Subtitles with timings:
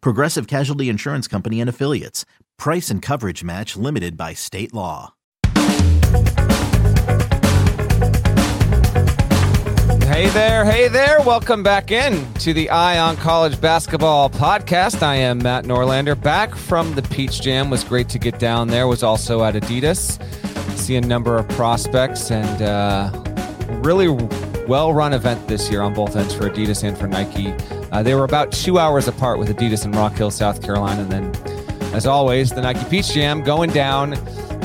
[0.00, 2.24] Progressive Casualty Insurance Company and Affiliates.
[2.58, 5.14] Price and coverage match limited by state law.
[10.18, 11.20] Hey there, hey there.
[11.20, 15.00] Welcome back in to the Eye on College Basketball podcast.
[15.00, 16.20] I am Matt Norlander.
[16.20, 17.70] Back from the Peach Jam.
[17.70, 18.88] Was great to get down there.
[18.88, 20.20] Was also at Adidas.
[20.76, 23.12] See a number of prospects and uh,
[23.80, 24.08] really
[24.68, 27.54] well run event this year on both ends for Adidas and for Nike.
[27.90, 31.02] Uh, they were about two hours apart with Adidas in Rock Hill, South Carolina.
[31.02, 34.12] And then, as always, the Nike Peach Jam going down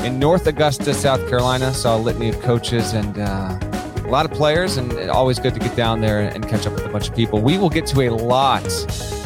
[0.04, 1.72] in North Augusta, South Carolina.
[1.72, 3.58] Saw a litany of coaches and uh,
[4.04, 6.84] a lot of players, and always good to get down there and catch up with
[6.84, 7.40] a bunch of people.
[7.40, 8.62] We will get to a lot.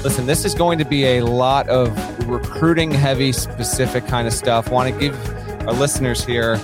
[0.04, 1.90] Listen, this is going to be a lot of
[2.28, 4.70] recruiting heavy, specific kind of stuff.
[4.70, 6.56] Want to give our listeners here,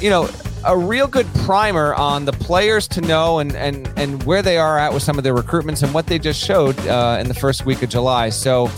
[0.00, 0.28] you know,
[0.64, 4.78] a real good primer on the players to know and and and where they are
[4.78, 7.66] at with some of their recruitments and what they just showed uh, in the first
[7.66, 8.28] week of July.
[8.30, 8.70] So,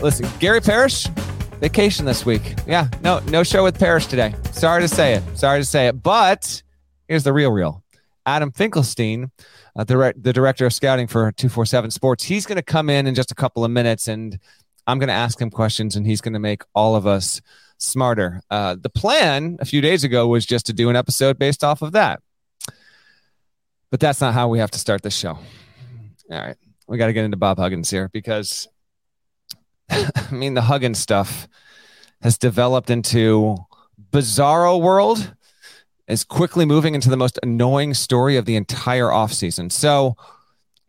[0.00, 1.06] listen, Gary Parrish,
[1.60, 2.54] vacation this week.
[2.66, 4.34] Yeah, no no show with Parrish today.
[4.52, 5.22] Sorry to say it.
[5.38, 6.02] Sorry to say it.
[6.02, 6.62] But
[7.08, 7.82] here's the real real.
[8.26, 9.30] Adam Finkelstein,
[9.76, 13.14] uh, the, the director of scouting for 247 Sports, he's going to come in in
[13.14, 14.38] just a couple of minutes and
[14.86, 17.42] I'm going to ask him questions and he's going to make all of us
[17.84, 18.42] smarter.
[18.50, 21.82] Uh, the plan a few days ago was just to do an episode based off
[21.82, 22.20] of that.
[23.90, 25.38] But that's not how we have to start this show.
[26.30, 26.56] All right.
[26.86, 28.68] We got to get into Bob Huggins here because,
[29.90, 31.48] I mean, the Huggins stuff
[32.20, 33.56] has developed into
[34.10, 35.34] bizarro world
[36.08, 39.70] is quickly moving into the most annoying story of the entire offseason.
[39.72, 40.16] So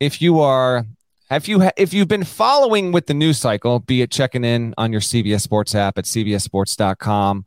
[0.00, 0.84] if you are
[1.28, 4.92] have you if you've been following with the news cycle, be it checking in on
[4.92, 7.46] your CBS Sports app at cbssports.com,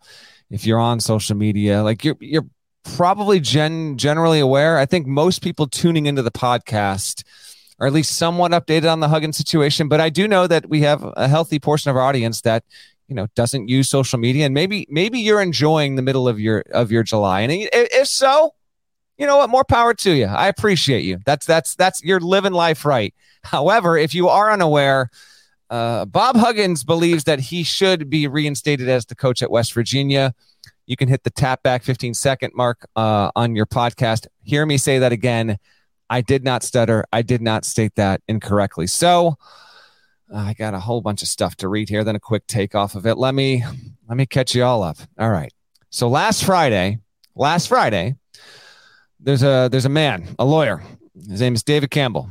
[0.49, 2.47] if you're on social media, like you're you're
[2.83, 4.77] probably gen generally aware.
[4.77, 7.23] I think most people tuning into the podcast
[7.79, 10.81] are at least somewhat updated on the Huggins situation, but I do know that we
[10.81, 12.65] have a healthy portion of our audience that
[13.07, 16.63] you know doesn't use social media and maybe maybe you're enjoying the middle of your
[16.71, 18.53] of your July and if so
[19.19, 22.53] you know what more power to you I appreciate you that's that's that's you're living
[22.53, 23.13] life right
[23.43, 25.09] However, if you are unaware,
[25.69, 30.33] uh, Bob Huggins believes that he should be reinstated as the coach at West Virginia.
[30.87, 34.27] You can hit the tap back 15 second mark uh, on your podcast.
[34.43, 35.57] Hear me say that again.
[36.09, 37.05] I did not stutter.
[37.13, 38.87] I did not state that incorrectly.
[38.87, 39.37] So
[40.33, 42.03] uh, I got a whole bunch of stuff to read here.
[42.03, 43.17] Then a quick take off of it.
[43.17, 43.63] Let me
[44.07, 44.97] let me catch you all up.
[45.19, 45.53] All right.
[45.91, 46.97] So last Friday,
[47.35, 48.15] last Friday,
[49.19, 50.81] there's a there's a man, a lawyer.
[51.29, 52.29] His name is David Campbell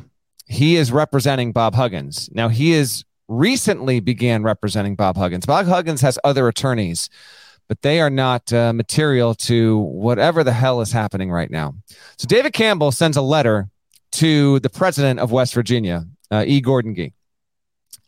[0.48, 2.28] he is representing Bob Huggins.
[2.32, 5.44] Now he is recently began representing Bob Huggins.
[5.44, 7.10] Bob Huggins has other attorneys,
[7.68, 11.74] but they are not uh, material to whatever the hell is happening right now.
[12.16, 13.68] So David Campbell sends a letter
[14.12, 16.62] to the president of West Virginia, uh, E.
[16.62, 17.12] Gordon Gee.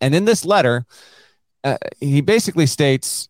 [0.00, 0.86] And in this letter,
[1.62, 3.28] uh, he basically states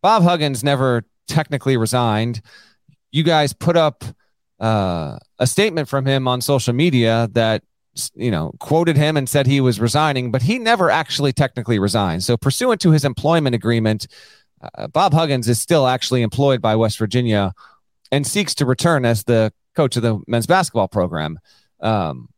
[0.00, 2.40] Bob Huggins never technically resigned.
[3.10, 4.04] You guys put up
[4.60, 7.62] uh, a statement from him on social media that
[8.14, 12.22] you know, quoted him and said he was resigning, but he never actually technically resigned.
[12.22, 14.06] So, pursuant to his employment agreement,
[14.60, 17.52] uh, Bob Huggins is still actually employed by West Virginia
[18.10, 21.38] and seeks to return as the coach of the men's basketball program.
[21.80, 22.28] Um,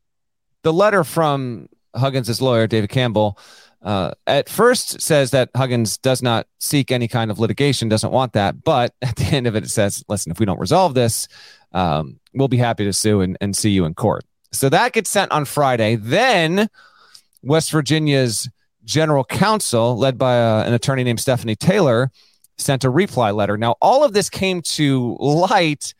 [0.63, 3.39] the letter from Huggins' lawyer, David Campbell,
[3.83, 8.33] uh, at first says that Huggins does not seek any kind of litigation, doesn't want
[8.33, 8.65] that.
[8.65, 11.29] But at the end of it, it says, listen, if we don't resolve this,
[11.73, 14.25] um, we'll be happy to sue and, and see you in court.
[14.53, 15.97] So that gets sent on Friday.
[15.97, 16.69] Then
[17.43, 18.49] West Virginia's
[18.85, 22.11] general counsel, led by uh, an attorney named Stephanie Taylor,
[22.57, 23.57] sent a reply letter.
[23.57, 25.95] Now, all of this came to light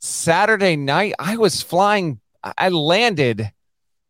[0.00, 1.14] Saturday night.
[1.18, 3.50] I was flying, I landed,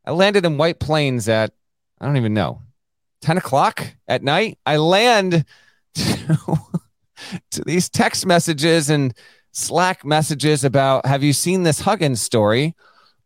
[0.04, 1.52] I landed in White Plains at,
[2.00, 2.62] I don't even know,
[3.22, 5.44] 10 o'clock at night, I land
[5.94, 6.38] to,
[7.50, 9.14] to these text messages and
[9.52, 12.74] Slack messages about have you seen this Huggins story?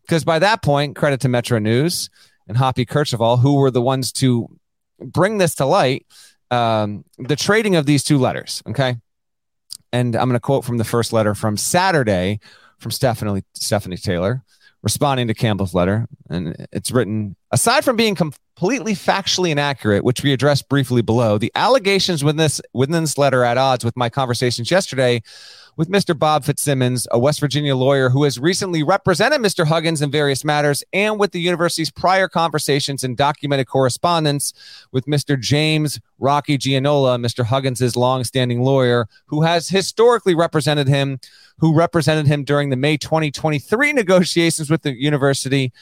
[0.03, 2.11] Because by that point, credit to Metro News
[2.47, 4.49] and Hoppy Kercheval, who were the ones to
[5.01, 6.07] bring this to light,
[6.51, 8.63] um, the trading of these two letters.
[8.69, 8.97] Okay.
[9.93, 12.41] And I'm going to quote from the first letter from Saturday
[12.79, 14.43] from Stephanie, Stephanie Taylor
[14.83, 16.07] responding to Campbell's letter.
[16.29, 21.51] And it's written aside from being completely factually inaccurate, which we addressed briefly below, the
[21.55, 25.23] allegations within this, within this letter at odds with my conversations yesterday
[25.77, 26.17] with Mr.
[26.17, 29.67] Bob Fitzsimmons, a West Virginia lawyer who has recently represented Mr.
[29.67, 34.53] Huggins in various matters, and with the university's prior conversations and documented correspondence
[34.93, 35.39] with Mr.
[35.39, 37.45] James Rocky Gianola, Mr.
[37.45, 41.19] Huggins' longstanding lawyer, who has historically represented him,
[41.59, 45.73] who represented him during the May 2023 negotiations with the university.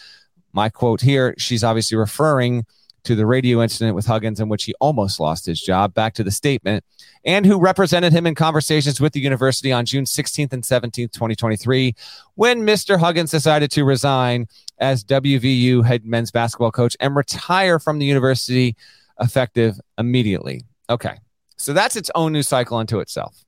[0.52, 2.66] My quote here, she's obviously referring
[3.04, 6.24] to the radio incident with Huggins in which he almost lost his job, back to
[6.24, 6.84] the statement,
[7.24, 11.94] and who represented him in conversations with the university on June 16th and 17th, 2023,
[12.34, 12.98] when Mr.
[12.98, 14.46] Huggins decided to resign
[14.78, 18.76] as WVU head men's basketball coach and retire from the university
[19.20, 20.62] effective immediately.
[20.88, 21.18] Okay.
[21.56, 23.44] So that's its own news cycle unto itself.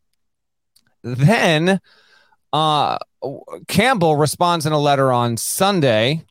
[1.03, 1.81] Then
[2.53, 2.99] uh,
[3.69, 6.25] Campbell responds in a letter on Sunday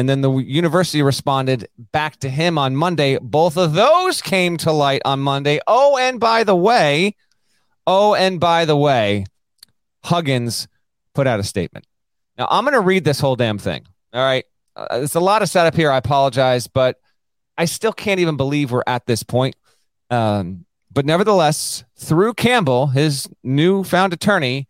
[0.00, 3.18] and then the university responded back to him on Monday.
[3.20, 5.60] Both of those came to light on Monday.
[5.66, 7.16] Oh, and by the way,
[7.86, 9.26] oh, and by the way,
[10.02, 10.68] Huggins
[11.14, 11.84] put out a statement.
[12.38, 13.84] Now, I'm going to read this whole damn thing.
[14.14, 14.46] All right.
[14.74, 15.90] Uh, it's a lot of setup here.
[15.90, 16.96] I apologize, but
[17.58, 19.54] I still can't even believe we're at this point.
[20.08, 24.66] Um, but nevertheless, through Campbell, his newfound attorney,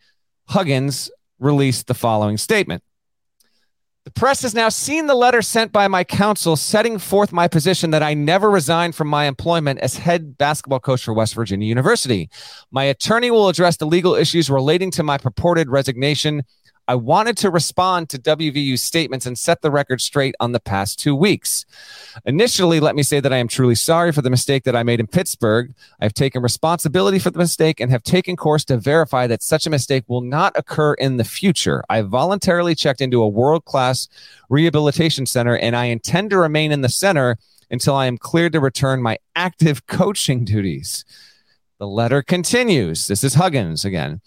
[0.48, 2.82] Huggins released the following statement.
[4.10, 7.92] The press has now seen the letter sent by my counsel setting forth my position
[7.92, 12.28] that I never resigned from my employment as head basketball coach for West Virginia University.
[12.72, 16.42] My attorney will address the legal issues relating to my purported resignation
[16.90, 20.98] I wanted to respond to WVU's statements and set the record straight on the past
[20.98, 21.64] two weeks.
[22.24, 24.98] Initially, let me say that I am truly sorry for the mistake that I made
[24.98, 25.72] in Pittsburgh.
[26.00, 29.70] I've taken responsibility for the mistake and have taken course to verify that such a
[29.70, 31.84] mistake will not occur in the future.
[31.88, 34.08] I voluntarily checked into a world class
[34.48, 37.36] rehabilitation center and I intend to remain in the center
[37.70, 41.04] until I am cleared to return my active coaching duties.
[41.78, 43.06] The letter continues.
[43.06, 44.22] This is Huggins again.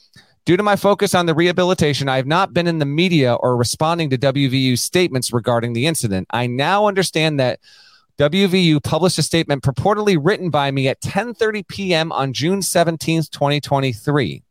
[0.45, 3.55] Due to my focus on the rehabilitation, I have not been in the media or
[3.55, 6.27] responding to WVU's statements regarding the incident.
[6.31, 7.61] I now understand that
[8.17, 12.11] WVU published a statement purportedly written by me at 10:30 p.m.
[12.11, 14.43] on June 17, 2023.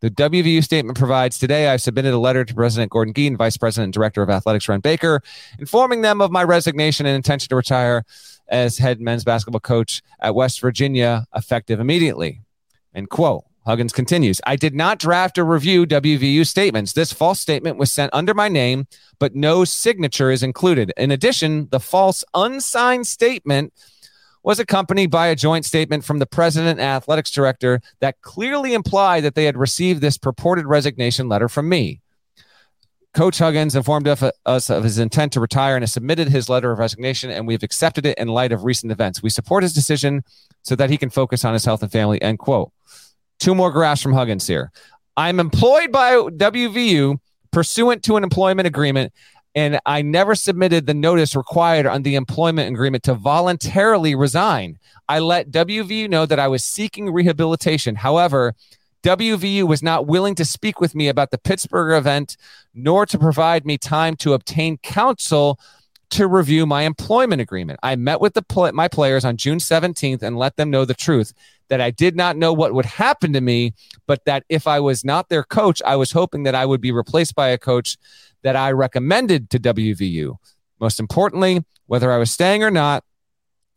[0.00, 3.58] The WVU statement provides today I've submitted a letter to President Gordon Gee and Vice
[3.58, 5.22] President and Director of Athletics Wren Baker,
[5.58, 8.04] informing them of my resignation and intention to retire
[8.48, 12.40] as head men's basketball coach at West Virginia, effective immediately.
[12.94, 13.44] End quote.
[13.66, 16.92] Huggins continues, I did not draft or review WVU statements.
[16.92, 18.86] This false statement was sent under my name,
[19.18, 20.92] but no signature is included.
[20.96, 23.72] In addition, the false unsigned statement
[24.42, 29.22] was accompanied by a joint statement from the president and athletics director that clearly implied
[29.22, 32.02] that they had received this purported resignation letter from me.
[33.14, 36.80] Coach Huggins informed us of his intent to retire and has submitted his letter of
[36.80, 39.22] resignation, and we've accepted it in light of recent events.
[39.22, 40.24] We support his decision
[40.62, 42.20] so that he can focus on his health and family.
[42.20, 42.72] End quote.
[43.40, 44.70] Two more graphs from Huggins here.
[45.16, 47.18] I'm employed by WVU
[47.52, 49.12] pursuant to an employment agreement,
[49.54, 54.78] and I never submitted the notice required on the employment agreement to voluntarily resign.
[55.08, 57.94] I let WVU know that I was seeking rehabilitation.
[57.94, 58.54] However,
[59.04, 62.36] WVU was not willing to speak with me about the Pittsburgh event,
[62.74, 65.60] nor to provide me time to obtain counsel
[66.10, 67.78] to review my employment agreement.
[67.82, 70.94] I met with the pl- my players on June 17th and let them know the
[70.94, 71.32] truth
[71.68, 73.74] that I did not know what would happen to me,
[74.06, 76.92] but that if I was not their coach, I was hoping that I would be
[76.92, 77.96] replaced by a coach
[78.42, 80.36] that I recommended to WVU.
[80.80, 83.04] Most importantly, whether I was staying or not,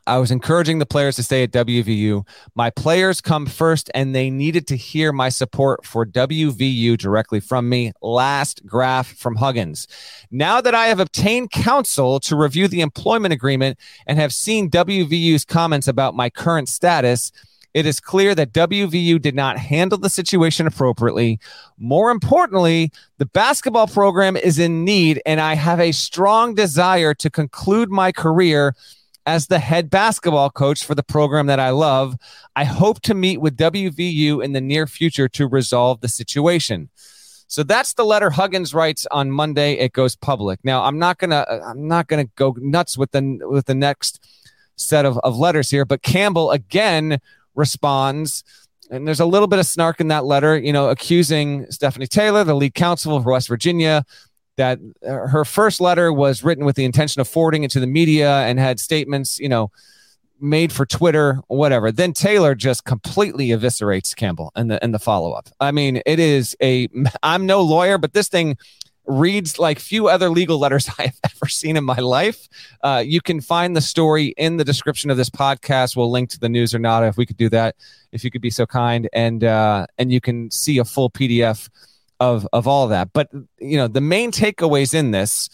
[0.07, 2.25] I was encouraging the players to stay at WVU.
[2.55, 7.67] My players come first, and they needed to hear my support for WVU directly from
[7.67, 7.91] me.
[8.01, 9.85] Last graph from Huggins.
[10.31, 15.43] Now that I have obtained counsel to review the employment agreement and have seen WVU's
[15.43, 17.33] comments about my current status,
[17.77, 21.39] it is clear that WVU did not handle the situation appropriately.
[21.77, 27.29] More importantly, the basketball program is in need, and I have a strong desire to
[27.29, 28.73] conclude my career
[29.27, 32.15] as the head basketball coach for the program that I love.
[32.55, 36.89] I hope to meet with WVU in the near future to resolve the situation.
[37.45, 39.73] So that's the letter Huggins writes on Monday.
[39.73, 40.59] It goes public.
[40.63, 44.19] Now I'm not gonna I'm not gonna go nuts with the with the next
[44.77, 45.85] set of, of letters here.
[45.85, 47.19] But Campbell again
[47.57, 48.43] responds,
[48.89, 52.43] and there's a little bit of snark in that letter, you know, accusing Stephanie Taylor,
[52.43, 54.05] the lead counsel for West Virginia,
[54.55, 57.87] that uh, her first letter was written with the intention of forwarding it to the
[57.87, 59.71] media and had statements, you know,
[60.39, 61.91] made for Twitter, whatever.
[61.91, 65.49] Then Taylor just completely eviscerates Campbell and the and the follow up.
[65.59, 66.87] I mean, it is a.
[67.23, 68.57] I'm no lawyer, but this thing
[69.07, 72.47] reads like few other legal letters I have ever seen in my life.
[72.83, 75.95] Uh, you can find the story in the description of this podcast.
[75.95, 77.75] We'll link to the news or not if we could do that,
[78.11, 81.69] if you could be so kind, and uh, and you can see a full PDF
[82.19, 83.13] of of all that.
[83.13, 85.49] But you know, the main takeaways in this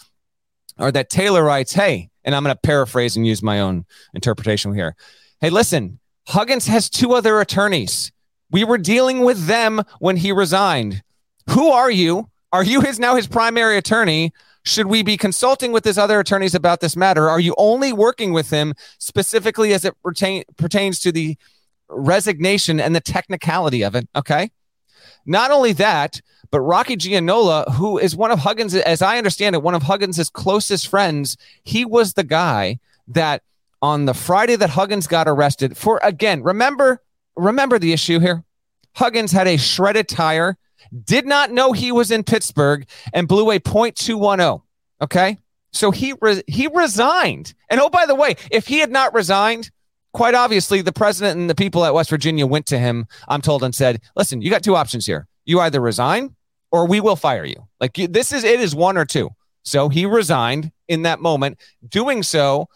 [0.77, 4.73] are that Taylor writes, "Hey," and I'm going to paraphrase and use my own interpretation
[4.73, 4.95] here.
[5.39, 8.11] Hey, listen, Huggins has two other attorneys.
[8.49, 11.03] We were dealing with them when he resigned.
[11.49, 12.29] Who are you?
[12.53, 14.31] Are you his now his primary attorney?
[14.63, 17.27] Should we be consulting with his other attorneys about this matter?
[17.27, 21.35] Are you only working with him specifically as it pertain, pertains to the
[21.89, 24.07] resignation and the technicality of it?
[24.15, 24.51] Okay.
[25.25, 29.63] Not only that, but Rocky Gianola, who is one of Huggins, as I understand it,
[29.63, 33.41] one of Huggins' closest friends, he was the guy that
[33.81, 37.01] on the Friday that Huggins got arrested for again, remember,
[37.35, 38.43] remember the issue here.
[38.95, 40.57] Huggins had a shredded tire,
[41.03, 44.61] did not know he was in Pittsburgh, and blew a .210.
[45.01, 45.37] Okay.
[45.71, 47.53] So he re- he resigned.
[47.69, 49.71] And oh, by the way, if he had not resigned,
[50.13, 53.63] quite obviously the president and the people at West Virginia went to him, I'm told,
[53.63, 55.27] and said, listen, you got two options here.
[55.45, 56.35] You either resign
[56.71, 57.67] or we will fire you.
[57.79, 59.29] Like this is it is one or two.
[59.63, 62.67] So he resigned in that moment, doing so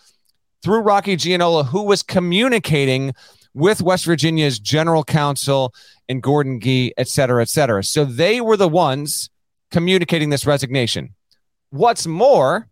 [0.63, 3.13] through Rocky Gianola, who was communicating
[3.53, 5.73] with West Virginia's general counsel
[6.09, 7.83] and Gordon Gee, et cetera, et cetera.
[7.83, 9.29] So they were the ones
[9.71, 11.15] communicating this resignation.
[11.69, 12.69] What's more,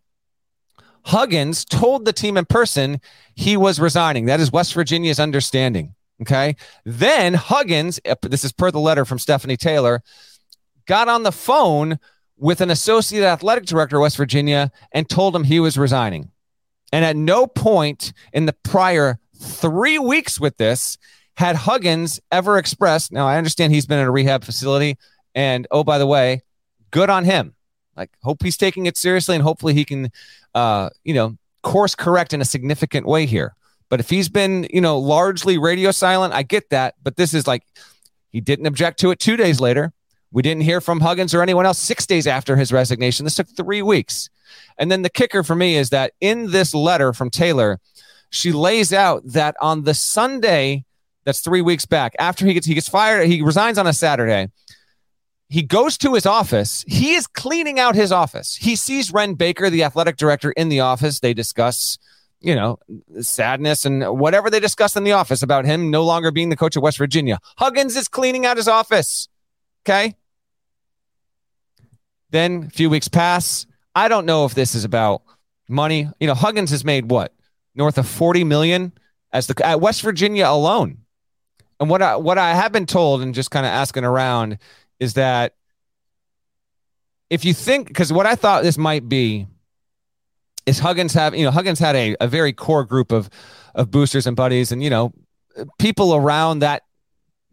[1.04, 3.00] Huggins told the team in person
[3.34, 4.26] he was resigning.
[4.26, 5.94] That is West Virginia's understanding.
[6.22, 6.56] Okay.
[6.84, 10.02] Then Huggins, this is per the letter from Stephanie Taylor,
[10.86, 11.98] got on the phone
[12.38, 16.30] with an associate athletic director of West Virginia and told him he was resigning.
[16.92, 20.96] And at no point in the prior three weeks with this
[21.36, 23.12] had Huggins ever expressed.
[23.12, 24.96] Now, I understand he's been in a rehab facility.
[25.34, 26.42] And oh, by the way,
[26.90, 27.54] good on him.
[27.96, 30.10] Like, hope he's taking it seriously and hopefully he can,
[30.54, 33.54] uh, you know, course correct in a significant way here.
[33.88, 36.94] But if he's been, you know, largely radio silent, I get that.
[37.02, 37.62] But this is like,
[38.30, 39.92] he didn't object to it two days later.
[40.32, 43.24] We didn't hear from Huggins or anyone else six days after his resignation.
[43.24, 44.28] This took three weeks.
[44.78, 47.78] And then the kicker for me is that in this letter from Taylor,
[48.30, 50.84] she lays out that on the Sunday
[51.26, 54.48] that's three weeks back, after he gets he gets fired, he resigns on a Saturday.
[55.48, 56.84] He goes to his office.
[56.86, 58.56] He is cleaning out his office.
[58.56, 61.20] He sees Wren Baker, the athletic director, in the office.
[61.20, 61.98] They discuss,
[62.40, 62.78] you know,
[63.20, 66.76] sadness and whatever they discuss in the office about him no longer being the coach
[66.76, 67.38] of West Virginia.
[67.58, 69.28] Huggins is cleaning out his office.
[69.84, 70.14] Okay.
[72.30, 73.66] Then a few weeks pass.
[73.94, 75.22] I don't know if this is about
[75.68, 76.08] money.
[76.20, 77.32] You know, Huggins has made what
[77.74, 78.92] north of 40 million
[79.32, 80.98] as the at West Virginia alone.
[81.80, 84.58] And what I what I have been told and just kind of asking around
[84.98, 85.54] is that
[87.28, 89.46] if you think because what I thought this might be
[90.64, 93.28] is Huggins have you know Huggins had a, a very core group of
[93.74, 95.12] of boosters and buddies and you know
[95.78, 96.82] people around that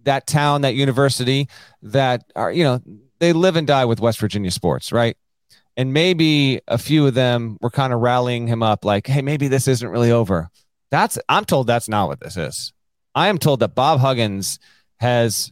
[0.03, 1.47] that town that university
[1.81, 2.81] that are you know
[3.23, 5.15] they live and die with West Virginia sports, right?
[5.77, 9.47] And maybe a few of them were kind of rallying him up, like, hey, maybe
[9.47, 10.49] this isn't really over.
[10.91, 12.73] That's, I'm told that's not what this is.
[13.15, 14.59] I am told that Bob Huggins
[14.97, 15.51] has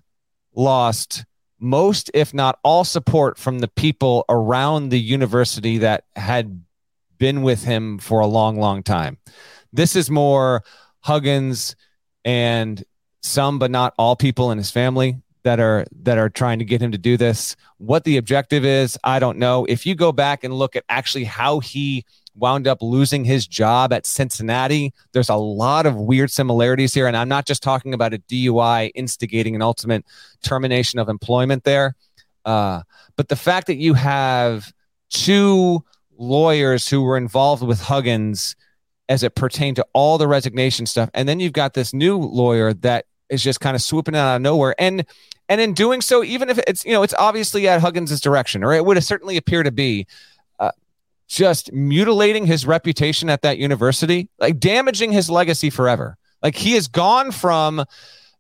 [0.55, 1.25] lost
[1.59, 6.63] most, if not all, support from the people around the university that had
[7.19, 9.17] been with him for a long, long time.
[9.71, 10.63] This is more
[11.01, 11.75] Huggins
[12.25, 12.83] and
[13.21, 16.81] some, but not all people in his family that are that are trying to get
[16.81, 17.55] him to do this.
[17.77, 19.65] What the objective is, I don't know.
[19.65, 23.91] If you go back and look at actually how he wound up losing his job
[23.93, 28.13] at Cincinnati, there's a lot of weird similarities here and I'm not just talking about
[28.13, 30.05] a DUI instigating an ultimate
[30.43, 31.95] termination of employment there.
[32.45, 32.81] Uh,
[33.15, 34.71] but the fact that you have
[35.09, 35.83] two
[36.17, 38.55] lawyers who were involved with Huggins
[39.09, 42.73] as it pertained to all the resignation stuff and then you've got this new lawyer
[42.73, 45.05] that is just kind of swooping out of nowhere and
[45.51, 48.71] and in doing so, even if it's, you know, it's obviously at Huggins' direction, or
[48.71, 50.07] it would certainly appear to be,
[51.31, 56.17] just mutilating his reputation at that university, like damaging his legacy forever.
[56.43, 57.85] Like he has gone from,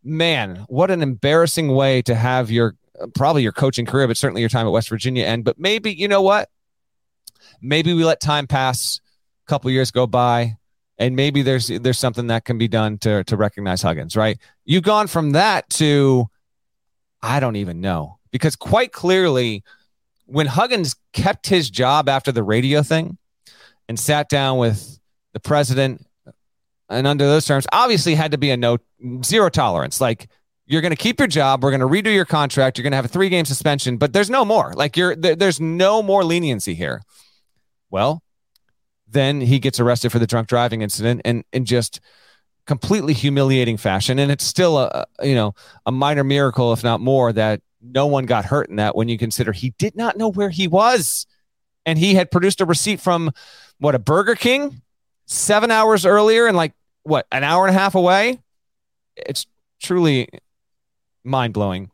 [0.03, 2.75] man, what an embarrassing way to have your
[3.15, 5.45] probably your coaching career, but certainly your time at West Virginia end.
[5.45, 6.49] But maybe, you know what?
[7.61, 8.99] Maybe we let time pass,
[9.45, 10.57] a couple years go by,
[10.97, 14.37] and maybe there's there's something that can be done to to recognize Huggins, right?
[14.65, 16.27] You've gone from that to
[17.21, 19.63] I don't even know because quite clearly
[20.31, 23.17] when Huggins kept his job after the radio thing
[23.89, 24.99] and sat down with
[25.33, 26.05] the president
[26.89, 28.77] and under those terms obviously had to be a no
[29.23, 29.99] zero tolerance.
[29.99, 30.29] Like
[30.65, 32.95] you're going to keep your job we're going to redo your contract you're going to
[32.95, 34.71] have a three game suspension but there's no more.
[34.73, 37.01] Like you're there, there's no more leniency here.
[37.89, 38.23] Well
[39.07, 41.99] then he gets arrested for the drunk driving incident and and just
[42.67, 44.17] completely humiliating fashion.
[44.17, 45.53] And it's still a you know
[45.85, 49.17] a minor miracle if not more that no one got hurt in that when you
[49.17, 51.25] consider he did not know where he was.
[51.85, 53.31] And he had produced a receipt from
[53.79, 54.81] what a burger king
[55.25, 56.73] seven hours earlier and like
[57.03, 58.39] what an hour and a half away?
[59.15, 59.47] It's
[59.81, 60.29] truly
[61.23, 61.89] mind-blowing.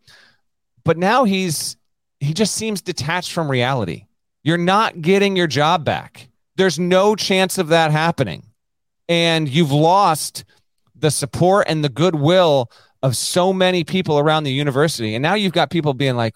[0.83, 1.77] But now he's
[2.19, 4.05] he just seems detached from reality.
[4.43, 6.29] You're not getting your job back.
[6.55, 8.43] There's no chance of that happening.
[9.07, 10.43] And you've lost
[10.95, 12.71] the support and the goodwill
[13.07, 15.15] of so many people around the university.
[15.15, 16.35] And now you've got people being like,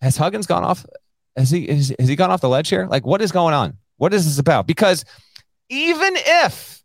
[0.00, 0.84] has Huggins gone off?
[1.36, 2.86] Has he, has, has he gone off the ledge here?
[2.86, 3.76] Like, what is going on?
[3.98, 4.66] What is this about?
[4.66, 5.04] Because
[5.68, 6.82] even if,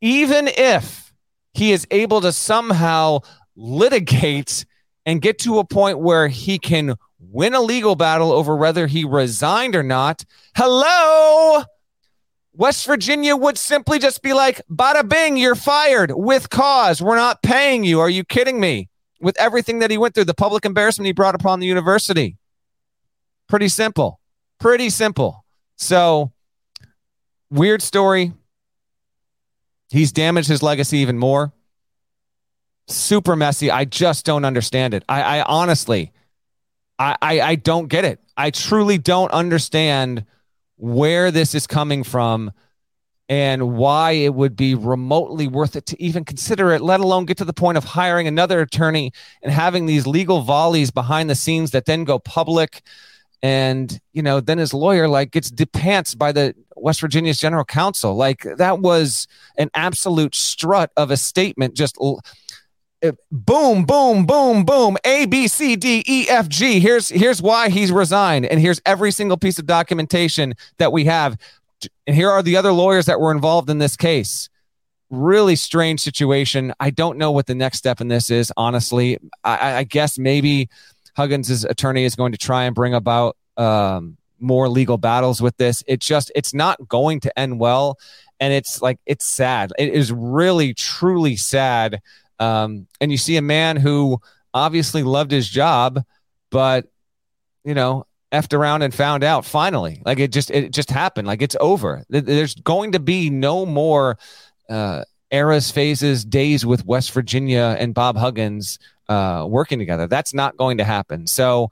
[0.00, 1.12] even if
[1.54, 3.20] he is able to somehow
[3.56, 4.64] litigate
[5.06, 9.04] and get to a point where he can win a legal battle over whether he
[9.04, 10.24] resigned or not,
[10.56, 11.62] hello,
[12.52, 17.00] West Virginia would simply just be like, bada bing, you're fired with cause.
[17.00, 18.00] We're not paying you.
[18.00, 18.88] Are you kidding me?
[19.20, 22.38] With everything that he went through, the public embarrassment he brought upon the university.
[23.48, 24.18] Pretty simple.
[24.58, 25.44] Pretty simple.
[25.76, 26.32] So,
[27.50, 28.32] weird story.
[29.90, 31.52] He's damaged his legacy even more.
[32.88, 33.70] Super messy.
[33.70, 35.04] I just don't understand it.
[35.08, 36.12] I, I honestly,
[36.98, 38.20] I, I, I don't get it.
[38.36, 40.24] I truly don't understand
[40.80, 42.50] where this is coming from
[43.28, 47.36] and why it would be remotely worth it to even consider it, let alone get
[47.36, 51.70] to the point of hiring another attorney and having these legal volleys behind the scenes
[51.70, 52.82] that then go public.
[53.42, 58.16] And, you know, then his lawyer like gets depants by the West Virginia's general counsel.
[58.16, 61.96] Like that was an absolute strut of a statement, just
[63.30, 66.80] boom, boom, boom, boom, A, B, C, D, E, F, G.
[66.80, 71.38] Here's here's why he's resigned, and here's every single piece of documentation that we have.
[72.06, 74.48] And here are the other lawyers that were involved in this case.
[75.08, 76.74] Really strange situation.
[76.78, 78.52] I don't know what the next step in this is.
[78.56, 80.68] Honestly, I, I guess maybe
[81.16, 85.82] Huggins' attorney is going to try and bring about um, more legal battles with this.
[85.86, 87.98] It just it's not going to end well,
[88.38, 89.72] and it's like it's sad.
[89.78, 92.00] It is really truly sad
[92.40, 94.20] um, and you see a man who
[94.52, 96.02] obviously loved his job,
[96.50, 96.86] but
[97.64, 100.02] you know, effed around and found out finally.
[100.04, 101.28] Like it just it just happened.
[101.28, 102.04] Like it's over.
[102.08, 104.18] There's going to be no more
[104.68, 110.06] uh, eras, phases, days with West Virginia and Bob Huggins uh, working together.
[110.06, 111.26] That's not going to happen.
[111.26, 111.70] So,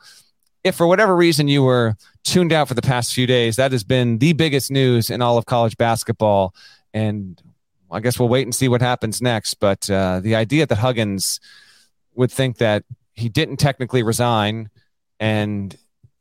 [0.64, 3.84] if for whatever reason you were tuned out for the past few days, that has
[3.84, 6.52] been the biggest news in all of college basketball.
[6.92, 7.40] And
[7.90, 9.54] I guess we'll wait and see what happens next.
[9.54, 11.40] But uh, the idea that Huggins
[12.14, 14.70] would think that he didn't technically resign
[15.20, 15.76] and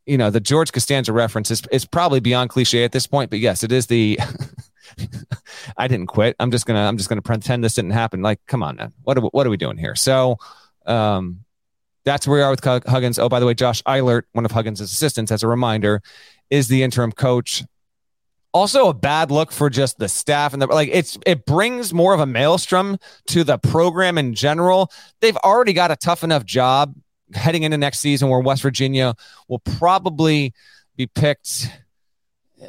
[0.05, 3.39] you know the George Costanza reference is, is probably beyond cliche at this point, but
[3.39, 4.19] yes, it is the
[5.77, 6.35] I didn't quit.
[6.39, 8.21] I'm just gonna I'm just gonna pretend this didn't happen.
[8.21, 8.93] Like, come on, man.
[9.03, 9.95] What are, what are we doing here?
[9.95, 10.37] So,
[10.85, 11.41] um,
[12.05, 13.19] that's where we are with Huggins.
[13.19, 16.01] Oh, by the way, Josh Eilert, one of Huggins' assistants, as a reminder,
[16.49, 17.65] is the interim coach
[18.53, 22.13] also a bad look for just the staff and the like it's it brings more
[22.13, 24.91] of a maelstrom to the program in general.
[25.21, 26.95] They've already got a tough enough job
[27.33, 29.13] heading into next season where west virginia
[29.49, 30.53] will probably
[30.95, 31.69] be picked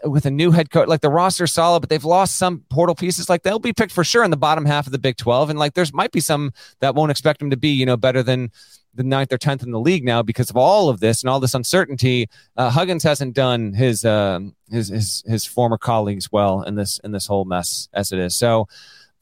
[0.04, 3.30] with a new head coach like the roster solid but they've lost some portal pieces
[3.30, 5.58] like they'll be picked for sure in the bottom half of the big 12 and
[5.58, 8.50] like there's might be some that won't expect them to be you know better than
[8.98, 11.40] the ninth or tenth in the league now because of all of this and all
[11.40, 12.28] this uncertainty.
[12.56, 17.12] Uh, Huggins hasn't done his, uh, his his his former colleagues well in this in
[17.12, 18.36] this whole mess as it is.
[18.36, 18.68] So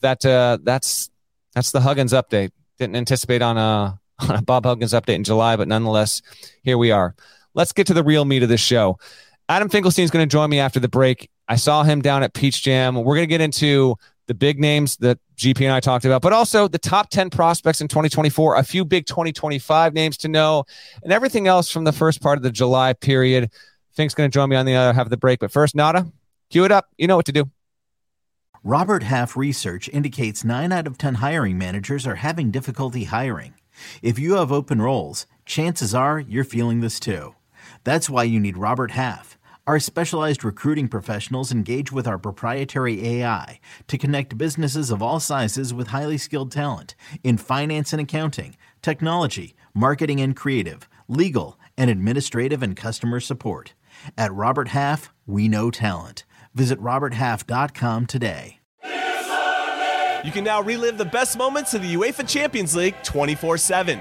[0.00, 1.10] that uh, that's
[1.54, 2.50] that's the Huggins update.
[2.78, 6.22] Didn't anticipate on a on a Bob Huggins update in July, but nonetheless,
[6.62, 7.14] here we are.
[7.54, 8.98] Let's get to the real meat of this show.
[9.48, 11.30] Adam Finkelstein is going to join me after the break.
[11.48, 12.96] I saw him down at Peach Jam.
[12.96, 16.32] We're going to get into the big names that GP and I talked about, but
[16.32, 20.64] also the top 10 prospects in 2024, a few big 2025 names to know,
[21.04, 23.50] and everything else from the first part of the July period.
[23.94, 25.38] Fink's going to join me on the other half of the break.
[25.38, 26.10] But first, Nada,
[26.50, 26.88] cue it up.
[26.98, 27.48] You know what to do.
[28.64, 33.54] Robert Half research indicates nine out of 10 hiring managers are having difficulty hiring.
[34.02, 37.36] If you have open roles, chances are you're feeling this too.
[37.84, 39.35] That's why you need Robert Half.
[39.66, 45.74] Our specialized recruiting professionals engage with our proprietary AI to connect businesses of all sizes
[45.74, 52.62] with highly skilled talent in finance and accounting, technology, marketing and creative, legal, and administrative
[52.62, 53.74] and customer support.
[54.16, 56.24] At Robert Half, we know talent.
[56.54, 58.60] Visit RobertHalf.com today.
[58.84, 64.00] You can now relive the best moments of the UEFA Champions League 24 7.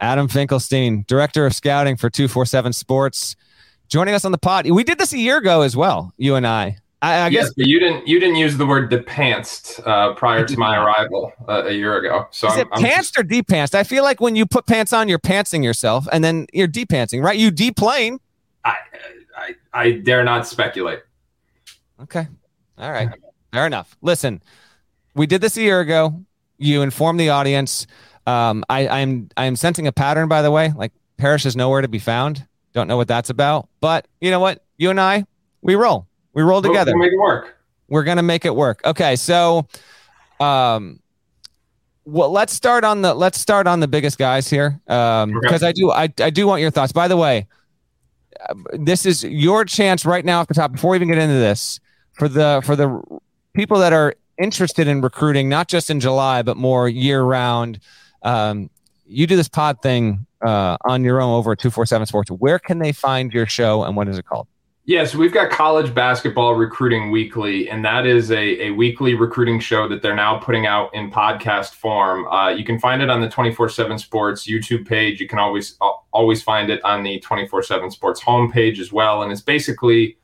[0.00, 3.36] Adam Finkelstein, Director of Scouting for 247 Sports,
[3.88, 4.68] joining us on the pod.
[4.70, 6.78] We did this a year ago as well, you and I.
[7.00, 10.44] I, I yes, guess but you didn't you didn't use the word depantsed uh, prior
[10.44, 12.26] to my arrival uh, a year ago.
[12.32, 13.76] So is I'm, it I'm pantsed or depantsed?
[13.76, 17.22] I feel like when you put pants on, you're pantsing yourself, and then you're depantsing,
[17.22, 17.38] right?
[17.38, 18.18] You deplane.
[18.64, 18.74] I,
[19.36, 21.02] I I dare not speculate.
[22.02, 22.26] Okay.
[22.78, 23.10] All right.
[23.52, 23.96] Fair enough.
[24.02, 24.42] Listen,
[25.14, 26.24] we did this a year ago.
[26.58, 27.86] You informed the audience.
[28.28, 30.72] Um, I, I'm I'm sensing a pattern, by the way.
[30.76, 32.46] Like Parrish is nowhere to be found.
[32.74, 33.68] Don't know what that's about.
[33.80, 34.62] But you know what?
[34.76, 35.24] You and I,
[35.62, 36.06] we roll.
[36.34, 36.92] We roll together.
[36.94, 37.54] We'll- make it work.
[37.88, 38.82] We're gonna make it work.
[38.84, 39.66] Okay, so
[40.40, 41.00] um
[42.04, 44.78] well let's start on the let's start on the biggest guys here.
[44.88, 45.38] Um Okay.
[45.42, 46.92] because I do I, I do want your thoughts.
[46.92, 47.46] By the way,
[48.46, 51.34] uh, this is your chance right now off the top before we even get into
[51.34, 51.80] this
[52.12, 53.02] for the for the
[53.54, 57.80] people that are interested in recruiting, not just in July, but more year round.
[58.22, 58.70] Um,
[59.06, 62.30] you do this pod thing uh, on your own over at 247 Sports.
[62.30, 64.46] Where can they find your show and what is it called?
[64.88, 69.60] Yeah, so we've got College Basketball Recruiting Weekly, and that is a, a weekly recruiting
[69.60, 72.26] show that they're now putting out in podcast form.
[72.28, 75.20] Uh, you can find it on the 24 7 Sports YouTube page.
[75.20, 75.76] You can always
[76.10, 79.22] always find it on the 24 7 Sports homepage as well.
[79.22, 80.16] And it's basically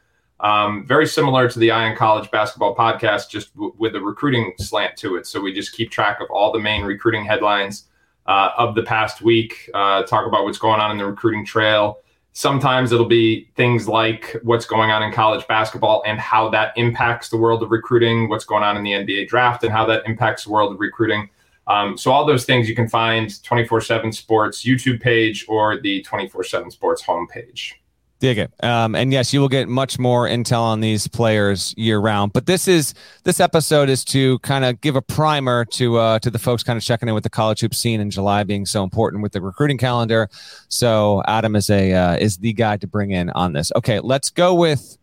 [0.45, 4.53] um, very similar to the Eye on College Basketball Podcast, just w- with a recruiting
[4.59, 5.27] slant to it.
[5.27, 7.87] So we just keep track of all the main recruiting headlines
[8.27, 12.01] uh, of the past week, uh, talk about what's going on in the recruiting trail.
[12.35, 17.31] Sometimes it'll be things like what's going on in college basketball and how that impacts
[17.31, 20.45] the world of recruiting, what's going on in the NBA draft and how that impacts
[20.45, 21.31] the world of recruiting.
[21.69, 26.03] Um, so, all those things you can find 24 7 Sports YouTube page or the
[26.03, 27.75] 24 7 Sports homepage.
[28.21, 28.53] Dig it.
[28.63, 32.33] Um, and yes, you will get much more intel on these players year round.
[32.33, 36.31] But this is this episode is to kind of give a primer to uh, to
[36.31, 38.85] the folks kind of checking in with the college hoop scene in July being so
[38.85, 40.31] important with the recruiting calendar.
[40.69, 43.73] So Adam is a uh, is the guy to bring in on this.
[43.77, 44.97] Okay, let's go with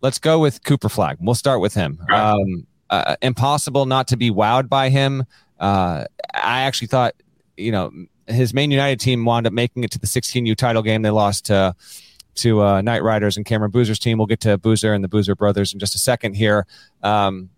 [0.00, 1.18] let's go with Cooper Flagg.
[1.20, 1.98] We'll start with him.
[2.12, 5.24] Um, uh, impossible not to be wowed by him.
[5.60, 7.14] Uh, I actually thought
[7.56, 7.92] you know
[8.26, 11.02] his main United team wound up making it to the 16U title game.
[11.02, 11.74] They lost to
[12.36, 14.18] to uh, Knight Riders and Cameron Boozer's team.
[14.18, 16.66] We'll get to Boozer and the Boozer brothers in just a second here.
[17.02, 17.50] Um,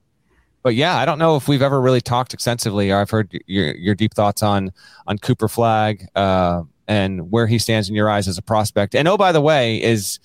[0.63, 2.93] but yeah, I don't know if we've ever really talked extensively.
[2.93, 4.73] I've heard your your deep thoughts on
[5.07, 8.95] on Cooper Flagg uh, and where he stands in your eyes as a prospect.
[8.95, 10.19] And oh, by the way, is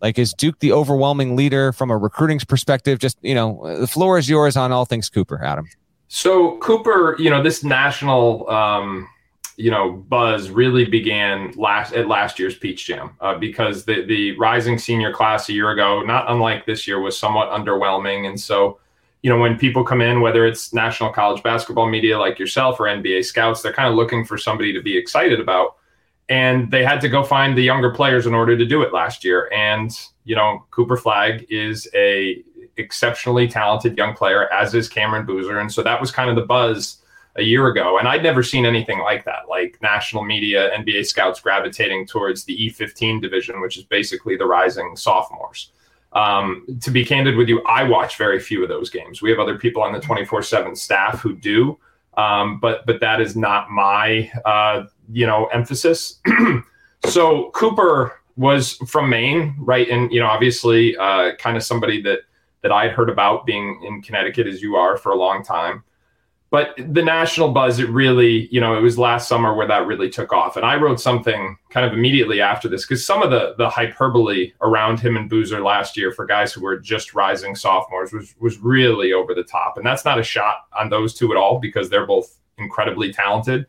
[0.00, 2.98] like is Duke the overwhelming leader from a recruiting perspective?
[2.98, 5.68] Just you know, the floor is yours on all things Cooper, Adam.
[6.08, 9.08] So Cooper, you know, this national, um,
[9.56, 14.36] you know, buzz really began last at last year's Peach Jam uh, because the the
[14.36, 18.78] rising senior class a year ago, not unlike this year, was somewhat underwhelming, and so.
[19.22, 22.82] You know, when people come in, whether it's national college basketball media like yourself or
[22.82, 25.76] NBA scouts, they're kind of looking for somebody to be excited about.
[26.28, 29.24] And they had to go find the younger players in order to do it last
[29.24, 29.50] year.
[29.50, 32.44] And, you know, Cooper Flagg is a
[32.76, 35.58] exceptionally talented young player, as is Cameron Boozer.
[35.58, 36.98] And so that was kind of the buzz
[37.36, 37.98] a year ago.
[37.98, 42.56] And I'd never seen anything like that, like national media, NBA scouts gravitating towards the
[42.56, 45.72] E15 division, which is basically the rising sophomores.
[46.12, 49.20] Um, to be candid with you, I watch very few of those games.
[49.20, 51.78] We have other people on the 24 7 staff who do.
[52.16, 56.20] Um, but but that is not my uh, you know emphasis.
[57.06, 59.88] so Cooper was from Maine, right?
[59.88, 62.20] And you know, obviously, uh, kind of somebody that
[62.62, 65.82] that I'd heard about being in Connecticut as you are for a long time.
[66.54, 70.08] But the national buzz, it really, you know, it was last summer where that really
[70.08, 70.56] took off.
[70.56, 74.52] And I wrote something kind of immediately after this because some of the the hyperbole
[74.60, 78.58] around him and Boozer last year for guys who were just rising sophomores was was
[78.58, 79.78] really over the top.
[79.78, 83.66] And that's not a shot on those two at all because they're both incredibly talented.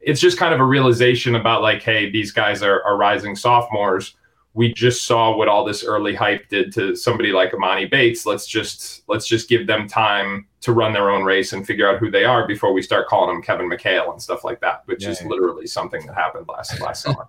[0.00, 4.14] It's just kind of a realization about like, hey, these guys are, are rising sophomores
[4.58, 8.26] we just saw what all this early hype did to somebody like Emoni Bates.
[8.26, 12.00] Let's just let's just give them time to run their own race and figure out
[12.00, 15.04] who they are before we start calling them Kevin McHale and stuff like that, which
[15.04, 15.28] yeah, is yeah.
[15.28, 17.28] literally something that happened last last summer.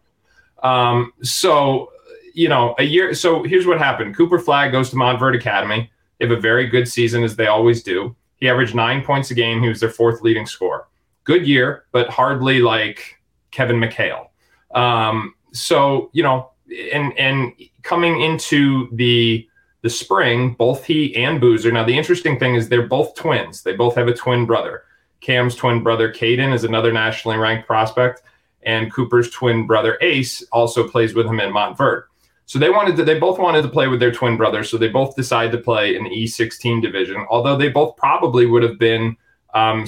[0.64, 1.92] Um, so
[2.34, 3.14] you know, a year.
[3.14, 5.92] So here's what happened: Cooper Flagg goes to Montverde Academy.
[6.18, 8.16] They have a very good season, as they always do.
[8.38, 9.62] He averaged nine points a game.
[9.62, 10.88] He was their fourth leading scorer.
[11.26, 13.20] Good year, but hardly like
[13.52, 14.30] Kevin McHale.
[14.74, 16.49] Um, so you know,
[16.94, 17.54] and and
[17.84, 19.48] coming into the
[19.82, 21.72] the spring, both he and Boozer.
[21.72, 23.64] Now the interesting thing is they're both twins.
[23.64, 24.84] They both have a twin brother.
[25.22, 28.22] Cam's twin brother Cayden is another nationally ranked prospect,
[28.64, 32.04] and Cooper's twin brother Ace also plays with him in Montverde.
[32.46, 34.64] So they wanted to, they both wanted to play with their twin brother.
[34.64, 37.24] So they both decided to play in the E16 division.
[37.30, 39.16] Although they both probably would have been
[39.54, 39.86] um,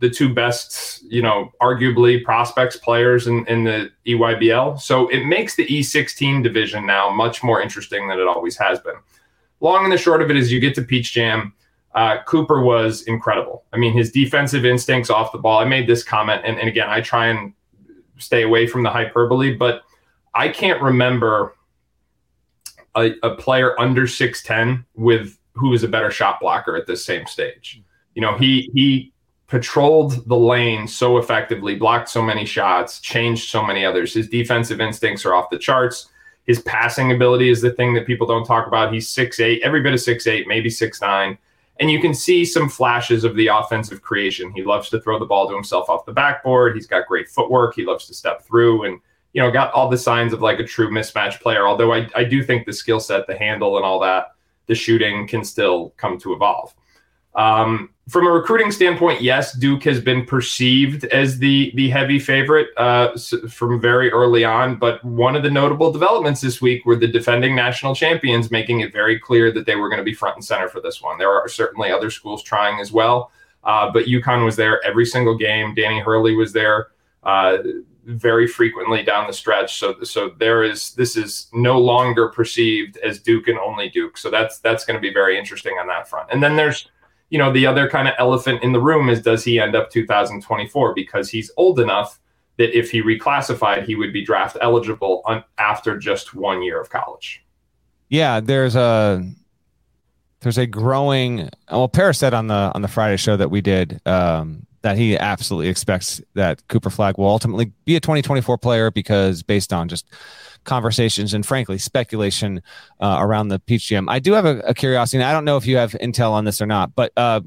[0.00, 4.80] the two best, you know, arguably prospects players in, in the EYBL.
[4.80, 8.94] So it makes the E16 division now much more interesting than it always has been.
[9.60, 11.52] Long and the short of it is you get to Peach Jam.
[11.94, 13.64] Uh, Cooper was incredible.
[13.72, 15.58] I mean, his defensive instincts off the ball.
[15.58, 17.52] I made this comment, and, and again, I try and
[18.18, 19.82] stay away from the hyperbole, but
[20.34, 21.56] I can't remember
[22.94, 27.26] a, a player under 6'10 with who was a better shot blocker at this same
[27.26, 27.82] stage.
[28.14, 29.12] You know, he he
[29.48, 34.14] patrolled the lane so effectively, blocked so many shots, changed so many others.
[34.14, 36.10] His defensive instincts are off the charts.
[36.44, 38.92] His passing ability is the thing that people don't talk about.
[38.92, 41.36] He's six eight, every bit of six eight, maybe six nine.
[41.80, 44.50] And you can see some flashes of the offensive creation.
[44.52, 46.74] He loves to throw the ball to himself off the backboard.
[46.74, 47.74] He's got great footwork.
[47.74, 49.00] He loves to step through and
[49.32, 51.66] you know, got all the signs of like a true mismatch player.
[51.66, 54.32] Although I, I do think the skill set, the handle, and all that,
[54.66, 56.74] the shooting can still come to evolve.
[57.38, 62.68] Um, from a recruiting standpoint, yes, Duke has been perceived as the the heavy favorite
[62.76, 63.16] uh,
[63.48, 64.76] from very early on.
[64.76, 68.92] But one of the notable developments this week were the defending national champions making it
[68.92, 71.16] very clear that they were going to be front and center for this one.
[71.16, 73.30] There are certainly other schools trying as well,
[73.62, 75.74] uh, but UConn was there every single game.
[75.74, 76.88] Danny Hurley was there.
[77.22, 77.58] Uh,
[78.06, 79.78] very frequently down the stretch.
[79.78, 84.16] So so there is this is no longer perceived as Duke and only Duke.
[84.16, 86.30] So that's that's going to be very interesting on that front.
[86.32, 86.88] And then there's
[87.30, 89.90] you know the other kind of elephant in the room is does he end up
[89.90, 92.20] 2024 because he's old enough
[92.58, 96.90] that if he reclassified he would be draft eligible on, after just one year of
[96.90, 97.44] college.
[98.08, 99.24] Yeah, there's a
[100.40, 104.00] there's a growing well Parrish said on the on the Friday show that we did
[104.06, 109.42] um, that he absolutely expects that Cooper Flagg will ultimately be a 2024 player because
[109.42, 110.06] based on just
[110.64, 112.62] conversations and frankly speculation
[113.00, 114.08] uh, around the Jam.
[114.08, 115.22] I do have a, a, curiosity.
[115.22, 117.40] I don't know if you have intel on this or not, but uh,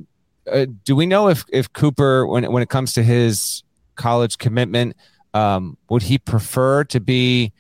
[0.51, 3.63] uh, do we know if if Cooper, when when it comes to his
[3.95, 4.95] college commitment,
[5.33, 7.53] um, would he prefer to be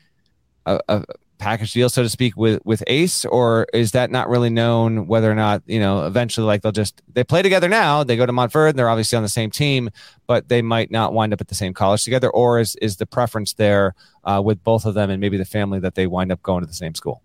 [0.65, 1.03] a, a,
[1.41, 5.29] package deal, so to speak, with with Ace, or is that not really known whether
[5.29, 8.31] or not you know eventually like they'll just they play together now, they go to
[8.31, 9.89] Montverde, they're obviously on the same team,
[10.27, 13.05] but they might not wind up at the same college together, or is is the
[13.05, 16.41] preference there uh, with both of them and maybe the family that they wind up
[16.43, 17.21] going to the same school?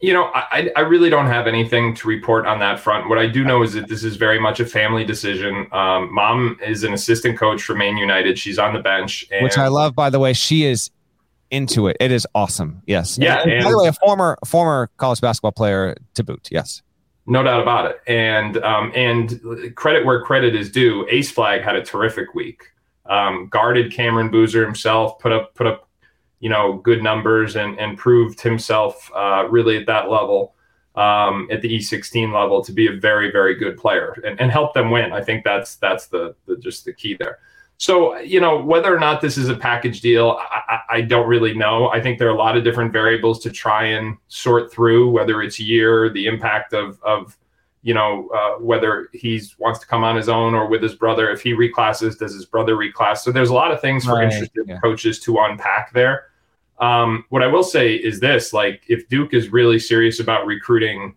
[0.00, 3.08] You know, I, I really don't have anything to report on that front.
[3.08, 5.66] What I do know is that this is very much a family decision.
[5.72, 8.38] Um, mom is an assistant coach for Maine United.
[8.38, 9.94] She's on the bench, and- which I love.
[9.94, 10.90] By the way, she is
[11.54, 11.96] into it.
[12.00, 12.82] It is awesome.
[12.86, 13.16] Yes.
[13.18, 13.42] Yeah.
[13.42, 16.48] And, and by the way, a former former college basketball player to boot.
[16.50, 16.82] Yes.
[17.26, 18.00] No doubt about it.
[18.06, 19.40] And um, and
[19.76, 21.06] credit where credit is due.
[21.10, 22.64] Ace Flagg had a terrific week.
[23.06, 25.18] Um, guarded Cameron Boozer himself.
[25.18, 25.88] Put up put up
[26.40, 30.54] you know good numbers and and proved himself uh, really at that level.
[30.96, 34.74] Um, at the E16 level to be a very, very good player and, and help
[34.74, 35.12] them win.
[35.12, 37.40] I think that's that's the, the just the key there.
[37.78, 41.54] So, you know, whether or not this is a package deal, I, I, don't really
[41.54, 41.88] know.
[41.88, 45.42] I think there are a lot of different variables to try and sort through, whether
[45.42, 47.36] it's year, the impact of, of
[47.82, 51.30] you know, uh, whether he wants to come on his own or with his brother.
[51.30, 53.18] If he reclasses, does his brother reclass?
[53.18, 54.24] So there's a lot of things for right.
[54.24, 54.78] interested yeah.
[54.80, 56.30] coaches to unpack there.
[56.80, 61.14] Um, what I will say is this: like, if Duke is really serious about recruiting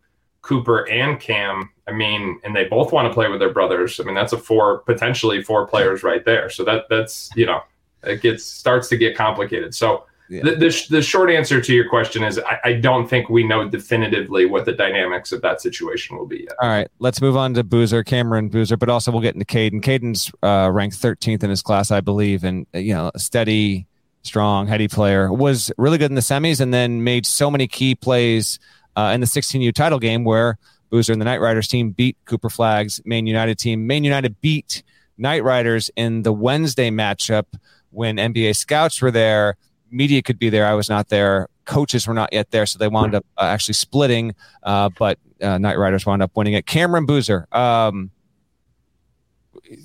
[0.47, 3.99] Cooper and Cam, I mean, and they both want to play with their brothers.
[3.99, 6.49] I mean, that's a four potentially four players right there.
[6.49, 7.63] So that that's you know,
[8.03, 9.75] it gets starts to get complicated.
[9.75, 10.43] So yeah.
[10.43, 13.67] the, the, the short answer to your question is I, I, don't think we know
[13.67, 16.55] definitively what the dynamics of that situation will be yet.
[16.61, 19.81] All right, let's move on to Boozer, Cameron Boozer, but also we'll get into Cayden.
[19.81, 23.85] Cayden's uh, ranked 13th in his class, I believe, and you know, steady,
[24.23, 27.95] strong, heady player was really good in the semis, and then made so many key
[27.95, 28.59] plays
[28.97, 30.57] uh, in the 16U title game where
[30.89, 33.85] Boozer and the Knight Riders team beat Cooper Flagg's, Maine United team.
[33.85, 34.83] Maine United beat
[35.17, 37.45] Knight Riders in the Wednesday matchup
[37.91, 39.55] when NBA scouts were there.
[39.91, 40.65] Media could be there.
[40.65, 41.47] I was not there.
[41.65, 44.33] coaches were not yet there, so they wound up uh, actually splitting.
[44.63, 46.65] Uh, but uh, Knight Riders wound up winning it.
[46.65, 48.09] Cameron Boozer, um,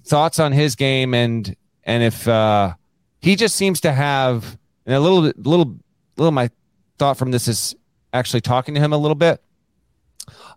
[0.05, 2.75] thoughts on his game and and if uh,
[3.20, 5.77] he just seems to have and a little little,
[6.16, 6.33] little.
[6.33, 6.51] My
[6.98, 7.75] thought from this is
[8.12, 9.42] actually talking to him a little bit.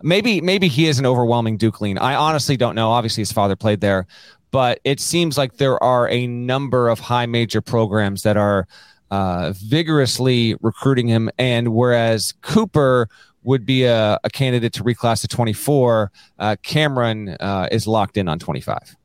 [0.02, 1.98] Maybe, maybe he is an overwhelming Duke lean.
[1.98, 2.92] I honestly don't know.
[2.92, 4.06] Obviously, his father played there,
[4.52, 8.68] but it seems like there are a number of high major programs that are
[9.12, 11.30] uh, vigorously recruiting him.
[11.38, 13.10] And whereas Cooper
[13.44, 18.28] would be a, a candidate to reclass to 24, uh, Cameron uh, is locked in
[18.28, 18.96] on 25.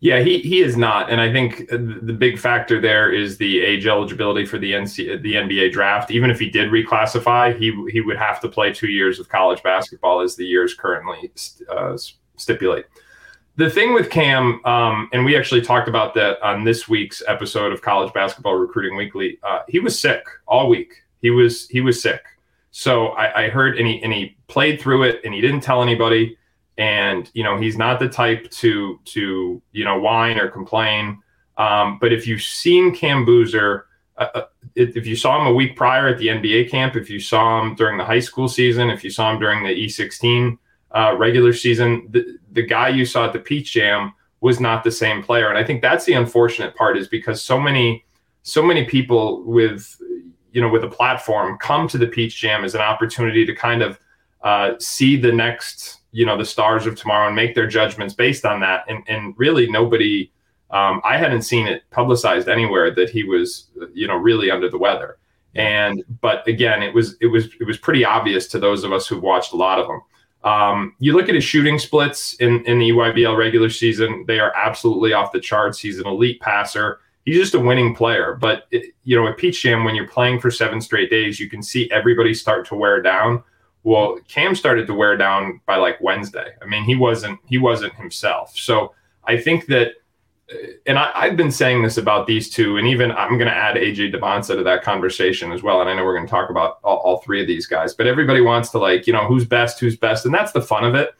[0.00, 3.84] Yeah, he, he is not, and I think the big factor there is the age
[3.88, 6.12] eligibility for the NC, the NBA draft.
[6.12, 9.60] Even if he did reclassify, he he would have to play two years of college
[9.64, 11.32] basketball as the years currently
[11.68, 11.98] uh,
[12.36, 12.84] stipulate.
[13.56, 17.72] The thing with Cam, um, and we actually talked about that on this week's episode
[17.72, 19.40] of College Basketball Recruiting Weekly.
[19.42, 20.92] Uh, he was sick all week.
[21.22, 22.22] He was he was sick.
[22.70, 25.82] So I, I heard, and he and he played through it, and he didn't tell
[25.82, 26.38] anybody
[26.78, 31.18] and you know he's not the type to to you know whine or complain.
[31.56, 33.86] Um, but if you've seen Cam Boozer,
[34.16, 34.42] uh, uh
[34.76, 37.74] if you saw him a week prior at the NBA camp, if you saw him
[37.74, 40.56] during the high school season, if you saw him during the E16
[40.92, 44.90] uh, regular season, the, the guy you saw at the Peach Jam was not the
[44.90, 45.48] same player.
[45.48, 48.04] And I think that's the unfortunate part is because so many
[48.42, 50.00] so many people with
[50.52, 53.82] you know with a platform come to the Peach Jam as an opportunity to kind
[53.82, 53.98] of
[54.42, 58.44] uh, see the next you know the stars of tomorrow and make their judgments based
[58.44, 58.84] on that.
[58.88, 60.32] And and really nobody
[60.70, 64.78] um, i hadn't seen it publicized anywhere that he was you know really under the
[64.78, 65.18] weather.
[65.54, 69.06] And but again it was it was it was pretty obvious to those of us
[69.06, 70.00] who've watched a lot of them.
[70.42, 74.52] Um, you look at his shooting splits in in the EYBL regular season they are
[74.56, 75.78] absolutely off the charts.
[75.78, 76.98] He's an elite passer.
[77.24, 78.34] He's just a winning player.
[78.34, 81.48] But it, you know at peach jam when you're playing for seven straight days you
[81.48, 83.44] can see everybody start to wear down
[83.88, 86.52] well, Cam started to wear down by like Wednesday.
[86.60, 88.54] I mean, he wasn't he wasn't himself.
[88.54, 88.92] So
[89.24, 89.92] I think that,
[90.86, 93.76] and I, have been saying this about these two, and even I'm going to add
[93.76, 95.80] AJ Dybantsa to that conversation as well.
[95.80, 98.06] And I know we're going to talk about all, all three of these guys, but
[98.06, 100.94] everybody wants to like you know who's best, who's best, and that's the fun of
[100.94, 101.14] it.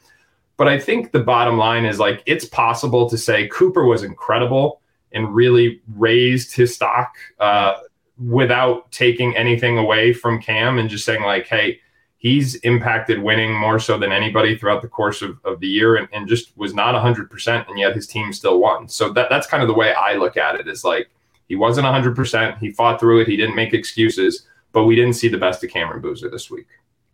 [0.55, 4.79] But I think the bottom line is like it's possible to say Cooper was incredible
[5.11, 7.79] and really raised his stock uh,
[8.23, 11.79] without taking anything away from Cam and just saying like, hey
[12.19, 16.07] he's impacted winning more so than anybody throughout the course of, of the year and,
[16.13, 19.63] and just was not 100% and yet his team still won so that, that's kind
[19.63, 21.09] of the way i look at it is like
[21.47, 25.27] he wasn't 100% he fought through it he didn't make excuses but we didn't see
[25.27, 26.67] the best of cameron boozer this week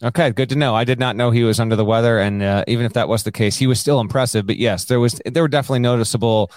[0.04, 0.76] Okay, good to know.
[0.76, 3.24] I did not know he was under the weather, and uh, even if that was
[3.24, 4.46] the case, he was still impressive.
[4.46, 6.52] But yes, there was there were definitely noticeable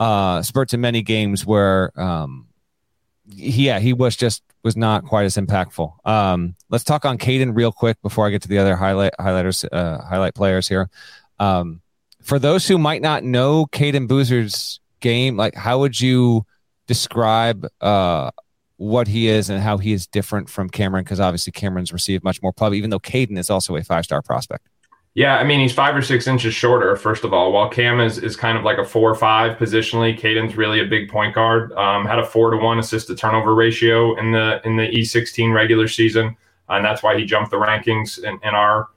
[0.00, 2.48] uh, spurts in many games where um,
[3.26, 6.06] yeah, he was just was not quite as impactful.
[6.06, 9.64] Um, let's talk on Cayden real quick before I get to the other highlight highlighters,
[9.70, 10.90] uh, highlight players here.
[11.38, 11.80] Um,
[12.22, 16.44] for those who might not know Cayden Boozer's game, like how would you
[16.86, 18.30] describe uh,
[18.76, 21.04] what he is and how he is different from Cameron?
[21.04, 24.20] Because obviously Cameron's received much more pub, even though Cayden is also a five star
[24.22, 24.68] prospect.
[25.14, 26.94] Yeah, I mean he's five or six inches shorter.
[26.94, 30.16] First of all, while Cam is is kind of like a four or five positionally,
[30.16, 31.72] Cayden's really a big point guard.
[31.72, 35.52] Um, had a four to one assist to turnover ratio in the in the E16
[35.52, 36.36] regular season,
[36.68, 38.88] and that's why he jumped the rankings in, in our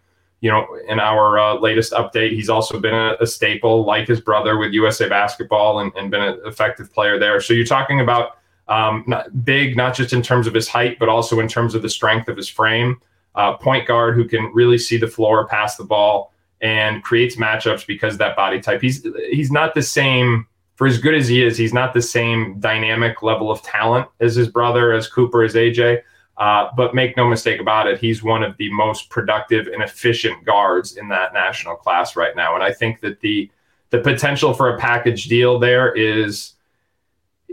[0.42, 2.34] you know in our uh, latest update.
[2.34, 6.22] He's also been a, a, staple, like his brother, with USA Basketball, and, and been
[6.22, 7.42] an effective player there.
[7.42, 11.10] So you're talking about um, not big, not just in terms of his height, but
[11.10, 13.02] also in terms of the strength of his frame
[13.36, 17.86] uh, point guard who can really see the floor, pass the ball, and creates matchups
[17.86, 18.82] because that body type.
[18.82, 21.58] He's he's not the same for as good as he is.
[21.58, 26.02] He's not the same dynamic level of talent as his brother, as Cooper, as AJ.
[26.38, 30.44] Uh, but make no mistake about it, he's one of the most productive and efficient
[30.44, 32.56] guards in that national class right now.
[32.56, 33.50] And I think that the
[33.92, 36.54] the potential for a package deal there is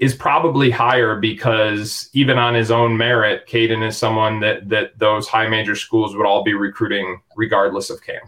[0.00, 5.28] is probably higher because even on his own merit, Cayden is someone that that those
[5.28, 8.22] high major schools would all be recruiting regardless of Cam.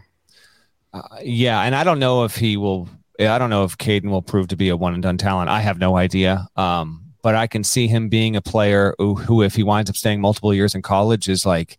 [0.93, 2.87] Uh, yeah, and I don't know if he will.
[3.19, 5.49] I don't know if Cayden will prove to be a one and done talent.
[5.49, 6.47] I have no idea.
[6.55, 9.95] Um, but I can see him being a player who, who, if he winds up
[9.95, 11.77] staying multiple years in college, is like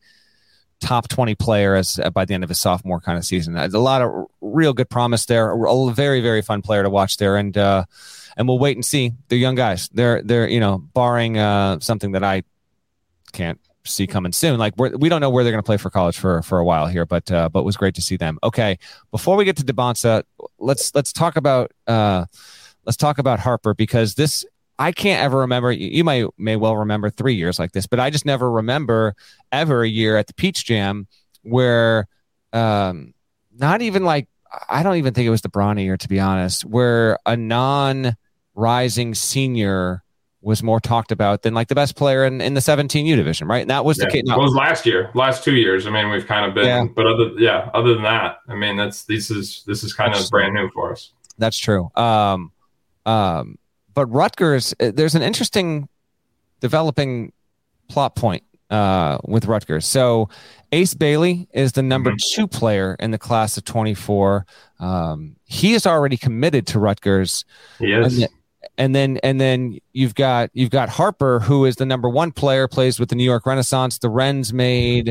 [0.81, 3.55] top 20 player as uh, by the end of his sophomore kind of season.
[3.55, 5.53] There's a lot of real good promise there.
[5.53, 7.37] A very, very fun player to watch there.
[7.37, 7.85] And, uh,
[8.37, 9.12] and we'll wait and see.
[9.28, 9.89] They're young guys.
[9.93, 12.43] They're they're you know barring uh, something that I
[13.32, 14.59] can't see coming soon.
[14.59, 16.64] Like we're, we don't know where they're going to play for college for for a
[16.64, 18.39] while here, but uh, but it was great to see them.
[18.43, 18.78] Okay,
[19.11, 20.24] before we get to Dybantsa,
[20.59, 22.24] let's let's talk about uh,
[22.85, 24.45] let's talk about Harper because this
[24.78, 25.70] I can't ever remember.
[25.70, 29.14] You may may well remember three years like this, but I just never remember
[29.53, 31.07] ever a year at the Peach Jam
[31.43, 32.09] where,
[32.53, 33.12] um,
[33.57, 34.28] not even like
[34.68, 37.37] I don't even think it was the Bronny year to be honest, where a
[38.57, 40.03] non-rising senior
[40.41, 43.63] was more talked about than like the best player in, in the 17U division, right?
[43.63, 44.05] And that was yeah.
[44.05, 44.23] the case.
[44.27, 44.35] No.
[44.35, 45.87] It was last year, last two years.
[45.87, 46.85] I mean, we've kind of been, yeah.
[46.85, 50.27] but other yeah, other than that, I mean, that's this is this is kind that's
[50.27, 51.13] of brand new for us.
[51.39, 51.91] That's true.
[51.97, 52.53] Um,
[53.07, 53.59] um,
[53.95, 55.89] but Rutgers, uh, there's an interesting
[56.61, 57.33] developing
[57.89, 59.87] plot point uh, with Rutgers.
[59.87, 60.29] So
[60.73, 62.35] Ace Bailey is the number mm-hmm.
[62.35, 64.47] two player in the class of 24.
[64.79, 67.45] Um, he is already committed to Rutgers.
[67.81, 68.27] Yes.
[68.79, 72.69] And, then and then you've got you've got Harper, who is the number one player,
[72.69, 73.99] plays with the New York Renaissance.
[73.99, 75.11] The Rens made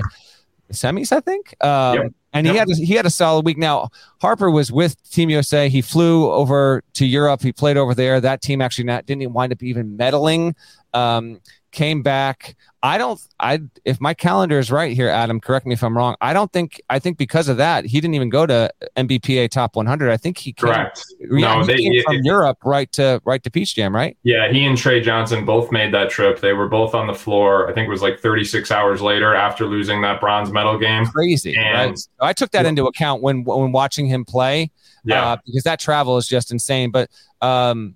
[0.71, 1.55] semis, I think.
[1.63, 2.13] Um, yep.
[2.33, 2.53] And yep.
[2.53, 3.57] he had a, he had a solid week.
[3.57, 3.89] Now
[4.21, 5.69] Harper was with Team USA.
[5.69, 7.41] He flew over to Europe.
[7.41, 8.19] He played over there.
[8.19, 10.55] That team actually not, didn't wind up even medaling.
[10.93, 11.39] Um,
[11.71, 12.55] came back.
[12.85, 13.17] I don't.
[13.39, 15.39] I if my calendar is right here, Adam.
[15.39, 16.17] Correct me if I'm wrong.
[16.19, 16.81] I don't think.
[16.89, 20.11] I think because of that, he didn't even go to NBPA Top 100.
[20.11, 21.01] I think he came, correct.
[21.21, 24.17] Yeah, no, they, came it, from it, Europe right to right to Peach Jam, right?
[24.23, 26.41] Yeah, he and Tre Johnson both made that trip.
[26.41, 27.69] They were both on the floor.
[27.69, 31.05] I think it was like 36 hours later after losing that bronze medal game.
[31.05, 31.55] Crazy.
[31.55, 31.99] And, right?
[32.19, 32.69] I took that yeah.
[32.69, 34.71] into account when when watching him play.
[35.05, 36.91] Yeah, uh, because that travel is just insane.
[36.91, 37.09] But
[37.41, 37.95] um,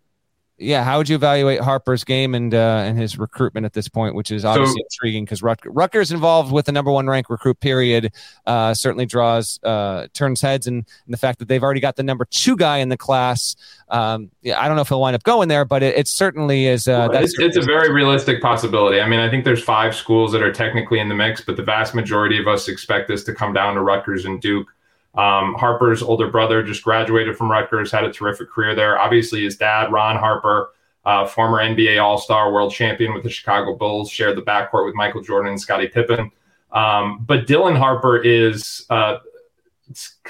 [0.60, 4.16] yeah, how would you evaluate Harper's game and uh, and his recruitment at this point,
[4.16, 7.60] which is obviously so, intriguing because Rut- Rutgers involved with the number one ranked recruit
[7.60, 8.12] period
[8.48, 12.04] uh, certainly draws uh, turns heads, and, and, the fact that they've already got the
[12.04, 13.56] number two guy in the class.
[13.90, 16.66] Um, yeah, I don't know if he'll wind up going there, but it, it certainly
[16.66, 16.88] is.
[16.88, 19.00] Uh, well, it's, it's a very realistic possibility.
[19.00, 21.64] I mean, I think there's five schools that are technically in the mix, but the
[21.64, 24.68] vast majority of us expect this to come down to Rutgers and Duke.
[25.18, 29.00] Um, Harper's older brother just graduated from Rutgers, had a terrific career there.
[29.00, 30.70] Obviously, his dad, Ron Harper,
[31.06, 34.94] uh, former NBA All Star, world champion with the Chicago Bulls, shared the backcourt with
[34.94, 36.32] Michael Jordan and Scottie Pippen.
[36.72, 39.18] Um, but Dylan Harper is uh,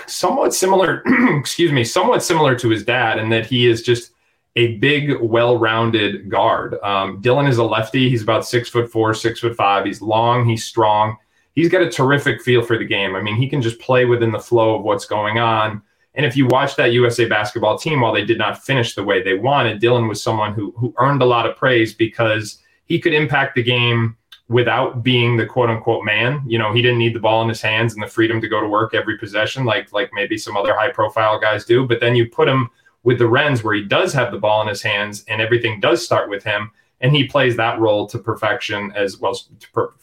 [0.05, 1.03] somewhat similar,
[1.37, 4.11] excuse me, somewhat similar to his dad in that he is just
[4.55, 6.75] a big, well-rounded guard.
[6.81, 8.09] Um, Dylan is a lefty.
[8.09, 9.85] He's about six foot four, six foot five.
[9.85, 10.47] He's long.
[10.47, 11.17] He's strong
[11.57, 13.15] he's got a terrific feel for the game.
[13.15, 15.81] I mean, he can just play within the flow of what's going on.
[16.13, 19.23] And if you watch that USA basketball team, while they did not finish the way
[19.23, 23.13] they wanted, Dylan was someone who who earned a lot of praise because he could
[23.13, 24.15] impact the game
[24.49, 26.43] without being the quote unquote man.
[26.45, 28.61] You know, he didn't need the ball in his hands and the freedom to go
[28.61, 31.87] to work every possession like like maybe some other high profile guys do.
[31.87, 32.69] But then you put him
[33.01, 36.05] with the Rens where he does have the ball in his hands and everything does
[36.05, 36.69] start with him
[37.01, 39.93] and he plays that role to perfection as well to, per,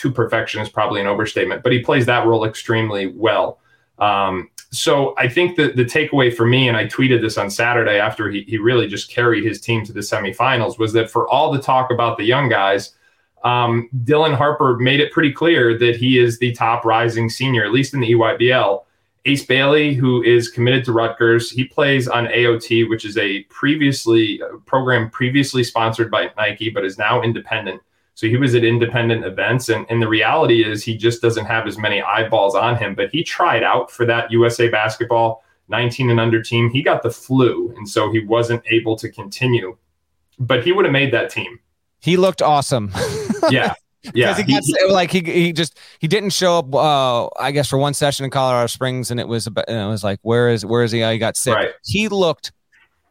[0.00, 3.58] to perfection is probably an overstatement but he plays that role extremely well
[3.98, 7.98] um, so i think that the takeaway for me and i tweeted this on saturday
[7.98, 11.52] after he, he really just carried his team to the semifinals was that for all
[11.52, 12.94] the talk about the young guys
[13.44, 17.72] um, dylan harper made it pretty clear that he is the top rising senior at
[17.72, 18.84] least in the eybl
[19.26, 24.40] Ace Bailey, who is committed to Rutgers, he plays on AOT, which is a previously
[24.40, 27.82] a program previously sponsored by Nike, but is now independent.
[28.14, 31.66] So he was at independent events, and, and the reality is he just doesn't have
[31.66, 32.94] as many eyeballs on him.
[32.94, 36.68] But he tried out for that USA basketball 19 and under team.
[36.68, 39.76] He got the flu, and so he wasn't able to continue.
[40.38, 41.60] But he would have made that team.
[42.00, 42.90] He looked awesome.
[43.50, 43.74] yeah,
[44.14, 46.74] yeah, he got he, like he he just he didn't show up.
[46.74, 49.88] Uh, I guess for one session in Colorado Springs, and it was about, and it
[49.88, 51.02] was like, where is where is he?
[51.02, 51.54] He got sick.
[51.54, 51.70] Right.
[51.84, 52.52] He looked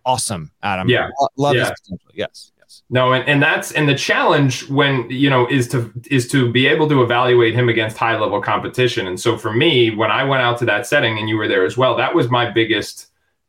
[0.06, 0.89] awesome, Adam.
[0.89, 1.70] Yeah, love yeah.
[1.70, 2.12] his potential.
[2.14, 2.52] Yes.
[2.89, 6.67] No, and, and that's and the challenge when you know is to is to be
[6.67, 9.07] able to evaluate him against high level competition.
[9.07, 11.65] And so for me, when I went out to that setting, and you were there
[11.65, 13.07] as well, that was my biggest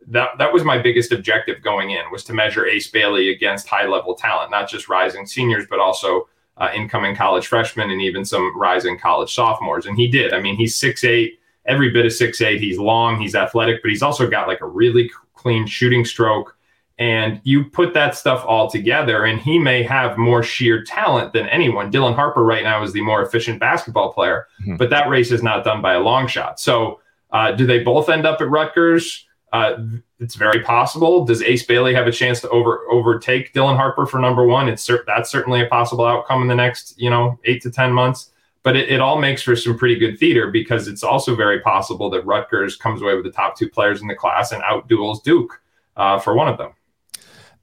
[0.09, 3.87] that that was my biggest objective going in was to measure Ace Bailey against high
[3.87, 8.59] level talent, not just rising seniors, but also uh, incoming college freshmen and even some
[8.59, 9.87] rising college sophomores.
[9.87, 10.33] And he did.
[10.33, 12.61] I mean, he's six eight, every bit of six eight.
[12.61, 16.57] He's long, he's athletic, but he's also got like a really clean shooting stroke.
[17.01, 21.49] And you put that stuff all together, and he may have more sheer talent than
[21.49, 21.91] anyone.
[21.91, 24.77] Dylan Harper right now is the more efficient basketball player, mm-hmm.
[24.77, 26.61] but that race is not done by a long shot.
[26.61, 27.01] So,
[27.33, 29.27] uh, do they both end up at Rutgers?
[29.51, 29.79] Uh,
[30.19, 31.25] it's very possible.
[31.25, 34.69] Does Ace Bailey have a chance to over overtake Dylan Harper for number one?
[34.69, 38.31] It's that's certainly a possible outcome in the next you know eight to ten months.
[38.63, 42.11] But it, it all makes for some pretty good theater because it's also very possible
[42.11, 45.63] that Rutgers comes away with the top two players in the class and outduels Duke
[45.97, 46.73] uh, for one of them.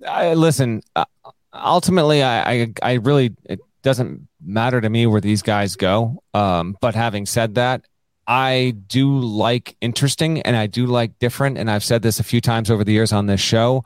[0.05, 1.05] I, listen, uh,
[1.53, 6.21] ultimately, I, I, I really it doesn't matter to me where these guys go.
[6.33, 7.85] Um, but having said that,
[8.27, 11.57] I do like interesting and I do like different.
[11.57, 13.85] And I've said this a few times over the years on this show.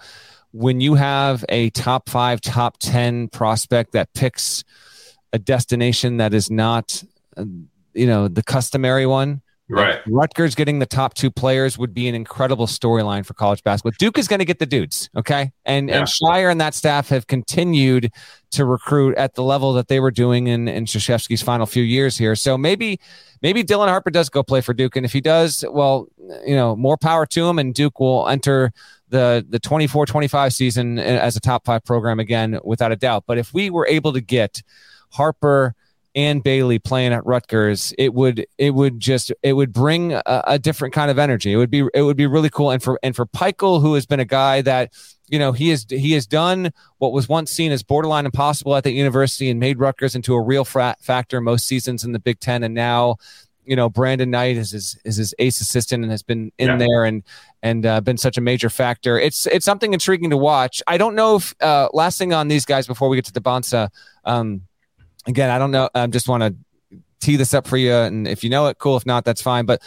[0.54, 4.66] when you have a top five, top 10 prospect that picks
[5.32, 7.04] a destination that is not,
[7.38, 7.46] uh,
[7.94, 9.42] you know, the customary one,
[9.72, 10.00] Right.
[10.08, 13.96] Rutgers getting the top two players would be an incredible storyline for college basketball.
[13.98, 15.52] Duke is going to get the dudes, okay?
[15.66, 16.00] And Yeah.
[16.00, 18.12] and Scheyer and that staff have continued
[18.52, 22.18] to recruit at the level that they were doing in in Krzyzewski's final few years
[22.18, 22.36] here.
[22.36, 23.00] So maybe
[23.42, 26.08] maybe Dylan Harper does go play for Duke, and if he does, well,
[26.46, 28.74] you know, more power to him, and Duke will enter
[29.10, 33.24] the the 24-25 season as a top five program again, without a doubt.
[33.28, 34.62] But if we were able to get
[35.12, 35.76] Harper
[36.14, 40.60] and Bailey playing at Rutgers, it would it would just it would bring a, a,
[40.60, 41.54] different kind of energy.
[41.54, 42.72] It would be it would be really cool.
[42.72, 44.92] And for and for Pikiell, who has been a guy that
[45.30, 48.84] you know he has he has done what was once seen as borderline impossible at
[48.84, 52.40] the university and made Rutgers into a real fra- factor most seasons in the Big
[52.40, 53.16] Ten, and now.
[53.64, 56.78] You know, Brandin Knight is his is his ace assistant and has been in Yeah.
[56.78, 57.22] there and
[57.62, 59.20] and uh, been such a major factor.
[59.20, 60.82] It's it's something intriguing to watch.
[60.88, 63.90] I don't know if uh, last thing on these guys before we get to Dybantsa.
[64.26, 64.64] Um,
[65.28, 65.90] again, I don't know.
[65.94, 66.56] I just want to
[67.20, 68.98] tee this up for you, and if you know it, cool.
[68.98, 69.66] If not, that's fine.
[69.66, 69.82] But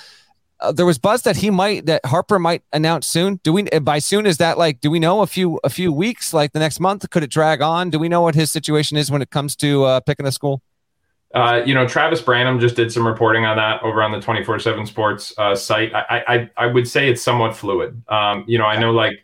[0.61, 3.41] uh, there was buzz that he might that Harper might announce soon.
[3.43, 6.32] Do we by soon is that like do we know a few a few weeks
[6.32, 7.09] like the next month?
[7.11, 7.91] Could it drag on?
[7.91, 10.62] Do we know what his situation is when it comes to uh, picking a school?
[11.35, 14.61] Uh, you know, Travis Branham just did some reporting on that over on the 24
[14.61, 15.93] 7 sports uh, site.
[15.93, 18.01] I, I, I would say it's somewhat fluid.
[18.09, 19.18] Um, you know, I know like,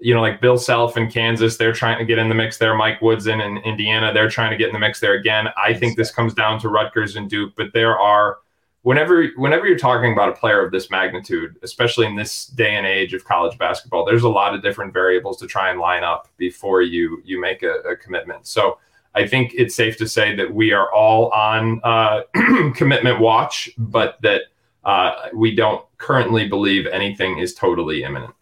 [0.00, 2.74] you know, like Bill Self in Kansas, they're trying to get in the mix there.
[2.74, 5.48] Mike Woodson in Indiana, they're trying to get in the mix there again.
[5.56, 8.38] I think this comes down to Rutgers and Duke, but there are,
[8.82, 12.86] whenever, whenever you're talking about a player of this magnitude, especially in this day and
[12.86, 16.28] age of college basketball, there's a lot of different variables to try and line up
[16.36, 18.46] before you, you make a, a commitment.
[18.46, 18.78] So,
[19.14, 22.22] I think it's safe to say that we are all on uh,
[22.76, 24.42] commitment watch, but that
[24.84, 28.32] uh, we don't currently believe anything is totally imminent.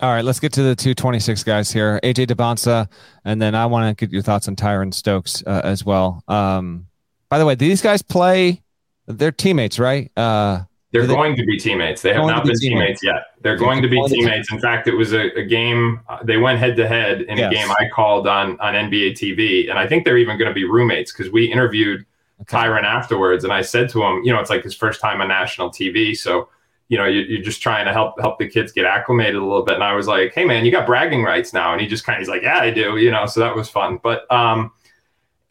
[0.00, 1.98] All right, let's get to the 226 guys here.
[2.04, 2.86] AJ Dybantsa,
[3.24, 6.22] and then I want to get your thoughts on Tyran Stokes uh, as well.
[6.28, 6.86] Um,
[7.28, 8.62] by the way, these guys play,
[9.08, 10.10] they're teammates, right?
[10.16, 10.60] Uh,
[10.92, 12.00] They're they- going to be teammates.
[12.02, 13.24] They have not be been teammates yet.
[13.42, 14.52] They're going to be Going to be- teammates.
[14.52, 16.00] In fact, it was a, a game.
[16.08, 17.50] Uh, they went head to head in Yes.
[17.50, 20.54] a game I called on on NBA TV, and I think they're even going to
[20.54, 22.06] be roommates because we interviewed
[22.42, 22.56] okay.
[22.56, 25.26] Tyran afterwards, and I said to him, you know, it's like his first time on
[25.28, 26.48] national TV, so
[26.88, 29.62] you know, you, you're just trying to help help the kids get acclimated a little
[29.62, 29.74] bit.
[29.74, 32.16] And I was like, hey man, you got bragging rights now, and he just kind
[32.16, 33.26] of he's like, yeah, I do, you know.
[33.26, 33.98] So that was fun.
[34.02, 34.72] But um,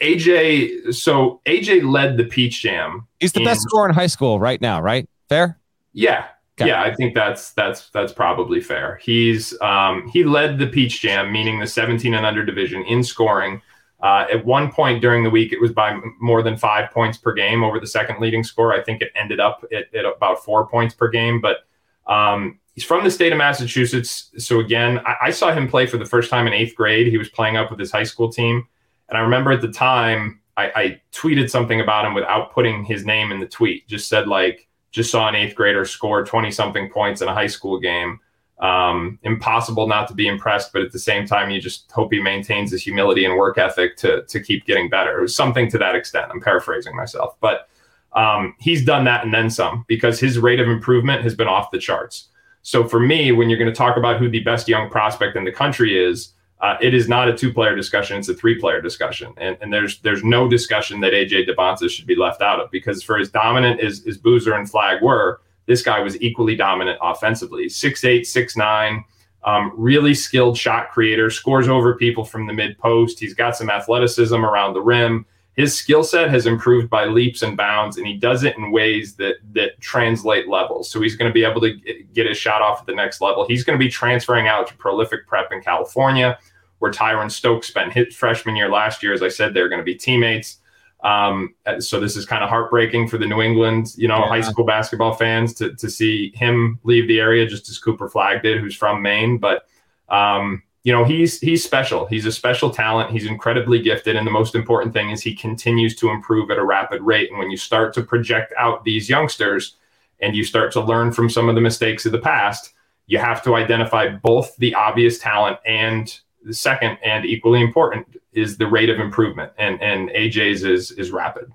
[0.01, 3.07] AJ, so AJ led the Peach Jam.
[3.19, 5.07] He's the best scorer in high school right now, right?
[5.29, 5.59] Fair?
[5.93, 6.27] Yeah.
[6.59, 6.69] Okay.
[6.69, 8.99] Yeah, I think that's that's that's probably fair.
[9.03, 13.61] He's um, he led the Peach Jam, meaning the 17 and under division in scoring.
[14.01, 17.33] Uh, at one point during the week, it was by more than five points per
[17.33, 18.71] game over the second leading score.
[18.71, 21.41] I think it ended up at, at about four points per game.
[21.41, 21.57] But
[22.05, 25.97] um, he's from the state of Massachusetts, so again, I, I saw him play for
[25.97, 27.07] the first time in eighth grade.
[27.07, 28.67] He was playing up with his high school team,
[29.09, 33.03] and I remember at the time I, I tweeted something about him without putting his
[33.05, 33.87] name in the tweet.
[33.87, 37.47] Just said like just saw an eighth grader score 20 something points in a high
[37.47, 38.19] school game.
[38.59, 42.19] Um, impossible not to be impressed, but at the same time, you just hope he
[42.19, 45.19] maintains his humility and work ethic to, to keep getting better.
[45.19, 46.31] It was something to that extent.
[46.31, 47.69] I'm paraphrasing myself, but
[48.13, 51.69] um, he's done that and then some because his rate of improvement has been off
[51.69, 52.29] the charts.
[52.63, 55.45] So for me, when you're going to talk about who the best young prospect in
[55.45, 59.55] the country is, uh, it is not a two-player discussion; it's a three-player discussion, and,
[59.61, 63.19] and there's there's no discussion that AJ Dybantsa should be left out of because for
[63.19, 67.69] as dominant as, as Boozer and Flagg were, this guy was equally dominant offensively.
[67.69, 69.03] Six eight, six nine,
[69.43, 73.19] um, really skilled shot creator, scores over people from the mid post.
[73.19, 75.25] He's got some athleticism around the rim.
[75.53, 79.15] His skill set has improved by leaps and bounds, and he does it in ways
[79.15, 80.89] that that translate levels.
[80.89, 83.21] So he's going to be able to get- get his shot off at the next
[83.21, 83.47] level.
[83.47, 86.37] He's going to be transferring out to prolific prep in California,
[86.79, 89.13] where Tyran Stokes spent his freshman year last year.
[89.13, 90.59] As I said, they're going to be teammates.
[91.03, 94.29] Um, so this is kind of heartbreaking for the New England, you know, Yeah.
[94.29, 98.41] high school basketball fans to to see him leave the area, just as Cooper Flagg
[98.41, 99.37] did, who's from Maine.
[99.37, 99.67] But
[100.09, 102.05] um, you know, he's he's special.
[102.07, 103.11] He's a special talent.
[103.11, 106.63] He's incredibly gifted, and the most important thing is he continues to improve at a
[106.63, 107.29] rapid rate.
[107.29, 109.75] And when you start to project out these youngsters,
[110.19, 112.73] and you start to learn from some of the mistakes of the past,
[113.05, 118.57] you have to identify both the obvious talent and the second and equally important is
[118.57, 119.51] the rate of improvement.
[119.57, 121.51] And and AJ's is is rapid.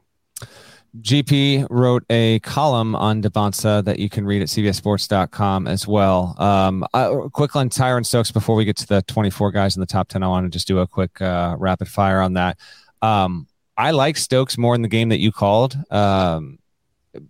[1.00, 6.34] GP wrote a column on Dybantsa that you can read at cbssports.com as well.
[6.38, 9.86] Um, uh, quick on Tyran Stokes before we get to the 24 guys in the
[9.86, 10.22] top 10.
[10.22, 12.58] I want to just do a quick uh, rapid fire on that.
[13.00, 13.46] Um,
[13.78, 15.78] I like Stokes more in the game that you called.
[15.90, 16.58] Um,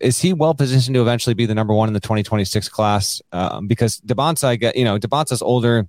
[0.01, 3.23] is he well positioned to eventually be the number one in the 2026 class?
[3.31, 5.87] Um, because Dybantsa, I get, you know, Dybantsa's older.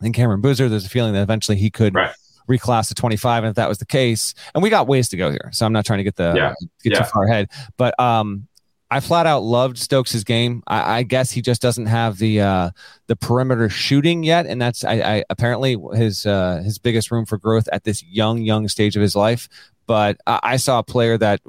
[0.00, 2.14] than Cameron Boozer, there's a feeling that eventually he could Right.
[2.46, 3.44] Reclass to 25.
[3.44, 5.50] And if that was the case, and we got ways to go here.
[5.52, 6.54] So I'm not trying to get the Yeah.
[6.82, 6.98] get Yeah.
[7.00, 7.50] too far ahead.
[7.76, 8.48] But um
[8.88, 10.62] I flat out loved Stokes' game.
[10.68, 12.70] I, I guess he just doesn't have the uh,
[13.08, 17.36] the perimeter shooting yet, and that's I, I apparently his uh, his biggest room for
[17.36, 19.48] growth at this young young stage of his life.
[19.88, 21.40] But I, I saw a player that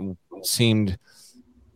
[0.42, 0.98] seemed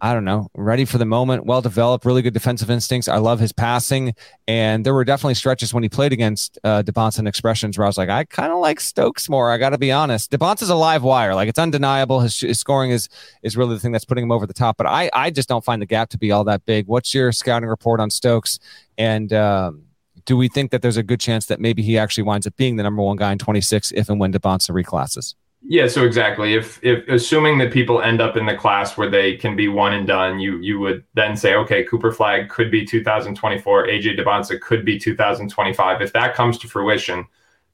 [0.03, 3.07] I don't know, ready for the moment, well developed, really good defensive instincts.
[3.07, 4.15] I love his passing.
[4.47, 6.81] And there were definitely stretches when he played against uh,
[7.17, 9.51] and expressions where I was like, I kind of like Stokes more.
[9.51, 10.31] I got to be honest.
[10.31, 11.35] Dybantsa is a live wire.
[11.35, 12.19] Like it's undeniable.
[12.21, 13.09] His, his scoring is
[13.43, 14.75] is really the thing that's putting him over the top.
[14.75, 16.87] But I, I just don't find the gap to be all that big.
[16.87, 18.57] What's your scouting report on Stokes?
[18.97, 19.83] And um,
[20.25, 22.77] do we think that there's a good chance that maybe he actually winds up being
[22.77, 25.35] the number one guy in 26 if and when Dybantsa reclasses?
[25.63, 26.55] Yeah, so exactly.
[26.55, 29.93] If if assuming that people end up in the class where they can be one
[29.93, 34.59] and done, you you would then say, okay, Cooper Flagg could be 2024, AJ Dybantsa
[34.59, 36.01] could be 2025.
[36.01, 37.27] If that comes to fruition,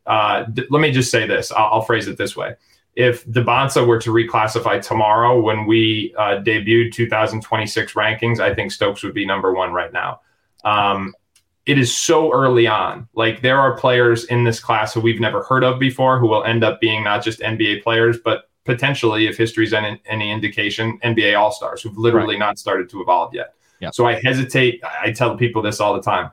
[0.06, 1.52] uh, d- let me just say this.
[1.52, 2.56] I'll, I'll phrase it this way:
[2.96, 9.02] If Dybantsa were to reclassify tomorrow when we uh, debuted 2026 rankings, I think Stokes
[9.04, 10.20] would be number one right now.
[10.66, 11.14] Um,
[11.68, 13.08] it is so early on.
[13.14, 16.44] Like there are players in this class who we've never heard of before who will
[16.46, 21.38] end up being not just NBA players, but potentially, if history's any, any indication, NBA
[21.38, 23.54] All Stars who've literally not started to evolve yet.
[23.82, 23.94] Yep.
[23.94, 24.82] So I hesitate.
[24.84, 26.32] I tell people this all the time.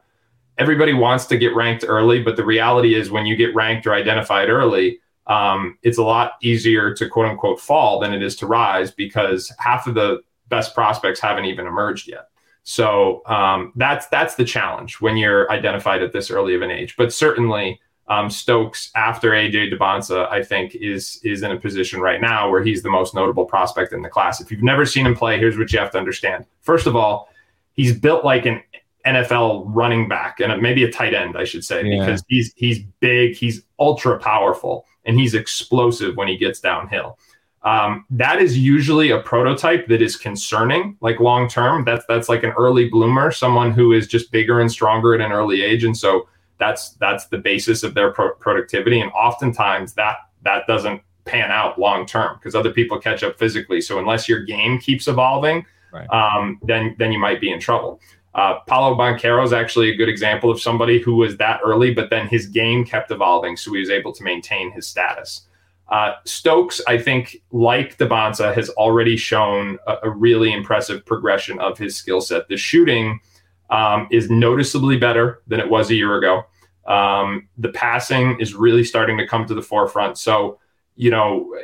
[0.57, 3.93] Everybody wants to get ranked early, but the reality is when you get ranked or
[3.93, 8.47] identified early, um, it's a lot easier to quote unquote fall than it is to
[8.47, 12.28] rise because half of the best prospects haven't even emerged yet.
[12.65, 16.97] So um, that's that's the challenge when you're identified at this early of an age.
[16.97, 22.21] But certainly, um, Stokes after AJ Dybantsa, I think is is in a position right
[22.21, 24.41] now where he's the most notable prospect in the class.
[24.41, 26.47] If you've never seen him play, here's what you have to understand.
[26.62, 27.29] First of all,
[27.75, 28.62] he's built like an
[29.07, 31.99] NFL running back and maybe a tight end, I should say, Yeah.
[32.07, 37.19] because he's he's big, he's ultra powerful, and he's explosive when he gets downhill.
[37.65, 41.85] Um, that is usually a prototype that is concerning, like long term.
[41.85, 45.33] That's that's like an early bloomer, someone who is just bigger and stronger at an
[45.33, 49.01] early age, and so that's that's the basis of their pro- productivity.
[49.01, 53.81] And oftentimes that that doesn't pan out long term because other people catch up physically.
[53.81, 56.07] So unless your game keeps evolving, Right.
[56.11, 57.99] um, then then you might be in trouble.
[58.35, 62.11] Uh, Paolo Banchero is actually a good example of somebody who was that early, but
[62.11, 65.47] then his game kept evolving, so he was able to maintain his status.
[65.95, 71.78] Uh, Stokes, I think, like Dybantsa, has already shown a, a really impressive progression of
[71.78, 72.49] his skill set.
[72.49, 73.20] The shooting
[73.70, 76.47] um, is noticeably better than it was a year ago.
[76.92, 80.18] Um, the passing is really starting to come to the forefront.
[80.18, 80.59] So,
[80.97, 81.57] you know,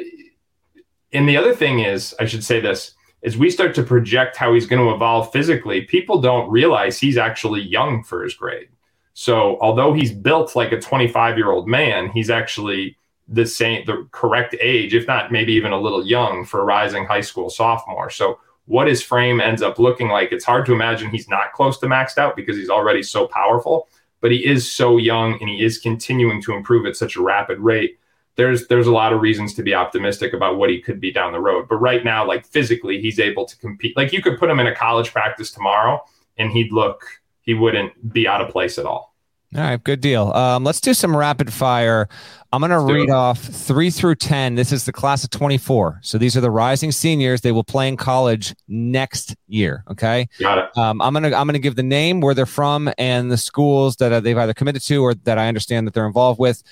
[1.13, 4.55] and the other thing is, I should say this, as we start to project how
[4.55, 8.69] he's going to evolve physically, people don't realize he's actually young for his grade.
[9.13, 12.97] So, although he's built like a 25 year old man, he's actually
[13.31, 17.07] the same, the correct age, if not maybe even a little young for a rising
[17.07, 18.11] high school sophomore.
[18.11, 21.79] So, what his frame ends up looking like, it's hard to imagine he's not close
[21.79, 23.89] to maxed out because he's already so powerful,
[24.21, 27.59] but he is so young and he is continuing to improve at such a rapid
[27.59, 27.99] rate.
[28.37, 31.33] There's there's a lot of reasons to be optimistic about what he could be down
[31.33, 31.69] the road.
[31.69, 33.97] But right now, like physically, he's able to compete.
[33.97, 36.05] Like you could put him in a college practice tomorrow
[36.39, 37.05] and he'd look
[37.43, 39.10] he wouldn't be out of place at all.
[39.57, 40.31] All right, good deal.
[40.33, 42.09] Um, let's do some rapid fire.
[42.53, 43.11] I'm going to read it.
[43.11, 44.55] off three through 10.
[44.55, 45.99] This is the class of 24.
[46.03, 47.41] So these are the rising seniors.
[47.41, 49.83] They will play in college next year.
[49.91, 50.29] Okay.
[50.39, 50.79] Got it.
[50.79, 53.37] Um, I'm going to, I'm going to give the name, where they're from, and the
[53.37, 56.63] schools that uh, they've either committed to or that I understand that they're involved with.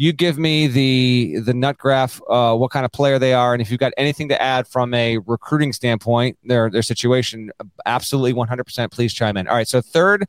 [0.00, 3.60] You give me the the nut graph, uh, what kind of player they are, and
[3.60, 7.50] if you've got anything to add from a recruiting standpoint, their their situation,
[7.84, 8.92] absolutely 100%.
[8.92, 9.48] Please chime in.
[9.48, 10.24] All right, so third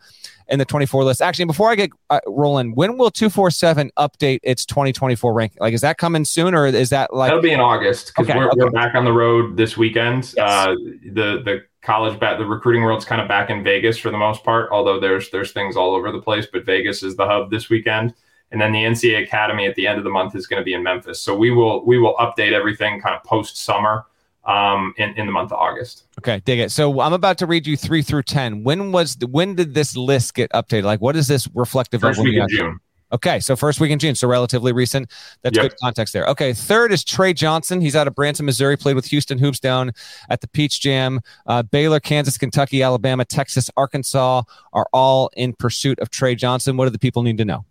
[0.47, 1.21] in the 24 list.
[1.21, 5.59] Actually, before I get uh, rolling, when will 247 update its 2024 ranking?
[5.59, 8.39] Like, is that coming soon, or is that like That'll be in August because Okay,
[8.39, 8.61] we're, okay.
[8.61, 10.33] we're back on the road this weekend.
[10.35, 10.49] Yes.
[10.49, 10.73] Uh,
[11.13, 14.43] the the college bat the recruiting world's kind of back in Vegas for the most
[14.43, 16.47] part, although there's there's things all over the place.
[16.51, 18.15] But Vegas is the hub this weekend,
[18.51, 20.73] and then the NCAA Academy at the end of the month is going to be
[20.73, 21.21] in Memphis.
[21.21, 24.05] So we will we will update everything kind of post summer
[24.45, 26.05] um, in in the month of August.
[26.19, 26.71] Okay, dig it.
[26.71, 28.63] So I'm about to read you three through ten.
[28.63, 30.83] When was the, when did this list get updated?
[30.83, 32.23] Like, what is this reflective First of?
[32.25, 32.79] week of June.
[33.11, 35.09] Okay, so first week in June, so relatively recent.
[35.41, 35.63] That's Yep.
[35.71, 36.27] good context there.
[36.27, 37.81] Okay, third is Tre Johnson.
[37.81, 38.77] He's out of Branson, Missouri.
[38.77, 39.93] Played with Houston Hoops down
[40.29, 41.19] at the Peach Jam.
[41.47, 44.43] Uh, Baylor, Kansas, Kentucky, Alabama, Texas, Arkansas
[44.73, 46.77] are all in pursuit of Tre Johnson.
[46.77, 47.65] What do the people need to know?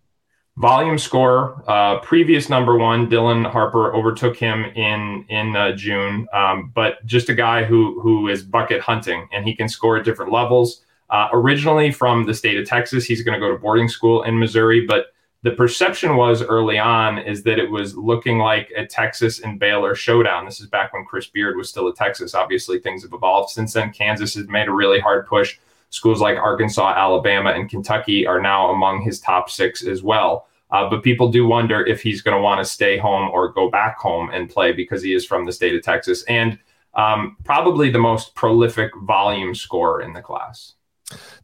[0.59, 1.63] Volume scorer.
[1.67, 6.27] Uh, previous number one, Dylan Harper, overtook him in in uh, June.
[6.33, 10.05] Um, but just a guy who who is bucket hunting, and he can score at
[10.05, 10.83] different levels.
[11.09, 14.37] Uh, originally from the state of Texas, he's going to go to boarding school in
[14.37, 15.07] Missouri, but
[15.41, 19.95] the perception was early on is that it was looking like a Texas and Baylor
[19.95, 20.43] showdown.
[20.43, 22.35] This is back when Chris Beard was still at Texas.
[22.35, 23.91] Obviously, things have evolved since then.
[23.91, 25.57] Kansas has made a really hard push.
[25.89, 30.47] Schools like Arkansas, Alabama, and Kentucky are now among his top six as well.
[30.71, 33.71] Uh, but people do wonder if he's going to want to stay home or go
[33.71, 36.59] back home and play because he is from the state of Texas and
[36.93, 40.73] um, probably the most prolific volume scorer in the class.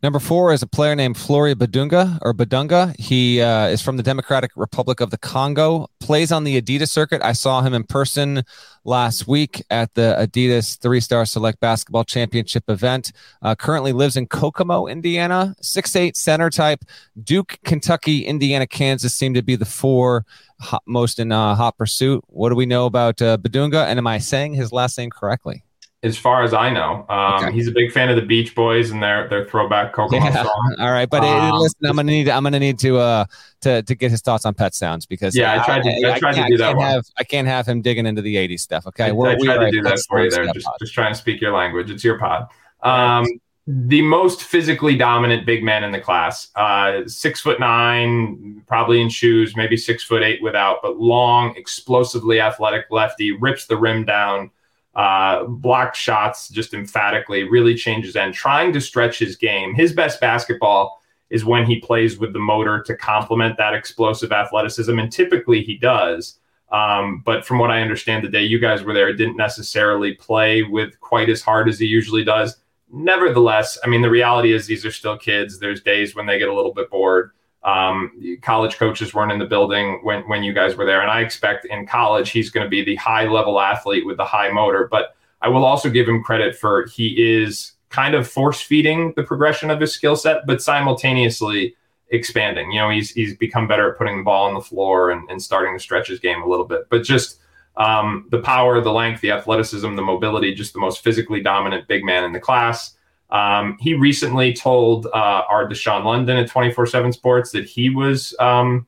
[0.04, 2.96] Number four is a player named Flory Badunga or Badunga.
[3.00, 7.24] He uh, is from the Democratic Republic of the Congo, plays on the Adidas circuit.
[7.24, 8.44] I saw him in person
[8.84, 13.12] last week at the Adidas Three Stripe Select Basketball Championship event.
[13.42, 15.56] Uh, currently lives in Kokomo, Indiana.
[15.62, 16.86] Six eight center type.
[17.24, 20.26] Duke, Kentucky, Indiana, Kansas seem to be the four
[20.60, 22.24] hot, most in uh, hot pursuit.
[22.28, 23.88] What do we know about uh, Badunga?
[23.88, 25.64] And am I saying his last name correctly?
[26.04, 27.06] As far as I know.
[27.10, 27.52] Um, okay.
[27.52, 30.44] He's a big fan of the Beach Boys and their their throwback Kokomo yeah.
[30.44, 30.76] song.
[30.80, 33.26] All right, but um, listen, I'm gonna need I'm gonna need to uh
[33.62, 36.14] to to get his thoughts on Pet Sounds because yeah, I, I tried to I,
[36.14, 36.78] I tried to do that.
[36.80, 38.86] Have, I can't have him digging into the '80s stuff.
[38.88, 40.46] Okay, I, We're, I tried to do that for you there.
[40.54, 41.90] Just, just trying to speak your language.
[41.90, 42.48] It's your pod.
[42.84, 43.26] Um,
[43.68, 49.10] the most physically dominant big man in the class, uh, six foot nine, probably in
[49.10, 54.52] shoes, maybe six foot eight without, but long, explosively athletic lefty, rips the rim down
[54.96, 59.74] uh, blocked shots just emphatically, really changes and trying to stretch his game.
[59.74, 64.98] His best basketball is when he plays with the motor to complement that explosive athleticism,
[64.98, 66.40] and typically he does.
[66.72, 70.14] Um, but from what I understand, the day you guys were there, it didn't necessarily
[70.14, 72.58] play with quite as hard as he usually does.
[72.92, 75.60] Nevertheless, I mean, the reality is these are still kids.
[75.60, 77.32] There's days when they get a little bit bored.
[77.66, 81.02] Um, college coaches weren't in the building when, when you guys were there.
[81.02, 84.26] And I expect in college, he's going to be the high level athlete with the
[84.26, 84.88] high motor.
[84.90, 89.24] But I will also give him credit for he is kind of force feeding the
[89.24, 91.76] progression of his skill set, but simultaneously
[92.10, 92.72] expanding.
[92.72, 95.42] You know, he's, he's become better at putting the ball on the floor and, and
[95.42, 96.88] starting to stretch his game a little bit.
[96.90, 97.40] But just
[97.78, 102.04] um, the power, the length, the athleticism, the mobility, just the most physically dominant big
[102.04, 102.95] man in the class.
[103.30, 108.36] Um, he recently told uh, our Dushawn London at 24 7 Sports that he was
[108.40, 108.88] um,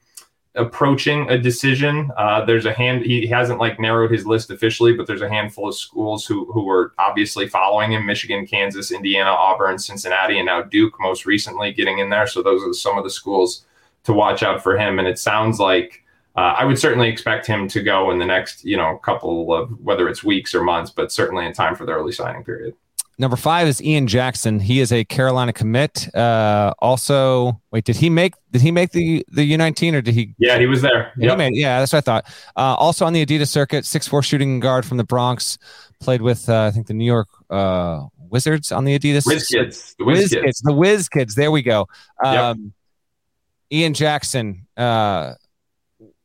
[0.57, 2.11] approaching a decision.
[2.17, 5.67] Uh, there's a hand, he hasn't like narrowed his list officially, but there's a handful
[5.69, 10.61] of schools who, who are obviously following him Michigan, Kansas, Indiana, Auburn, Cincinnati, and now
[10.61, 12.27] Duke most recently getting in there.
[12.27, 13.65] So those are some of the schools
[14.03, 14.99] to watch out for him.
[14.99, 16.03] And it sounds like.
[16.35, 19.71] Uh, I would certainly expect him to go in the next, you know, couple of
[19.81, 22.75] whether it's weeks or months, but certainly in time for the early signing period.
[23.19, 24.59] Number five is Ian Jackson.
[24.59, 26.13] He is a Carolina commit.
[26.15, 30.13] Uh, also, wait, did he make did he make the the U nineteen or did
[30.13, 30.35] he?
[30.37, 31.13] Yeah, he was there.
[31.17, 31.31] Yep.
[31.31, 32.25] He made, yeah, that's what I thought.
[32.55, 35.57] Uh, also on the Adidas circuit, six four shooting guard from the Bronx.
[35.99, 39.25] Played with uh, I think the New York uh, Wizards on the Adidas.
[39.25, 40.45] Whiz kids, the Whiz, Whiz kids.
[40.45, 40.59] kids.
[40.61, 41.33] the Whiz kids.
[41.33, 41.87] There we go.
[42.23, 42.73] Um,
[43.71, 43.79] yep.
[43.79, 44.67] Ian Jackson.
[44.77, 45.33] Uh,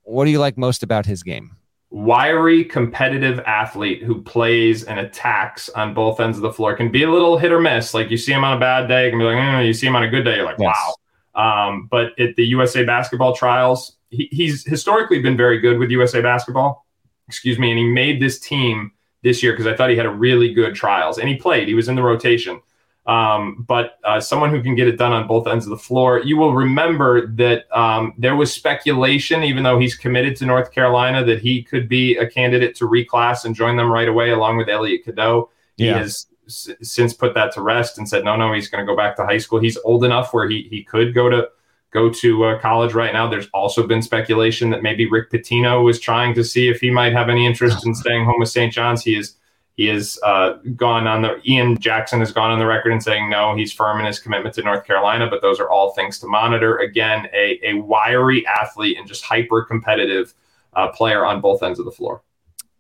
[0.03, 1.57] what do you like most about his game?
[1.93, 7.03] Wiry, competitive athlete who plays and attacks on both ends of the floor can be
[7.03, 7.93] a little hit or miss.
[7.93, 9.95] Like you see him on a bad day, can be like, mm, you see him
[9.95, 10.75] on a good day, you're like, yes.
[10.75, 11.67] wow.
[11.67, 16.23] Um, but at the USA basketball trials, he, he's historically been very good with USA
[16.23, 16.87] basketball.
[17.29, 17.71] Excuse me.
[17.71, 20.75] And he made this team this year because I thought he had a really good
[20.75, 22.61] trials and he played, he was in the rotation.
[23.05, 26.21] Um, but uh, someone who can get it done on both ends of the floor.
[26.21, 31.25] You will remember that um, there was speculation, even though he's committed to North Carolina,
[31.25, 34.69] that he could be a candidate to reclass and join them right away, along with
[34.69, 35.51] Elliot Cadeau.
[35.77, 35.99] He yeah.
[35.99, 38.97] has s- since put that to rest and said, no, no, he's going to go
[38.97, 39.59] back to high school.
[39.59, 41.49] He's old enough where he he could go to
[41.93, 43.29] go to uh, college right now.
[43.29, 47.13] There's also been speculation that maybe Rick Pitino was trying to see if he might
[47.13, 48.73] have any interest in staying home with St.
[48.73, 49.03] John's.
[49.03, 49.35] He is
[49.77, 53.31] he has uh, gone on the Ian Jackson has gone on the record and saying
[53.31, 56.27] no, he's firm in his commitment to North Carolina, but those are all things to
[56.27, 56.79] monitor.
[56.79, 60.35] Again, a, a wiry athlete and just hyper competitive
[60.75, 62.23] uh, player on both ends of the floor.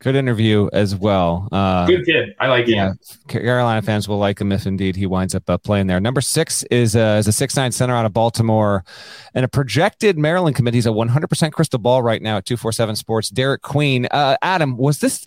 [0.00, 1.48] Good interview as well.
[1.52, 2.34] Uh, Good kid.
[2.40, 2.98] I like yeah, him.
[3.28, 6.00] Carolina fans will like him if indeed he winds up uh, playing there.
[6.00, 8.84] Number six is, uh, is a six nine center out of Baltimore
[9.32, 10.74] and a projected Maryland commit.
[10.74, 13.30] He's a 100% crystal ball right now at 247 Sports.
[13.30, 14.06] Derik Queen.
[14.10, 15.24] Uh, Adam, was this.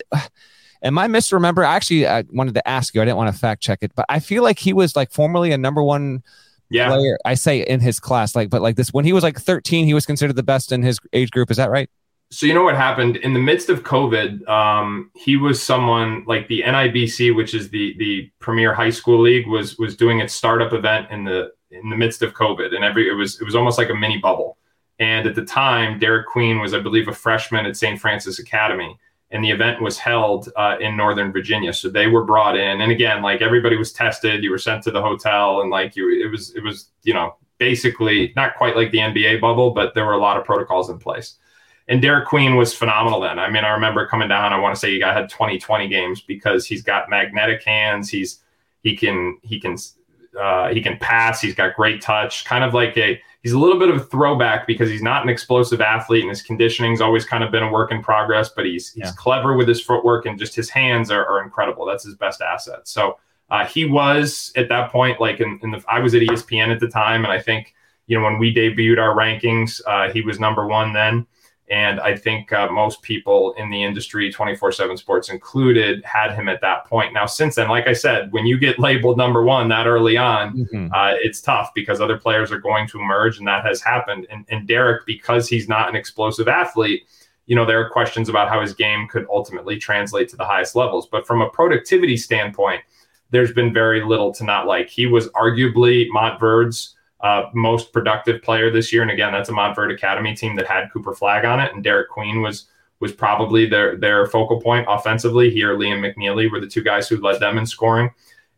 [0.82, 1.62] Am I misremember?
[1.62, 3.02] Actually, I wanted to ask you.
[3.02, 5.52] I didn't want to fact check it, but I feel like he was like formerly
[5.52, 6.22] a number one
[6.70, 6.88] yeah.
[6.88, 7.18] player.
[7.24, 9.94] I say in his class, like, but like this when he was like 13, he
[9.94, 11.50] was considered the best in his age group.
[11.50, 11.88] Is that right?
[12.30, 14.48] So you know what happened in the midst of COVID?
[14.48, 19.46] Um, he was someone like the NIBC, which is the the premier high school league,
[19.46, 23.08] was was doing its startup event in the in the midst of COVID, and every
[23.08, 24.58] it was it was almost like a mini bubble.
[24.98, 28.00] And at the time, Derik Queen was, I believe, a freshman at St.
[28.00, 28.98] Francis Academy
[29.30, 31.72] and the event was held uh, in Northern Virginia.
[31.72, 34.44] So they were brought in, and again, like everybody was tested.
[34.44, 37.36] You were sent to the hotel, and like you, it was it was you know
[37.58, 40.98] basically not quite like the NBA bubble, but there were a lot of protocols in
[40.98, 41.36] place.
[41.88, 43.38] And Derik Queen was phenomenal then.
[43.38, 44.52] I mean, I remember coming down.
[44.52, 48.08] I want to say he got had 20 20 games because he's got magnetic hands.
[48.08, 48.42] He's
[48.82, 49.76] he can he can
[50.38, 51.40] uh, he can pass.
[51.40, 52.44] He's got great touch.
[52.44, 55.28] Kind of like a he's a little bit of a throwback because he's not an
[55.28, 58.48] explosive athlete and his conditioning's always kind of been a work in progress.
[58.48, 59.12] But he's he's yeah.
[59.16, 61.86] clever with his footwork and just his hands are, are incredible.
[61.86, 62.88] That's his best asset.
[62.88, 66.74] So uh, he was at that point like in, in the I was at ESPN
[66.74, 67.72] at the time, and I think
[68.08, 71.24] you know when we debuted our rankings, uh, he was number one then.
[71.68, 76.48] And I think uh, most people in the industry, 24 7 sports included, had him
[76.48, 77.12] at that point.
[77.12, 80.56] Now, since then, like I said, when you get labeled number one that early on,
[80.56, 80.88] mm-hmm.
[80.94, 84.28] uh, it's tough because other players are going to emerge, and that has happened.
[84.30, 87.08] And, and Derik, because he's not an explosive athlete,
[87.46, 90.76] you know, there are questions about how his game could ultimately translate to the highest
[90.76, 91.08] levels.
[91.08, 92.82] But from a productivity standpoint,
[93.30, 94.88] there's been very little to not like.
[94.88, 99.02] He was arguably Montverde's uh, most productive player this year.
[99.02, 102.08] And again, that's a Montverde Academy team that had Cooper Flagg on it, and Derik
[102.08, 102.68] Queen was
[103.00, 105.50] was probably their their focal point offensively.
[105.50, 108.10] Here, Liam McNeely were the two guys who led them in scoring.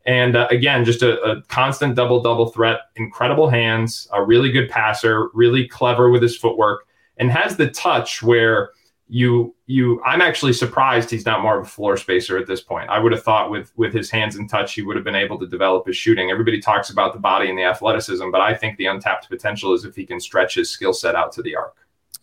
[0.06, 4.70] And uh, again, just a, a constant double double threat, incredible hands, a really good
[4.70, 6.86] passer, really clever with his footwork,
[7.18, 8.70] and has the touch where
[9.08, 12.90] you you I'm actually surprised he's not more of a floor spacer at this point.
[12.90, 15.38] I would have thought with with his hands in touch he would have been able
[15.38, 16.30] to develop his shooting.
[16.30, 19.84] Everybody talks about the body and the athleticism, but I think the untapped potential is
[19.84, 21.74] if he can stretch his skill set out to the arc.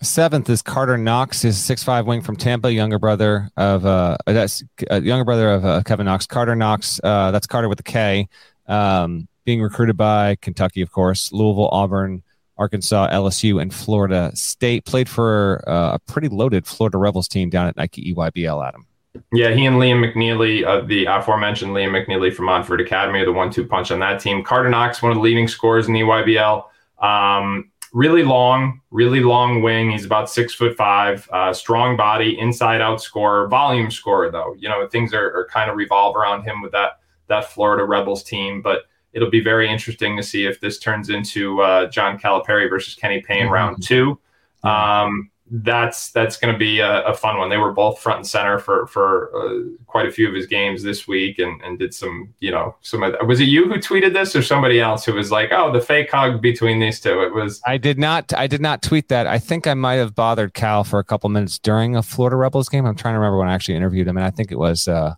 [0.01, 4.63] Seventh is Carter Knox, his six five wing from Tampa, younger brother of uh that's
[4.91, 6.27] uh, younger brother of uh, Kevin Knox.
[6.27, 8.27] Carter Knox, uh, that's Carter with a K,
[8.67, 12.21] um, being recruited by Kentucky, of course, Louisville, Auburn,
[12.57, 14.85] Arkansas, LSU, and Florida State.
[14.85, 18.87] Played for uh, a pretty loaded Florida Rebels team down at Nike EYBL, Adam.
[19.31, 23.31] Yeah, he and Liam McNeely, uh, the aforementioned Liam McNeely from Montverde Academy, are the
[23.31, 24.43] one-two punch on that team.
[24.43, 26.65] Carter Knox, one of the leading scorers in the EYBL.
[27.01, 29.89] Um, really long, really long wing.
[29.89, 34.29] He's about six foot five, uh, strong body, inside-out scorer, volume scorer.
[34.29, 37.85] Though you know things are, are kind of revolve around him with that that Florida
[37.85, 38.83] Rebels team, but
[39.15, 43.21] it'll be very interesting to see if this turns into uh, John Calipari versus Kenny
[43.21, 43.53] Payne mm-hmm.
[43.53, 44.19] round two.
[44.63, 47.49] Um, that's that's going to be a, a, fun one.
[47.49, 50.81] They were both front and center for for uh, quite a few of his games
[50.81, 53.03] this week, and and did some you know some.
[53.03, 55.81] Of, was it you who tweeted this or somebody else who was like, oh, the
[55.81, 57.21] fake hug between these two?
[57.21, 57.61] It was.
[57.63, 58.33] I did not.
[58.33, 59.27] I did not tweet that.
[59.27, 62.67] I think I might have bothered Cal for a couple minutes during a Florida Rebels
[62.67, 62.85] game.
[62.87, 65.13] I'm trying to remember when I actually interviewed him, and I think it was uh,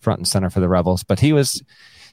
[0.00, 1.04] front and center for the Rebels.
[1.04, 1.62] But he was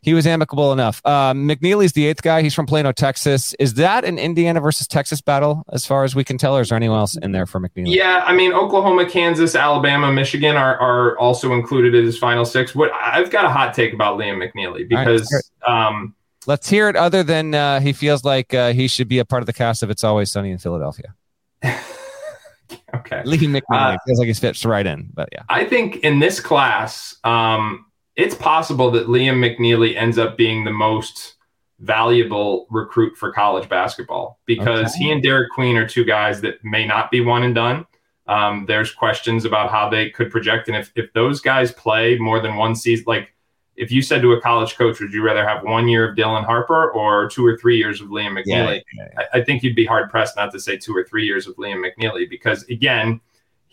[0.06, 1.01] he was amicable enough.
[1.03, 2.43] Uh, McNeely's the eighth guy.
[2.43, 3.56] He's from Plano, Texas.
[3.58, 6.70] Is that an Indiana versus Texas battle, as far as we can tell, or is
[6.70, 7.95] there anyone else in there for McNeely?
[7.95, 12.76] Yeah, I mean, Oklahoma, Kansas, Alabama, Michigan are, are also included in his final six.
[12.76, 15.28] What I've got a hot take about Liam McNeely because.
[15.68, 16.16] Right, um,
[16.47, 16.95] Let's hear it.
[16.95, 19.82] Other than uh, he feels like uh, he should be a part of the cast
[19.82, 21.16] of "It's Always Sunny in Philadelphia."
[21.64, 26.20] okay, Liam McNeely uh, feels like he fits right in, but yeah, I think in
[26.20, 31.36] this class, um, it's possible that Liam McNeely ends up being the most
[31.80, 35.03] valuable recruit for college basketball because okay.
[35.03, 37.86] he and Derik Queen are two guys that may not be one and done.
[38.28, 42.39] Um, there's questions about how they could project, and if if those guys play more
[42.39, 43.32] than one season, like
[43.76, 46.45] if you said to a college coach, would you rather have one year of Dylan
[46.45, 48.45] Harper or two or three years of Liam McNeely?
[48.45, 49.07] Yeah, yeah, yeah.
[49.34, 51.55] I, I think you'd be hard pressed not to say two or three years of
[51.57, 53.20] Liam McNeely because again,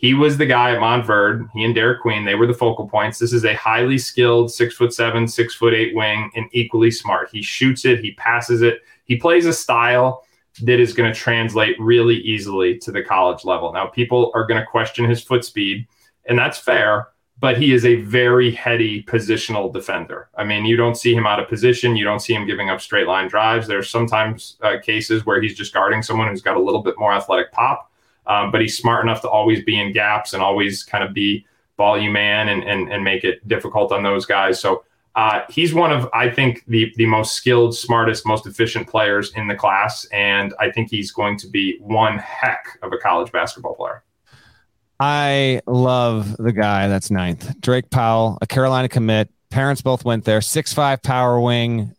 [0.02, 1.48] he was the guy at Montverde.
[1.54, 3.20] He and Derik Queen, they were the focal points.
[3.20, 7.30] This is a highly skilled six foot seven, six foot eight wing, and equally smart.
[7.32, 10.24] He shoots it, he passes it, he plays a style
[10.62, 13.72] that is going to translate really easily to the college level.
[13.72, 15.86] Now, people are going to question his foot speed,
[16.26, 20.30] and that's fair, but he is a very heady positional defender.
[20.34, 22.80] I mean, you don't see him out of position, you don't see him giving up
[22.80, 23.68] straight line drives.
[23.68, 27.12] There's sometimes uh, cases where he's just guarding someone who's got a little bit more
[27.12, 27.91] athletic pop
[28.26, 31.46] um, but he's smart enough to always be in gaps and always kind of be
[31.76, 34.60] volume man and, and, and make it difficult on those guys.
[34.60, 39.32] So uh, he's one of, I think, the, the most skilled, smartest, most efficient players
[39.34, 40.06] in the class.
[40.12, 44.04] And I think he's going to be one heck of a college basketball player.
[45.00, 47.60] I love the guy that's ninth.
[47.60, 49.28] Drake Powell, a Carolina commit.
[49.50, 50.40] Parents both went there.
[50.40, 51.94] Six five power wing,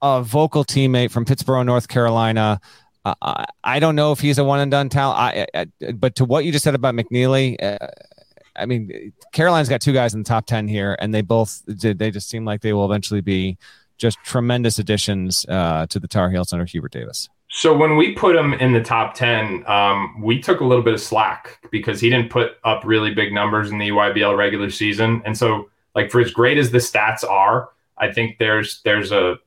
[0.00, 2.60] a vocal teammate from Pittsboro, North Carolina.
[3.22, 5.18] Uh, I don't know if he's a one and done talent.
[5.18, 7.86] I, I, but to what you just said about McNeely, uh,
[8.56, 12.10] I mean, Carolina's got two guys in the top ten here, and they both they
[12.10, 13.58] just seem like they will eventually be
[13.98, 17.28] just tremendous additions uh, to the Tar Heels under Hubert Davis.
[17.48, 20.94] So when we put him in the top ten, um, we took a little bit
[20.94, 25.22] of slack because he didn't put up really big numbers in the EYBL regular season,
[25.24, 29.38] and so like for as great as the stats are, I think there's there's a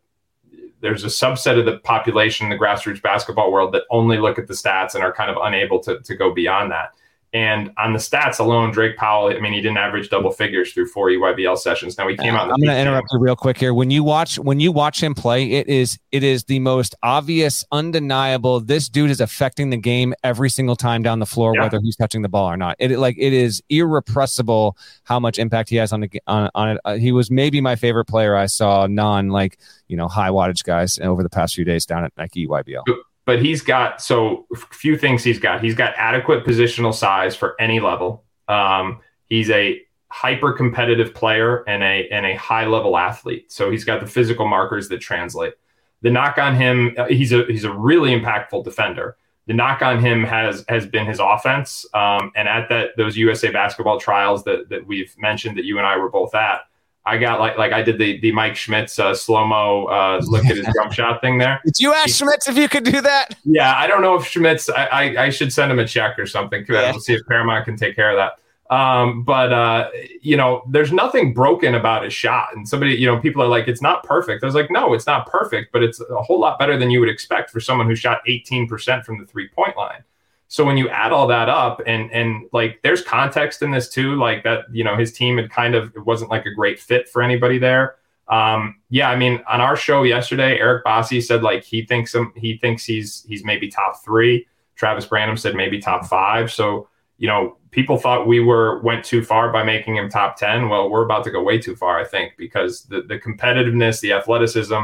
[0.81, 4.47] there's a subset of the population in the grassroots basketball world that only look at
[4.47, 6.93] the stats and are kind of unable to, to go beyond that.
[7.31, 10.87] And on the stats alone, Drake Powell, I mean, he didn't average double figures through
[10.87, 11.95] four EYBL sessions.
[11.95, 12.49] Now he came out.
[12.49, 13.71] I'm going to interrupt you real quick here.
[13.71, 17.63] When you watch when you watch him play, it is it is the most obvious,
[17.71, 18.61] undeniable.
[18.61, 21.61] This dude is affecting the game every single time down the floor, yeah.
[21.61, 22.75] whether he's touching the ball or not.
[22.79, 26.81] It like it is irrepressible how much impact he has on the on on it.
[26.83, 30.63] Uh, he was maybe my favorite player I saw non like you know high wattage
[30.63, 32.83] guys over the past few days down at Nike EYBL
[33.29, 35.63] but he's got so few things he's got.
[35.63, 38.23] He's got adequate positional size for any level.
[38.47, 43.51] Um, he's a hyper competitive player and a and a high level athlete.
[43.51, 45.53] So he's got the physical markers that translate.
[46.01, 49.15] The knock on him, uh, he's a he's a really impactful defender.
[49.45, 51.85] The knock on him has has been his offense.
[51.93, 55.85] Um, and at that those USA basketball trials that that we've mentioned that you and
[55.85, 56.61] I were both at,
[57.05, 60.45] I got like like I did the the Mike Schmitz uh, slow mo uh, look
[60.45, 61.59] at his jump shot thing there.
[61.65, 63.35] Did you ask he, Schmitz if you could do that?
[63.45, 64.69] Yeah, I don't know if Schmitz.
[64.69, 66.65] I I, I should send him a check or something.
[66.67, 66.91] Yeah.
[66.91, 68.39] We'll see if Paramount can take care of that.
[68.69, 69.89] Um, but uh,
[70.21, 72.49] you know, there's nothing broken about his shot.
[72.55, 74.43] And somebody, you know, people are like, it's not perfect.
[74.43, 76.99] I was like, no, it's not perfect, but it's a whole lot better than you
[76.99, 80.03] would expect for someone who shot 18% from the three point line.
[80.49, 84.15] So when you add all that up and and like there's context in this too,
[84.15, 87.07] like that, you know, his team had kind of it wasn't like a great fit
[87.07, 87.95] for anybody there.
[88.27, 92.33] Um, yeah, I mean, on our show yesterday, Eric Bossi said like he thinks him,
[92.35, 94.47] he thinks he's he's maybe top three.
[94.75, 96.51] Travis Branham said maybe top five.
[96.51, 96.87] So,
[97.17, 100.69] you know, people thought we were went too far by making him top 10.
[100.69, 104.13] Well, we're about to go way too far, I think, because the the competitiveness, the
[104.13, 104.81] athleticism,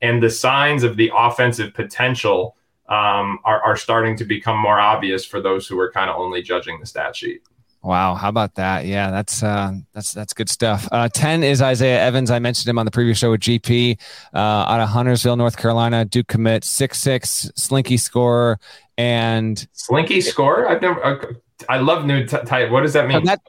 [0.00, 2.56] and the signs of the offensive potential
[2.88, 6.42] um, are, are starting to become more obvious for those who are kind of only
[6.42, 7.42] judging the stat sheet.
[7.82, 8.86] Wow, how about that?
[8.86, 10.88] Yeah, that's uh, that's that's good stuff.
[10.90, 12.30] Uh, Ten is Isaiah Evans.
[12.30, 13.98] I mentioned him on the previous show with GP
[14.34, 16.04] uh, out of Huntersville, North Carolina.
[16.04, 18.58] Duke commit six six slinky scorer
[18.96, 20.68] and slinky score.
[20.68, 21.40] I've never.
[21.68, 22.70] I love new type.
[22.70, 23.24] What does that mean?
[23.24, 23.40] That,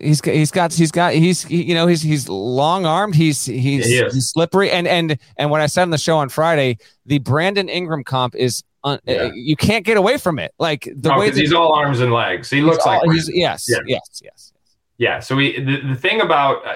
[0.00, 3.14] he's he's got he's got he's he, you know he's he's long armed.
[3.14, 4.70] He's he's, he he's slippery.
[4.70, 8.34] And and and what I said on the show on Friday the Brandon Ingram comp
[8.34, 10.54] is un, uh, you can't get away from it.
[10.58, 12.50] Like the no, way that, he's all arms and legs.
[12.50, 13.78] He looks all, like he's, yes, yeah.
[13.86, 14.52] yes yes.
[14.98, 16.74] Yeah so we the, the thing about uh,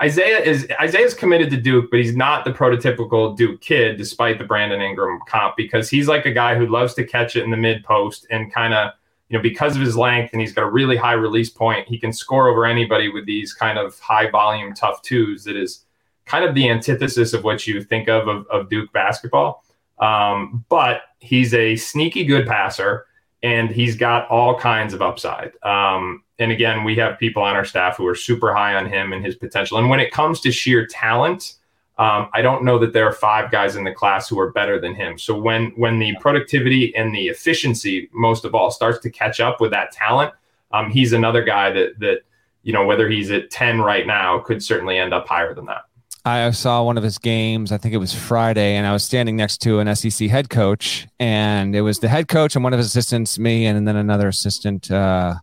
[0.00, 4.44] Isaiah is Isaiah's committed to Duke, but he's not the prototypical Duke kid, despite the
[4.44, 7.56] Brandon Ingram comp, because he's like a guy who loves to catch it in the
[7.56, 8.92] mid post and kind of
[9.32, 11.98] you know, because of his length and he's got a really high release point, he
[11.98, 15.44] can score over anybody with these kind of high volume, tough twos.
[15.44, 15.86] That is
[16.26, 19.64] kind of the antithesis of what you think of of, of Duke basketball.
[19.98, 23.06] Um, but he's a sneaky good passer
[23.42, 25.52] and he's got all kinds of upside.
[25.62, 29.14] Um, and again, we have people on our staff who are super high on him
[29.14, 29.78] and his potential.
[29.78, 31.54] And when it comes to sheer talent,
[31.98, 34.80] um, I don't know that there are five guys in the class who are better
[34.80, 35.18] than him.
[35.18, 39.60] So when when the productivity and the efficiency, most of all, starts to catch up
[39.60, 40.32] with that talent,
[40.72, 42.22] um, he's another guy that that
[42.62, 45.82] you know whether he's at ten right now could certainly end up higher than that.
[46.24, 47.72] I saw one of his games.
[47.72, 51.08] I think it was Friday, and I was standing next to an SEC head coach,
[51.18, 54.28] and it was the head coach and one of his assistants, me, and then another
[54.28, 55.34] assistant uh,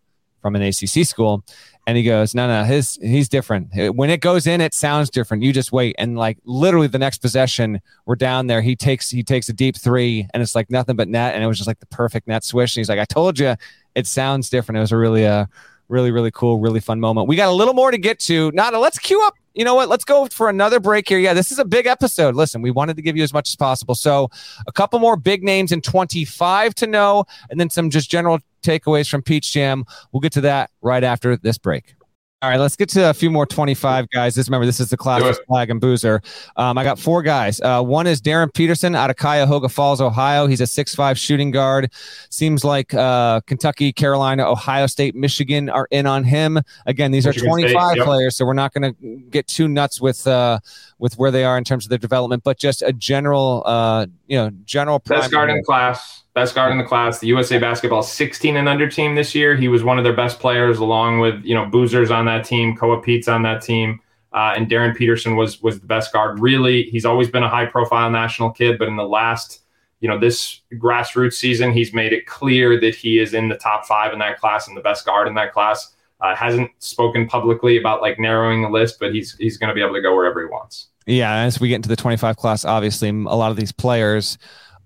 [0.41, 1.43] from an ACC school.
[1.89, 3.69] And he goes, no, no, his he's different.
[3.95, 5.41] When it goes in, it sounds different.
[5.41, 5.95] You just wait.
[5.97, 8.61] And like literally the next possession, we're down there.
[8.61, 11.47] He takes he takes a deep three, and it's like nothing but net, and it
[11.47, 12.75] was just like the perfect net swish.
[12.75, 13.55] And he's like, I told you,
[13.95, 14.77] it sounds different.
[14.77, 15.47] It was a really uh
[15.89, 17.27] really really cool, really fun moment.
[17.27, 18.51] We got a little more to get to.
[18.53, 19.35] Nada, let's queue up.
[19.53, 19.89] You know what?
[19.89, 21.19] Let's go for another break here.
[21.19, 22.35] Yeah, this is a big episode.
[22.35, 23.95] Listen, we wanted to give you as much as possible.
[23.95, 24.29] So,
[24.67, 29.09] a couple more big names in 25 to know, and then some just general takeaways
[29.09, 29.85] from Peach Jam.
[30.11, 31.95] We'll get to that right after this break.
[32.41, 34.33] All right, let's get to a few more 25 guys.
[34.33, 36.21] This remember, this is the class Flagg and boozer.
[36.55, 37.59] Um, I got four guys.
[37.59, 40.47] Uh, one is Darryn Peterson out of Cuyahoga Falls, Ohio.
[40.47, 41.91] He's a six-five shooting guard.
[42.29, 46.61] Seems like uh, Kentucky, Carolina, Ohio State, Michigan are in on him.
[46.85, 48.05] Again, these Michigan are 25 State, yep.
[48.05, 50.59] players, so we're not going to get too nuts with uh,
[50.99, 54.37] with where they are in terms of their development, but just a general, uh, you
[54.37, 54.99] know, general.
[54.99, 57.19] Best guard in class best guard in the class.
[57.19, 59.57] The USA basketball 16 and under team this year.
[59.57, 62.77] He was one of their best players, along with you know Boozers on that team,
[62.77, 63.99] Koa Peat's on that team,
[64.31, 66.39] uh, and Darryn Peterson was was the best guard.
[66.39, 69.61] Really, he's always been a high profile national kid, but in the last
[69.99, 73.85] you know this grassroots season, he's made it clear that he is in the top
[73.85, 75.93] five in that class and the best guard in that class.
[76.21, 79.81] Uh, hasn't spoken publicly about like narrowing the list, but he's he's going to be
[79.81, 80.88] able to go wherever he wants.
[81.05, 84.37] Yeah, as we get into the 25 class, obviously a lot of these players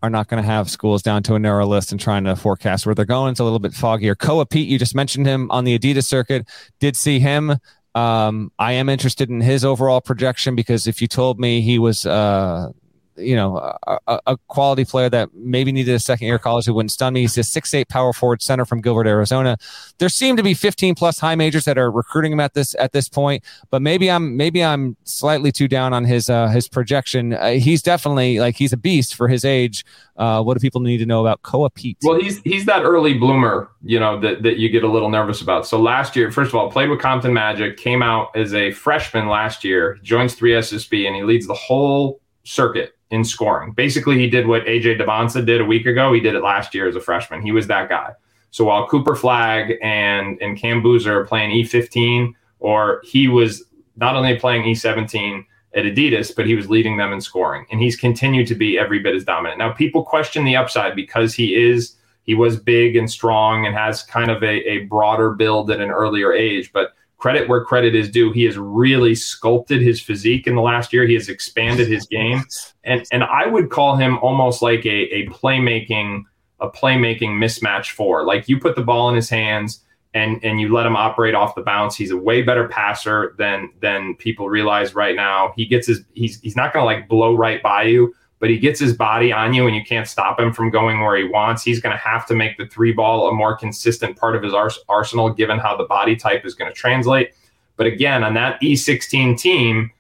[0.02, 2.86] are not going to have schools down to a narrow list and trying to forecast
[2.86, 3.32] where they're going.
[3.32, 4.18] It's a little bit foggier.
[4.18, 6.46] Koa Peat, you just mentioned him on the Adidas circuit.
[6.80, 7.56] Did see him.
[7.96, 12.06] Um, I am interested in his overall projection because if you told me he was
[12.06, 12.70] uh,
[13.16, 13.58] you know,
[13.88, 16.66] a, a, quality player that maybe needed a second year college.
[16.66, 17.22] who wouldn't stun me.
[17.22, 19.58] He's a six eight power forward center from Gilbert, Arizona.
[20.00, 22.92] There seem to be 15 plus high majors that are recruiting him at this at
[22.92, 27.34] this point, but maybe I'm maybe I'm slightly too down on his uh, his projection.
[27.34, 29.86] Uh, he's definitely like he's a beast for his age.
[30.16, 31.98] Uh, what do people need to know about Koa Peat?
[32.04, 35.42] Well, he's he's that early bloomer, you know, that, that you get a little nervous
[35.42, 35.66] about.
[35.66, 39.28] So last year, first of all, played with Compton Magic, came out as a freshman
[39.28, 43.72] last year, joins 3SSB, and he leads the whole circuit in scoring.
[43.74, 46.12] Basically, he did what AJ Dybantsa did a week ago.
[46.12, 47.44] He did it last year as a freshman.
[47.44, 48.14] He was that guy.
[48.50, 53.66] So while Cooper Flagg and and Cam Boozer are playing E15, or he was
[53.98, 55.46] not only playing E17
[55.76, 58.98] at Adidas, but he was leading them in scoring, and he's continued to be every
[58.98, 59.60] bit as dominant.
[59.60, 64.02] Now, people question the upside because he is he was big and strong and has
[64.02, 66.94] kind of a, a broader build at an earlier age, but
[67.24, 68.34] credit where credit is due.
[68.34, 71.08] He has really sculpted his physique in the last year.
[71.08, 72.44] He has expanded his game,
[72.84, 76.24] and and I would call him almost like a a playmaking
[76.60, 78.26] a playmaking mismatch for.
[78.26, 81.56] Like you put the ball in his hands and and you let him operate off
[81.56, 81.96] the bounce.
[81.96, 85.54] He's a way better passer than than people realize right now.
[85.56, 88.14] He gets his he's he's not going to like blow right by you,
[88.44, 91.16] but he gets his body on you and you can't stop him from going where
[91.16, 91.64] he wants.
[91.64, 94.54] He's going to have to make the three ball a more consistent part of his
[94.54, 97.36] ars- arsenal, given how the body type is going to translate.
[97.78, 99.92] But again, on that E16 team,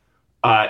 [0.44, 0.68] uh,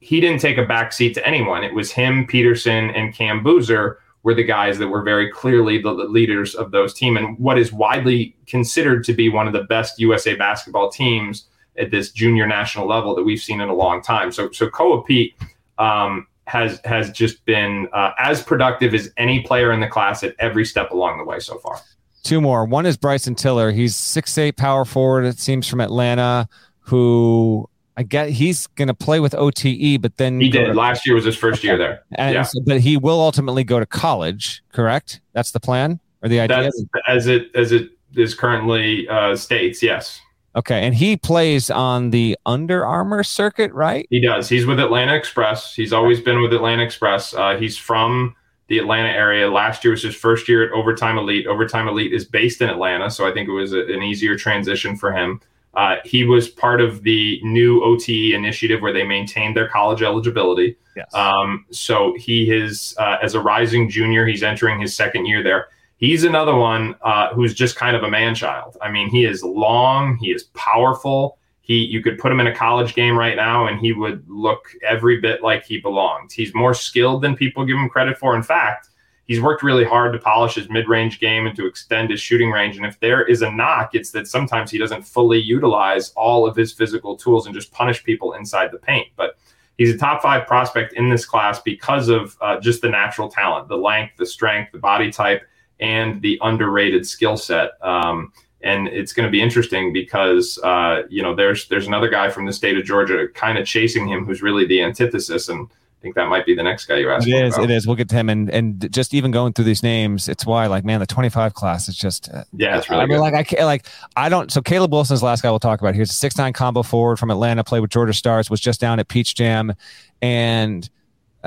[0.00, 1.64] he didn't take a backseat to anyone.
[1.64, 5.94] It was him, Peterson, and Cam Boozer were the guys that were very clearly the,
[5.94, 9.62] the leaders of those team and what is widely considered to be one of the
[9.62, 11.46] best USA basketball teams
[11.78, 14.30] at this junior national level that we've seen in a long time.
[14.30, 15.34] So, so Koa Peat,
[15.78, 20.34] um, has has just been uh, as productive as any player in the class at
[20.38, 21.80] every step along the way so far.
[22.22, 22.64] Two more.
[22.64, 23.70] One is Bryson Tiller.
[23.70, 25.24] He's six eight power forward.
[25.24, 26.48] It seems from Atlanta.
[26.86, 30.66] Who I get he's going to play with OTE, but then he did.
[30.66, 31.68] To, Last year was his first okay.
[31.68, 32.02] year there.
[32.16, 32.42] And yeah.
[32.42, 34.62] So, but he will ultimately go to college.
[34.72, 35.20] Correct?
[35.32, 36.62] That's the plan or the idea.
[36.62, 39.82] That's, as it as it is currently uh, states.
[39.82, 40.20] Yes.
[40.56, 44.06] Okay, and he plays on the Under Armour circuit, right?
[44.10, 44.48] He does.
[44.48, 45.74] He's with Atlanta Express.
[45.74, 47.34] He's always been with Atlanta Express.
[47.34, 48.36] Uh, he's from
[48.68, 49.50] the Atlanta area.
[49.50, 51.46] Last year was his first year at Overtime Elite.
[51.46, 54.96] Overtime Elite is based in Atlanta, so I think it was a, an easier transition
[54.96, 55.40] for him.
[55.74, 60.76] Uh, he was part of the new OTE initiative where they maintained their college eligibility.
[60.96, 61.12] Yes.
[61.14, 65.66] Um, so he is, uh, as a rising junior, he's entering his second year there.
[66.04, 68.76] He's another one uh, who's just kind of a man child.
[68.82, 71.38] I mean, he is long, he is powerful.
[71.62, 74.66] He, you could put him in a college game right now, and he would look
[74.86, 76.30] every bit like he belonged.
[76.30, 78.36] He's more skilled than people give him credit for.
[78.36, 78.90] In fact,
[79.24, 82.76] he's worked really hard to polish his mid-range game and to extend his shooting range.
[82.76, 86.54] And if there is a knock, it's that sometimes he doesn't fully utilize all of
[86.54, 89.08] his physical tools and just punish people inside the paint.
[89.16, 89.38] But
[89.78, 93.68] he's a top five prospect in this class because of uh, just the natural talent,
[93.68, 95.40] the length, the strength, the body type,
[95.80, 97.72] and the underrated skill set.
[97.82, 102.30] Um, and it's going to be interesting because uh, you know there's there's another guy
[102.30, 105.68] from the state of Georgia kind of chasing him who's really the antithesis and.
[105.70, 107.26] I think that might be the next guy you asked.
[107.26, 107.54] It is.
[107.54, 107.64] About.
[107.64, 107.86] It is.
[107.86, 110.84] We'll get to him, and and just even going through these names, it's why like
[110.84, 113.02] man, the twenty five class is just uh, yeah, it's really.
[113.04, 114.52] I mean, like I can't like I don't.
[114.52, 115.94] So Caleb Wilson's last guy we'll talk about.
[115.94, 117.64] He's a six nine combo forward from Atlanta.
[117.64, 118.50] Played with Georgia Stars.
[118.50, 119.72] Was just down at Peach Jam,
[120.20, 120.90] and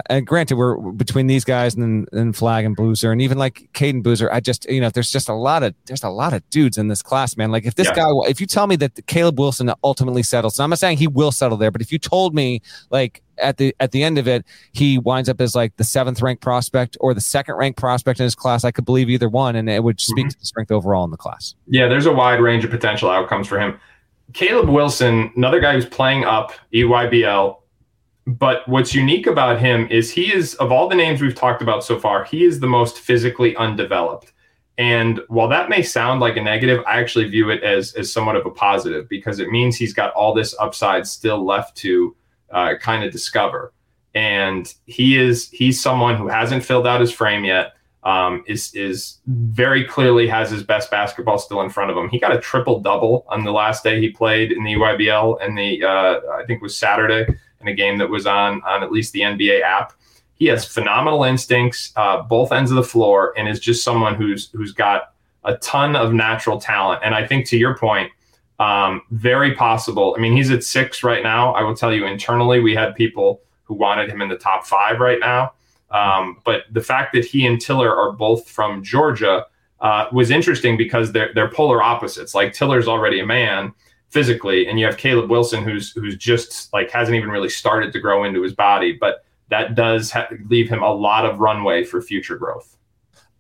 [0.06, 4.02] and granted, we're between these guys and then Flagg and Boozer and even like Cayden
[4.02, 4.32] Boozer.
[4.32, 6.88] I just you know, there's just a lot of there's a lot of dudes in
[6.88, 7.52] this class, man.
[7.52, 7.96] Like if this yeah.
[7.96, 11.08] guy, if you tell me that Caleb Wilson ultimately settles, so I'm not saying he
[11.08, 14.28] will settle there, but if you told me like at the at the end of
[14.28, 18.20] it, he winds up as like the seventh ranked prospect or the second ranked prospect
[18.20, 20.30] in his class, I could believe either one, and it would speak mm-hmm.
[20.30, 21.56] to the strength overall in the class.
[21.68, 23.80] Yeah, there's a wide range of potential outcomes for him.
[24.34, 27.58] Caleb Wilson, another guy who's playing up EYBL
[28.28, 31.82] but what's unique about him is he is, of all the names we've talked about
[31.82, 34.34] so far, he is the most physically undeveloped.
[34.78, 38.36] And while that may sound like a negative, I actually view it as, as somewhat
[38.36, 42.16] of a positive because it means he's got all this upside still left to
[42.52, 43.74] uh, kind of discover.
[44.14, 47.74] And he is he's someone who hasn't filled out his frame yet.
[48.04, 52.10] Um, is is very clearly has his best basketball still in front of him.
[52.10, 55.58] He got a triple double on the last day he played in the EYBL, and
[55.58, 57.26] the uh, I think was Saturday
[57.62, 59.94] in a game that was on on at least the NBA app.
[60.36, 64.50] He has phenomenal instincts, uh, both ends of the floor, and is just someone who's
[64.52, 65.14] who's got
[65.44, 67.02] a ton of natural talent.
[67.04, 68.12] And I think to your point,
[68.60, 70.16] um, very possible.
[70.18, 71.54] I mean, he's at six right now.
[71.54, 75.00] I will tell you internally, we had people who wanted him in the top five
[75.00, 75.54] right now.
[75.92, 79.46] Um, but the fact that he and Tiller are both from Georgia
[79.80, 82.34] uh, was interesting because they're they're polar opposites.
[82.34, 83.74] Like Tiller's already a man,
[84.10, 88.00] physically, and you have Caleb Wilson who's who's just like hasn't even really started to
[88.00, 92.02] grow into his body, but that does ha- leave him a lot of runway for
[92.02, 92.78] future growth.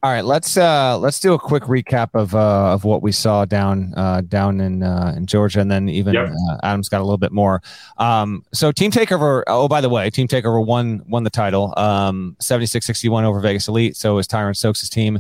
[0.03, 3.45] All right, let's uh, let's do a quick recap of uh, of what we saw
[3.45, 6.30] down uh, down in uh, in Georgia, and then even Yep.
[6.30, 7.64] uh, Adam's got a little bit more.
[7.98, 9.41] Um, so Team Takeover.
[9.48, 13.95] Oh, by the way, Team Takeover won won the title, um, 76-61 over Vegas Elite.
[13.98, 15.19] So is Tyron Stokes' team.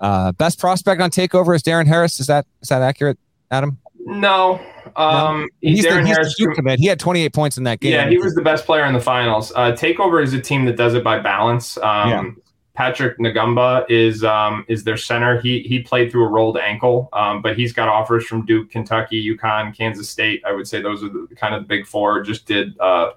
[0.00, 2.18] Uh, best prospect on Takeover is Darren Harris.
[2.18, 3.18] Is that is that accurate,
[3.52, 3.78] Adam?
[4.00, 4.60] No,
[4.96, 6.36] um, He's, Darren the, he's Harris.
[6.36, 6.78] the Duke commit.
[6.78, 7.92] He had twenty eight points in that game.
[7.92, 9.52] Yeah, he was the best player in the finals.
[9.54, 11.76] Uh, Takeover is a team that does it by balance.
[11.78, 12.30] Um, Yeah.
[12.74, 15.40] Patrick Ngongba is um, is their center.
[15.40, 19.34] He he played through a rolled ankle, um, but he's got offers from Duke, Kentucky,
[19.34, 20.42] UConn, Kansas State.
[20.46, 22.20] I would say those are the kind of the big four.
[22.22, 23.12] Just did uh,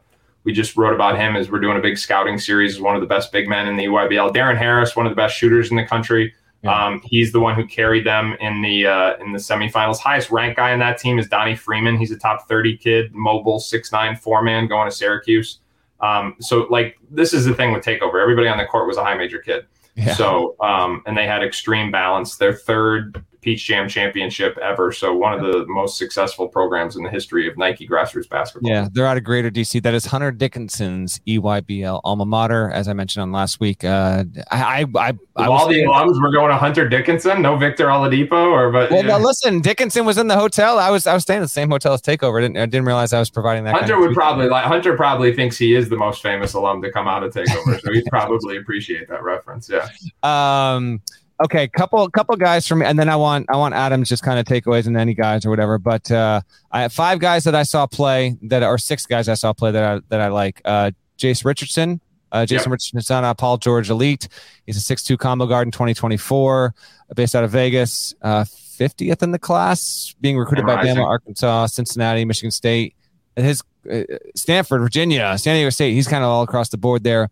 [0.45, 2.79] we just wrote about him as we're doing a big scouting series.
[2.79, 4.33] One of the best big men in the EYBL.
[4.33, 6.33] Darren Harris, one of the best shooters in the country.
[6.61, 6.87] Yeah.
[6.87, 9.97] Um, he's the one who carried them in the uh, in the semifinals.
[9.97, 11.97] Highest ranked guy in that team is Donnie Freeman.
[11.97, 15.59] He's a top thirty kid, mobile, six nine, four man, going to Syracuse.
[16.01, 18.21] Um, so like this is the thing with Takeover.
[18.21, 19.65] Everybody on the court was a high major kid.
[19.95, 20.13] Yeah.
[20.15, 22.35] So um, and they had extreme balance.
[22.35, 24.91] Their third Peach Jam championship ever.
[24.91, 28.69] So one of the most successful programs in the history of Nike grassroots basketball.
[28.69, 29.81] Yeah, they're out of Greater DC.
[29.81, 33.83] That is Hunter Dickinson's EYBL alma mater, as I mentioned on last week.
[33.83, 37.85] Uh, I, I, I, I all the alums were going to Hunter Dickinson, no Victor
[37.85, 39.17] Oladipo, or but well, yeah.
[39.17, 40.77] no, listen, Dickinson was in the hotel.
[40.77, 42.39] I was, I was staying in the same hotel as Takeover.
[42.39, 43.73] I didn't, I didn't realize I was providing that.
[43.73, 46.81] Hunter kind of would probably like Hunter probably thinks he is the most famous alum
[46.81, 49.69] to come out of Takeover, so he'd probably appreciate that reference.
[49.69, 49.87] Yeah.
[50.21, 51.01] Um,
[51.43, 54.45] okay, couple, couple guys from, and then I want, I want Adam's just kind of
[54.45, 55.77] takeaways and any guys or whatever.
[55.77, 56.41] But uh,
[56.71, 59.71] I have five guys that I saw play that are six guys I saw play
[59.71, 60.61] that I, that I like.
[60.65, 62.01] Uh, Jase Richardson.
[62.31, 64.27] Uh, Jason Richardson, son of Paul George Elite.
[64.65, 66.75] He's a 6'2 combo guard in 2024,
[67.15, 68.13] based out of Vegas.
[68.21, 70.83] Uh, 50th in the class, being recruited by.
[70.83, 72.95] Bama, Arkansas, Cincinnati, Michigan State,
[73.35, 73.61] and his
[73.91, 74.03] uh,
[74.35, 75.93] Stanford, Virginia, San Diego State.
[75.93, 77.29] He's kind of all across the board there.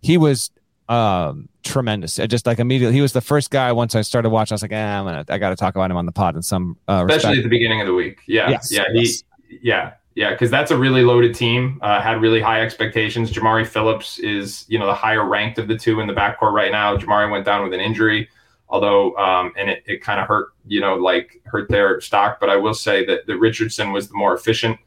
[0.00, 0.50] He was
[0.88, 2.18] um, tremendous.
[2.18, 3.72] I just like immediately, he was the first guy.
[3.72, 5.90] Once I started watching, I was like, eh, I'm gonna, I got to talk about
[5.90, 7.38] him on the pod in some uh, especially respect.
[7.38, 8.20] at the beginning of the week.
[8.26, 9.14] Yeah, Yes, yeah, he,
[9.62, 11.78] yeah, yeah, because that's a really loaded team.
[11.82, 13.30] Uh, had really high expectations.
[13.30, 16.72] Jamari Phillips is you know the higher ranked of the two in the backcourt right
[16.72, 16.96] now.
[16.96, 18.28] Jamari went down with an injury,
[18.68, 22.40] although um, and it, it kind of hurt you know like hurt their stock.
[22.40, 24.78] But I will say that that Richardson was the more efficient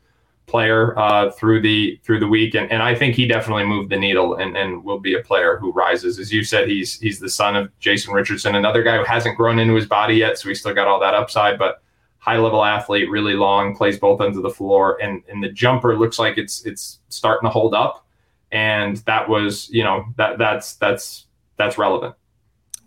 [0.51, 3.97] player uh, through the through the week, and, and I think he definitely moved the
[3.97, 6.19] needle and, and will be a player who rises.
[6.19, 9.57] As you said, he's he's the son of Jason Richardson, another guy who hasn't grown
[9.57, 11.81] into his body yet, so he's still got all that upside, but
[12.17, 15.97] high level athlete, really long, plays both ends of the floor, and and the jumper
[15.97, 18.05] looks like it's it's starting to hold up,
[18.51, 22.13] and that was you know that that's that's that's relevant.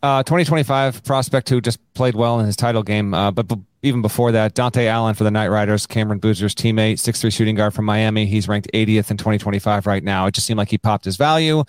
[0.02, 3.14] Uh, 2025 prospect who just played well in his title game.
[3.14, 7.30] Uh, but b- even before that, Dante Allen for the Nightrydas, Cameron Boozer's teammate, 6'3
[7.30, 8.24] shooting guard from Miami.
[8.24, 10.24] He's ranked 80th in 2025 right now.
[10.24, 11.64] It just seemed like he popped his value.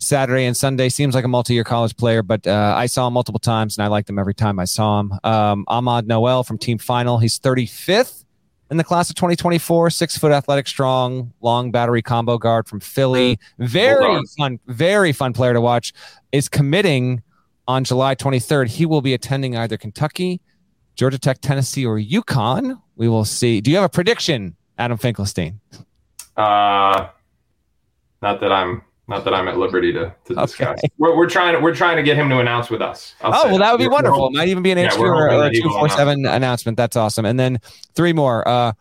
[0.00, 3.12] Saturday and Sunday seems like a multi year college player, but uh, I saw him
[3.12, 5.12] multiple times and I liked him every time I saw him.
[5.22, 7.18] Um, Ahmad Nowell from Team Final.
[7.18, 8.24] He's 35th
[8.70, 13.38] in the class of 2024, six foot athletic, strong, long battery combo guard from Philly.
[13.58, 15.92] Very fun, very fun player to watch.
[16.32, 17.22] Is committing
[17.66, 18.68] on July 23rd.
[18.68, 20.40] He will be attending either Kentucky,
[20.98, 22.82] Georgia Tech, Tennessee, or UConn.
[22.96, 23.60] We will see.
[23.60, 25.60] Do you have a prediction, Adam Finkelstein?
[26.36, 27.08] Uh,
[28.20, 30.78] not that I'm not that I'm at liberty to, to discuss.
[30.78, 30.88] Okay.
[30.98, 33.14] We're, we're trying to we're trying to get him to announce with us.
[33.22, 34.30] I'll oh, well, that would be We're- wonderful.
[34.32, 36.76] might even be an Yeah, HQ or, or a he will 247 announcement.
[36.76, 37.24] That's awesome.
[37.24, 37.58] And then
[37.94, 38.46] three more.
[38.46, 38.72] Uh,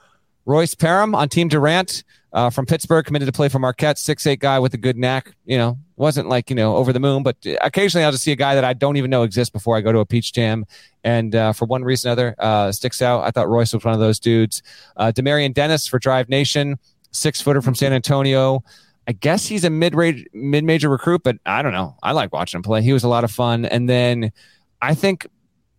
[0.47, 4.39] Royce Parham on Team Durant uh, from Pittsburgh, committed to play for Marquette, six eight
[4.39, 5.33] guy with a good knack.
[5.45, 8.37] You know, wasn't like you know over the moon, but occasionally I'll just see a
[8.37, 10.65] guy that I don't even know exists before I go to a Peach Jam,
[11.03, 13.23] and uh, for one reason or other, uh, sticks out.
[13.23, 14.61] I thought Royce was one of those dudes.
[14.95, 16.77] Uh, Demarion Dennis for Drive Nation,
[17.11, 18.63] six footer from San Antonio.
[19.07, 19.95] I guess he's a mid
[20.33, 21.95] mid major recruit, but I don't know.
[22.03, 22.81] I like watching him play.
[22.81, 23.65] He was a lot of fun.
[23.65, 24.33] And then
[24.81, 25.25] I think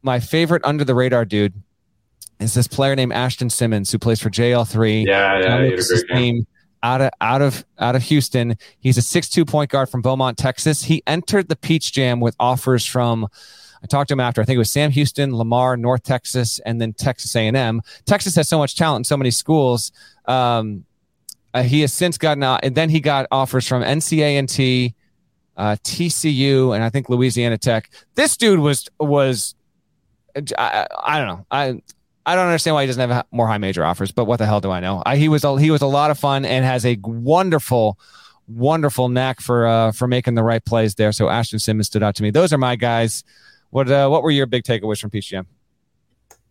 [0.03, 1.53] my favorite under the radar dude
[2.41, 5.07] is this player named Ashton Simmons who plays for JL3.
[5.07, 6.47] Yeah, yeah, John he had a great game.
[6.83, 8.57] out of out of out of Houston.
[8.81, 10.85] He's a six-two point guard from Beaumont, Texas.
[10.85, 13.29] He entered the Peach Jam with offers from
[13.83, 14.41] I talked to him after.
[14.41, 17.81] I think it was Sam Houston, Lamar, North Texas, and then Texas A&M.
[18.07, 19.93] Texas has so much talent in so many schools.
[20.27, 20.85] Um,
[21.55, 24.95] uh, he has since gotten out, and then he got offers from NCA&T,
[25.57, 27.91] uh, TCU, and I think Louisiana Tech.
[28.15, 29.55] This dude was was
[30.57, 31.47] I, I don't know.
[31.51, 31.83] I
[32.29, 34.61] I don't understand why he doesn't have more high major offers, but what the hell
[34.61, 35.03] do I know?
[35.07, 37.99] I, he was a, he was a lot of fun and has a wonderful,
[38.47, 41.13] wonderful knack for uh, for making the right plays there.
[41.13, 42.31] So Ashton Simmons stood out to me.
[42.31, 43.25] Those are my guys.
[43.71, 45.47] What uh, what were your big takeaways from Jam?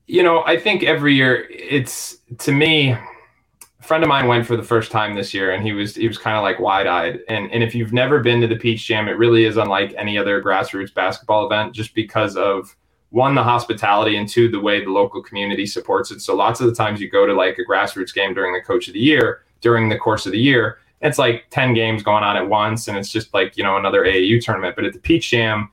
[0.07, 4.55] you know, I think every year it's to me, a friend of mine went for
[4.55, 7.19] the first time this year, and he was he was kind of like wide eyed.
[7.27, 10.17] And and if you've never been to the Peach Jam, it really is unlike any
[10.17, 12.75] other grassroots basketball event, just because of
[13.17, 16.21] one the hospitality and two the way the local community supports it.
[16.21, 18.87] So lots of the times you go to like a grassroots game during the coach
[18.87, 22.37] of the year during the course of the year, it's like ten games going on
[22.37, 24.75] at once, and it's just like you know another AAU tournament.
[24.75, 25.69] But at the Peach Jam,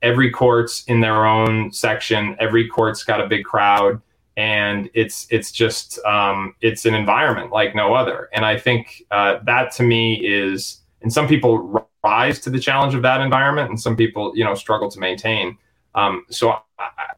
[0.00, 2.34] every court's in their own section.
[2.38, 4.00] Every court's got a big crowd
[4.36, 8.28] and it's it's just um, it's an environment like no other.
[8.32, 12.94] And I think uh, that to me is, and some people rise to the challenge
[12.94, 15.56] of that environment, and some people you know struggle to maintain.
[15.96, 17.14] Um, so I,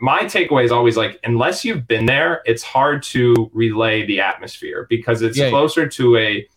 [0.00, 4.86] my takeaway is always like, unless you've been there, it's hard to relay the atmosphere
[4.88, 5.88] because it's yeah, closer yeah.
[5.90, 6.48] to a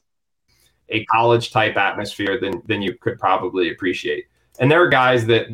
[0.91, 4.25] a college type atmosphere than than you could probably appreciate.
[4.59, 5.47] And there are guys that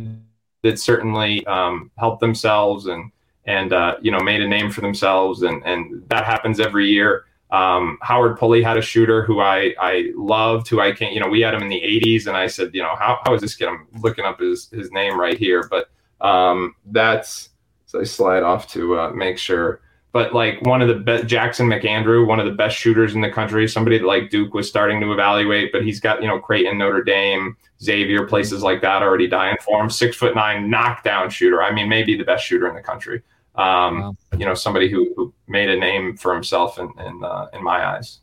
[0.64, 3.12] that certainly um, help themselves and
[3.46, 7.26] and uh, you know made a name for themselves, and and that happens every year.
[7.52, 11.28] Um, Howard Pulley had a shooter who I I loved, who I can't you know
[11.28, 13.56] we had him in the '80s, and I said you know how how is this
[13.56, 13.68] kid?
[13.68, 15.90] I'm looking up his his name right here, but
[16.26, 17.50] um, that's
[17.86, 19.82] so I slide off to uh, make sure.
[20.12, 23.30] But like one of the best, Jackson McAndrew, one of the best shooters in the
[23.30, 26.78] country, somebody that like Duke was starting to evaluate, but he's got you know Creighton,
[26.78, 29.90] Notre Dame, Xavier, places like that already dying for him.
[29.90, 31.62] Six foot nine knockdown shooter.
[31.62, 33.22] I mean, maybe the best shooter in the country.
[33.56, 34.18] Um, wow.
[34.38, 37.86] You know, somebody who, who made a name for himself in in, uh, in my
[37.86, 38.20] eyes.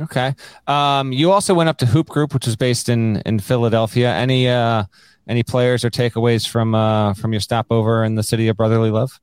[0.00, 0.34] Okay.
[0.66, 4.12] Um, you also went up to Hoop Group, which is based in in Philadelphia.
[4.12, 4.84] Any uh,
[5.28, 9.20] any players or takeaways from uh, from your stopover in the city of brotherly love?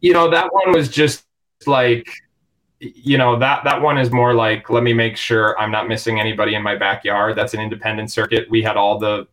[0.00, 1.24] You know, that one was just
[1.66, 2.08] like
[2.80, 6.20] you know that that one is more like let me make sure I'm not missing
[6.20, 7.36] anybody in my backyard.
[7.36, 8.50] That's an independent circuit.
[8.50, 9.26] We had all the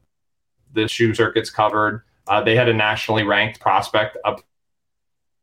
[0.73, 2.03] the shoe circuits covered.
[2.27, 4.41] Uh, they had a nationally ranked prospect up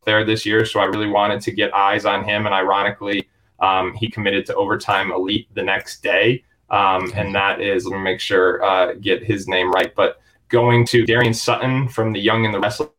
[0.04, 2.46] there this year, so I really wanted to get eyes on him.
[2.46, 3.28] And ironically,
[3.60, 8.02] um, he committed to overtime elite the next day, um, and that is let me
[8.02, 9.94] make sure uh, get his name right.
[9.94, 12.90] But going to Darian Sutton from the Young and the Restless.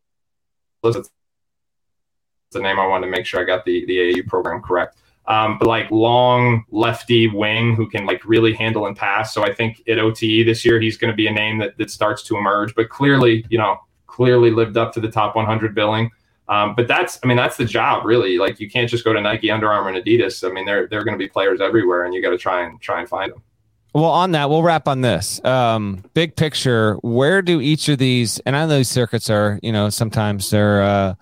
[0.82, 1.10] That's
[2.52, 4.98] the name I wanted to make sure I got the the AAU program correct.
[5.26, 9.32] Um, but like long lefty wing who can like really handle and pass.
[9.32, 11.90] So I think at OTE this year he's going to be a name that that
[11.90, 12.74] starts to emerge.
[12.74, 16.10] But clearly, you know, clearly lived up to the top 100 billing.
[16.48, 18.38] Um, but that's, I mean, that's the job really.
[18.38, 20.48] Like you can't just go to Nike, Under Armour, and Adidas.
[20.48, 22.80] I mean, they're they're going to be players everywhere, and you got to try and
[22.80, 23.42] try and find them.
[23.92, 25.44] Well, on that, we'll wrap on this.
[25.44, 29.72] Um, big picture, where do each of these, and I know these circuits are, you
[29.72, 31.14] know, sometimes they're, uh,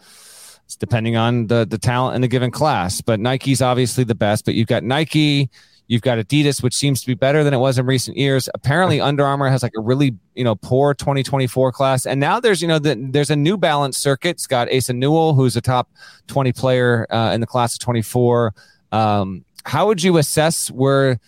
[0.67, 4.45] it's depending on the the talent in a given class, but Nike's obviously the best.
[4.45, 5.49] But you've got Nike,
[5.89, 8.47] You've got Adidas, which seems to be better than it was in recent years.
[8.53, 12.61] Apparently, Under Armour has like a really you know poor 2024 class, and now there's
[12.61, 14.31] you know the, there's a New Balance circuit.
[14.31, 15.89] It's got Asa Newell, who's a top
[16.27, 18.53] 20 player uh, in the class of 24.
[18.93, 21.19] Um, how would you assess where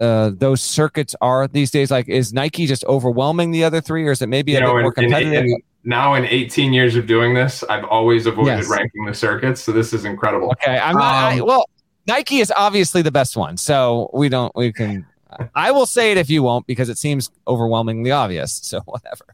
[0.00, 1.90] uh, those circuits are these days?
[1.90, 4.74] Like, is Nike just overwhelming the other three, or is it maybe you a know,
[4.74, 5.44] bit more competitive?
[5.44, 8.68] In, in, now in 18 years of doing this, I've always avoided yes.
[8.68, 10.50] ranking the circuits, so this is incredible.
[10.52, 11.32] Okay, I'm not.
[11.32, 11.66] Um, I, well,
[12.06, 13.56] Nike is obviously the best one.
[13.56, 15.06] So we don't, we can,
[15.54, 18.52] I will say it if you won't because it seems overwhelmingly obvious.
[18.52, 19.24] So whatever.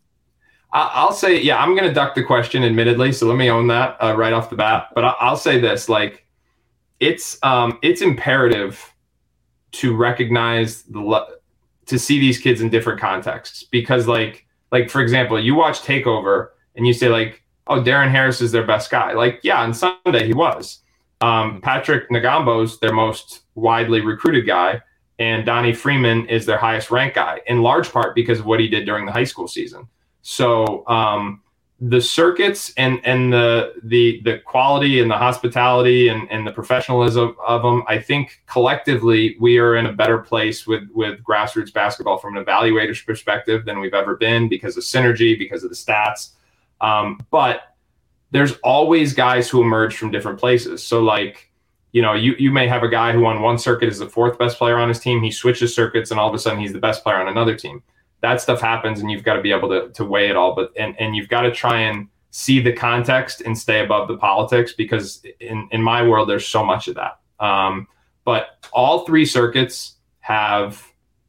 [0.74, 3.12] I'll say, yeah, I'm going to duck the question, admittedly.
[3.12, 4.88] So let me own that uh, right off the bat.
[4.94, 6.26] But I'll say this: like,
[6.98, 8.91] it's um, it's imperative
[9.72, 11.26] to recognize the
[11.86, 16.48] to see these kids in different contexts because, like, like for example, you watch Takeover
[16.76, 19.12] and you say like, oh, Darren Harris is their best guy.
[19.12, 20.80] Like, yeah, on Sunday he was.
[21.20, 24.80] Um, Patrick Ngongba's their most widely recruited guy,
[25.18, 28.68] and Donnie Freeman is their highest ranked guy, in large part because of what he
[28.68, 29.86] did during the high school season.
[30.22, 31.41] So um,
[31.84, 37.36] the circuits and and the the the quality and the hospitality and, and the professionalism
[37.44, 42.18] of them, I think collectively we are in a better place with with grassroots basketball
[42.18, 46.30] from an evaluator's perspective than we've ever been because of synergy, because of the stats.
[46.80, 47.74] Um, but
[48.30, 50.84] there's always guys who emerge from different places.
[50.84, 51.50] So like,
[51.90, 54.38] you know, you you may have a guy who on one circuit is the fourth
[54.38, 55.20] best player on his team.
[55.20, 57.82] He switches circuits and all of a sudden he's the best player on another team.
[58.22, 60.54] That stuff happens and you've got to be able to to weigh it all.
[60.54, 64.16] But and and you've got to try and see the context and stay above the
[64.16, 67.18] politics because in in my world there's so much of that.
[67.38, 67.86] Um,
[68.24, 70.86] but all three circuits have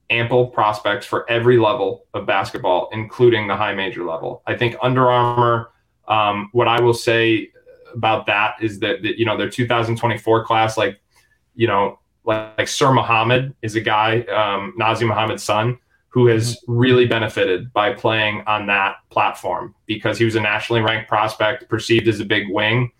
[0.09, 4.43] ample prospects for every level of basketball, including the high major level.
[4.45, 5.73] I think Under Armour
[6.07, 7.49] um, what I will say
[7.93, 10.99] about that is that, that, you know their 2024 class, like
[11.55, 15.77] you know, like, like Sir Mohammed is a guy, um, Nazr Mohammed's son,
[16.13, 16.73] who has mm-hmm.
[16.73, 22.07] really benefited by playing on that platform because he was a nationally ranked prospect, perceived
[22.07, 22.91] as a big wing.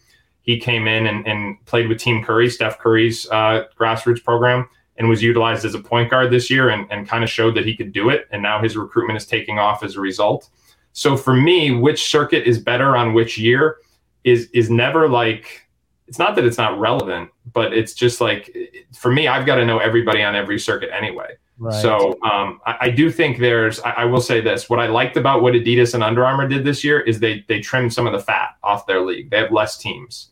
[0.41, 4.67] he came in and, and played with Team Curry, Steph Curry's uh, grassroots program,
[4.97, 7.65] and was utilized as a point guard this year and, and kind of showed that
[7.65, 8.27] he could do it.
[8.31, 10.49] And now his recruitment is taking off as a result.
[10.91, 13.77] So for me, which circuit is better on which year
[14.23, 15.67] is is never like
[16.07, 18.55] it's not that it's not relevant, but it's just like
[18.95, 21.35] for me, I've got to know everybody on every circuit anyway.
[21.63, 21.81] Right.
[21.81, 23.79] So um, I, I, do think there's.
[23.79, 26.65] I, I, will say this: what I liked about what Adidas and Under Armour did
[26.65, 29.29] this year is they they trimmed some of the fat off their league.
[29.29, 30.31] They have less teams,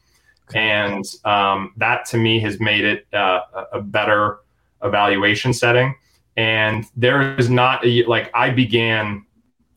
[0.49, 0.59] okay.
[0.59, 4.39] and um, that to me has made it uh, a better
[4.83, 5.95] evaluation setting.
[6.35, 9.25] And there is not a, like I began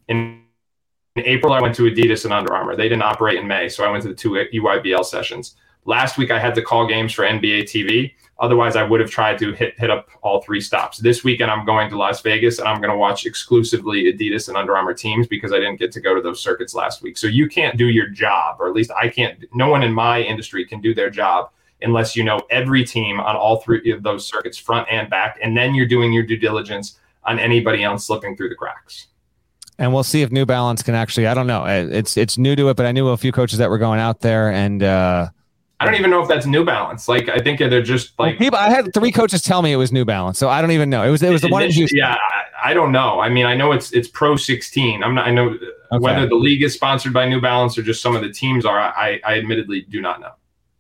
[0.09, 0.43] in
[1.15, 1.53] in April.
[1.53, 2.75] I went to Adidas and Under Armour.
[2.75, 5.55] They didn't operate in May, so I went to the two EYBL sessions.
[5.85, 8.15] Last week I had to call games for NBA TV.
[8.41, 10.99] Otherwise, I would have tried to hit hit up all three stops.
[10.99, 14.57] This weekend, I'm going to Las Vegas and I'm going to watch exclusively Adidas and
[14.57, 17.17] Under Armour teams because I didn't get to go to those circuits last week.
[17.17, 19.45] So you can't do your job, or at least I can't.
[19.55, 21.51] No one in my industry can do their job
[21.83, 25.57] unless you know every team on all three of those circuits, front and back, and
[25.57, 29.07] then you're doing your due diligence on anybody else slipping through the cracks.
[29.79, 31.29] And we'll see if New Balance can actually.
[31.29, 31.65] I don't know.
[31.67, 34.21] It's it's new to it, but I knew a few coaches that were going out
[34.21, 34.83] there and.
[34.83, 35.29] uh
[35.85, 37.09] I don't even know if that's New Balance.
[37.09, 38.59] Like I think they're just like people.
[38.59, 41.03] I had three coaches tell me it was New Balance, so I don't even know.
[41.03, 41.99] It was it was the one in Houston.
[41.99, 42.17] Yeah,
[42.63, 43.21] I, don't know.
[43.21, 45.03] I mean, I know it's it's Pro 16.
[45.03, 45.27] I'm not.
[45.27, 45.99] I know okay.
[45.99, 48.79] whether the league is sponsored by New Balance or just some of the teams are.
[48.79, 50.33] I I admittedly do not know.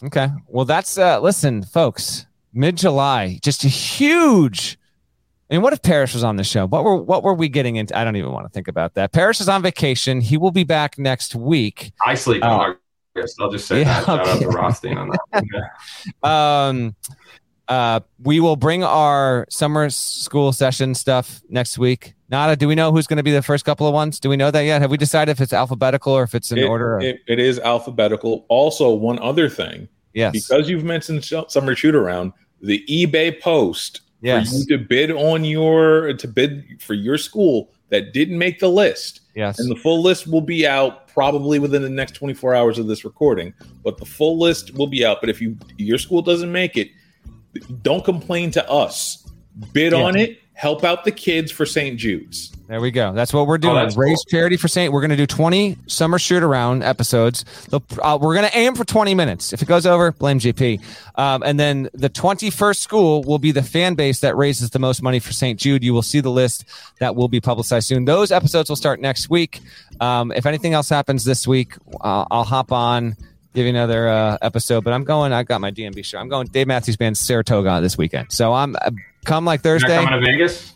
[0.05, 2.27] Okay, well that's uh listen, folks.
[2.53, 4.79] Mid July, just a huge.
[5.51, 6.67] I mean, what if Parrish was on the show?
[6.67, 7.97] What were what were we getting into?
[7.97, 9.13] I don't even want to think about that.
[9.13, 10.21] Parrish is on vacation.
[10.21, 11.93] He will be back next week.
[12.05, 12.43] I sleep
[13.17, 14.07] uh, I'll just say yeah, that.
[14.07, 14.31] Shout okay.
[14.31, 15.45] out to Rothstein on that.
[15.53, 16.69] Yeah.
[16.69, 16.97] um,
[17.69, 22.15] uh, we will bring our summer school session stuff next week.
[22.29, 24.21] Nada, do we know who's going to be the first couple of ones?
[24.21, 24.83] Do we know that yet?
[24.83, 26.99] Have we decided if it's alphabetical or if it's in it, order?
[27.01, 28.45] It, it is alphabetical.
[28.49, 29.89] Also, one other thing.
[30.13, 30.33] Yes.
[30.33, 34.51] Because you've mentioned summer shoot around, the eBay post yes.
[34.51, 38.71] for you to bid on your to bid for your school that didn't make the
[38.71, 39.21] list.
[39.35, 39.59] Yes.
[39.59, 43.05] And the full list will be out probably within the next 24 hours of this
[43.05, 43.53] recording,
[43.83, 45.19] but the full list will be out.
[45.21, 46.91] But if you your school doesn't make it,
[47.83, 49.29] don't complain to us.
[49.73, 50.03] Bid yeah.
[50.03, 51.99] on it, help out the kids for St.
[51.99, 52.54] Jude's.
[52.67, 53.13] There we go.
[53.13, 53.77] That's what we're doing.
[53.77, 54.31] Oh, Raise cool.
[54.31, 54.91] charity for Saint.
[54.93, 57.45] We're going to do 20 summer shoot around episodes.
[57.71, 59.53] Uh, we're going to aim for 20 minutes.
[59.53, 60.81] If it goes over, blame GP.
[61.17, 65.03] Um, and then the 21st school will be the fan base that raises the most
[65.03, 65.61] money for St.
[65.61, 65.85] Jude.
[65.85, 66.65] You will see the list
[67.01, 68.07] that will be publicized soon.
[68.07, 69.61] Those episodes will start next week.
[70.01, 73.15] Um, if anything else happens this week, uh, I'll hop on
[73.55, 74.85] give you another uh, episode.
[74.85, 75.33] But I'm going.
[75.33, 76.19] I got my DMB show.
[76.19, 76.47] I'm going.
[76.49, 78.33] Dave Matthews Band Saratoga this weekend.
[78.33, 78.91] So I'm uh,
[79.25, 80.03] come like Thursday.
[80.03, 80.73] coming to Vegas.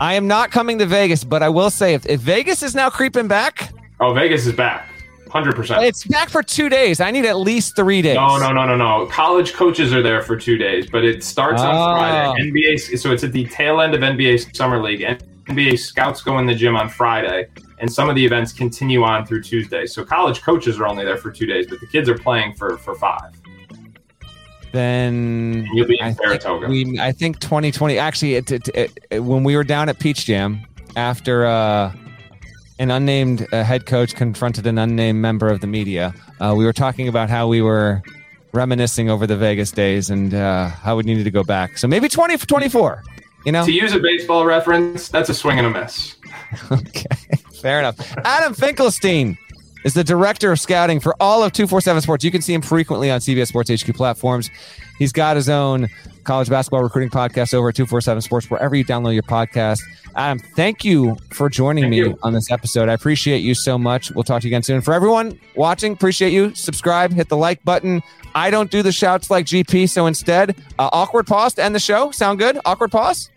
[0.00, 2.90] I am not coming to Vegas, but I will say if, if Vegas is now
[2.90, 3.72] creeping back.
[3.98, 4.90] Oh, Vegas is back.
[5.28, 5.82] 100%.
[5.84, 7.00] It's back for two days.
[7.00, 8.16] I need at least three days.
[8.16, 9.06] No, no, no, no, no.
[9.06, 11.66] College coaches are there for two days, but it starts oh.
[11.66, 12.32] on ah.
[12.32, 12.50] Friday.
[12.50, 15.00] NBA, so it's at the tail end of NBA Summer League.
[15.46, 17.48] NBA scouts go in the gym on Friday,
[17.78, 19.86] and some of the events continue on through Tuesday.
[19.86, 22.76] So college coaches are only there for two days, but the kids are playing for,
[22.78, 23.32] for five
[24.76, 26.68] then you'll be in I Saratoga.
[26.68, 27.98] Think we, I think 2020.
[27.98, 28.68] Actually, it, it,
[29.10, 30.60] it, when we were down at Peach Jam
[30.96, 31.92] after uh,
[32.78, 36.74] an unnamed uh, head coach confronted an unnamed member of the media, uh, we were
[36.74, 38.02] talking about how we were
[38.52, 41.78] reminiscing over the Vegas days and uh, how we needed to go back.
[41.78, 43.02] So maybe 20 24.
[43.46, 46.16] You know, to use a baseball reference, that's a swing and a miss.
[46.70, 47.16] okay,
[47.62, 47.96] fair enough.
[48.24, 49.38] Adam Finkelstein
[49.86, 52.24] is the director of scouting for all of 247 Sports.
[52.24, 54.50] You can see him frequently on CBS Sports HQ platforms.
[54.98, 55.86] He's got his own
[56.24, 59.80] college basketball recruiting podcast over at 247 Sports, wherever you download your podcast.
[60.16, 62.18] Adam, thank you for joining thank me you.
[62.24, 62.88] on this episode.
[62.88, 64.10] I appreciate you so much.
[64.10, 64.80] We'll talk to you again soon.
[64.80, 66.52] For everyone watching, appreciate you.
[66.56, 68.02] Subscribe, hit the like button.
[68.34, 71.80] I don't do the shouts like GP, so instead, uh, awkward pause to end the
[71.80, 72.10] show.
[72.10, 72.58] Sound good?
[72.64, 73.30] Awkward pause?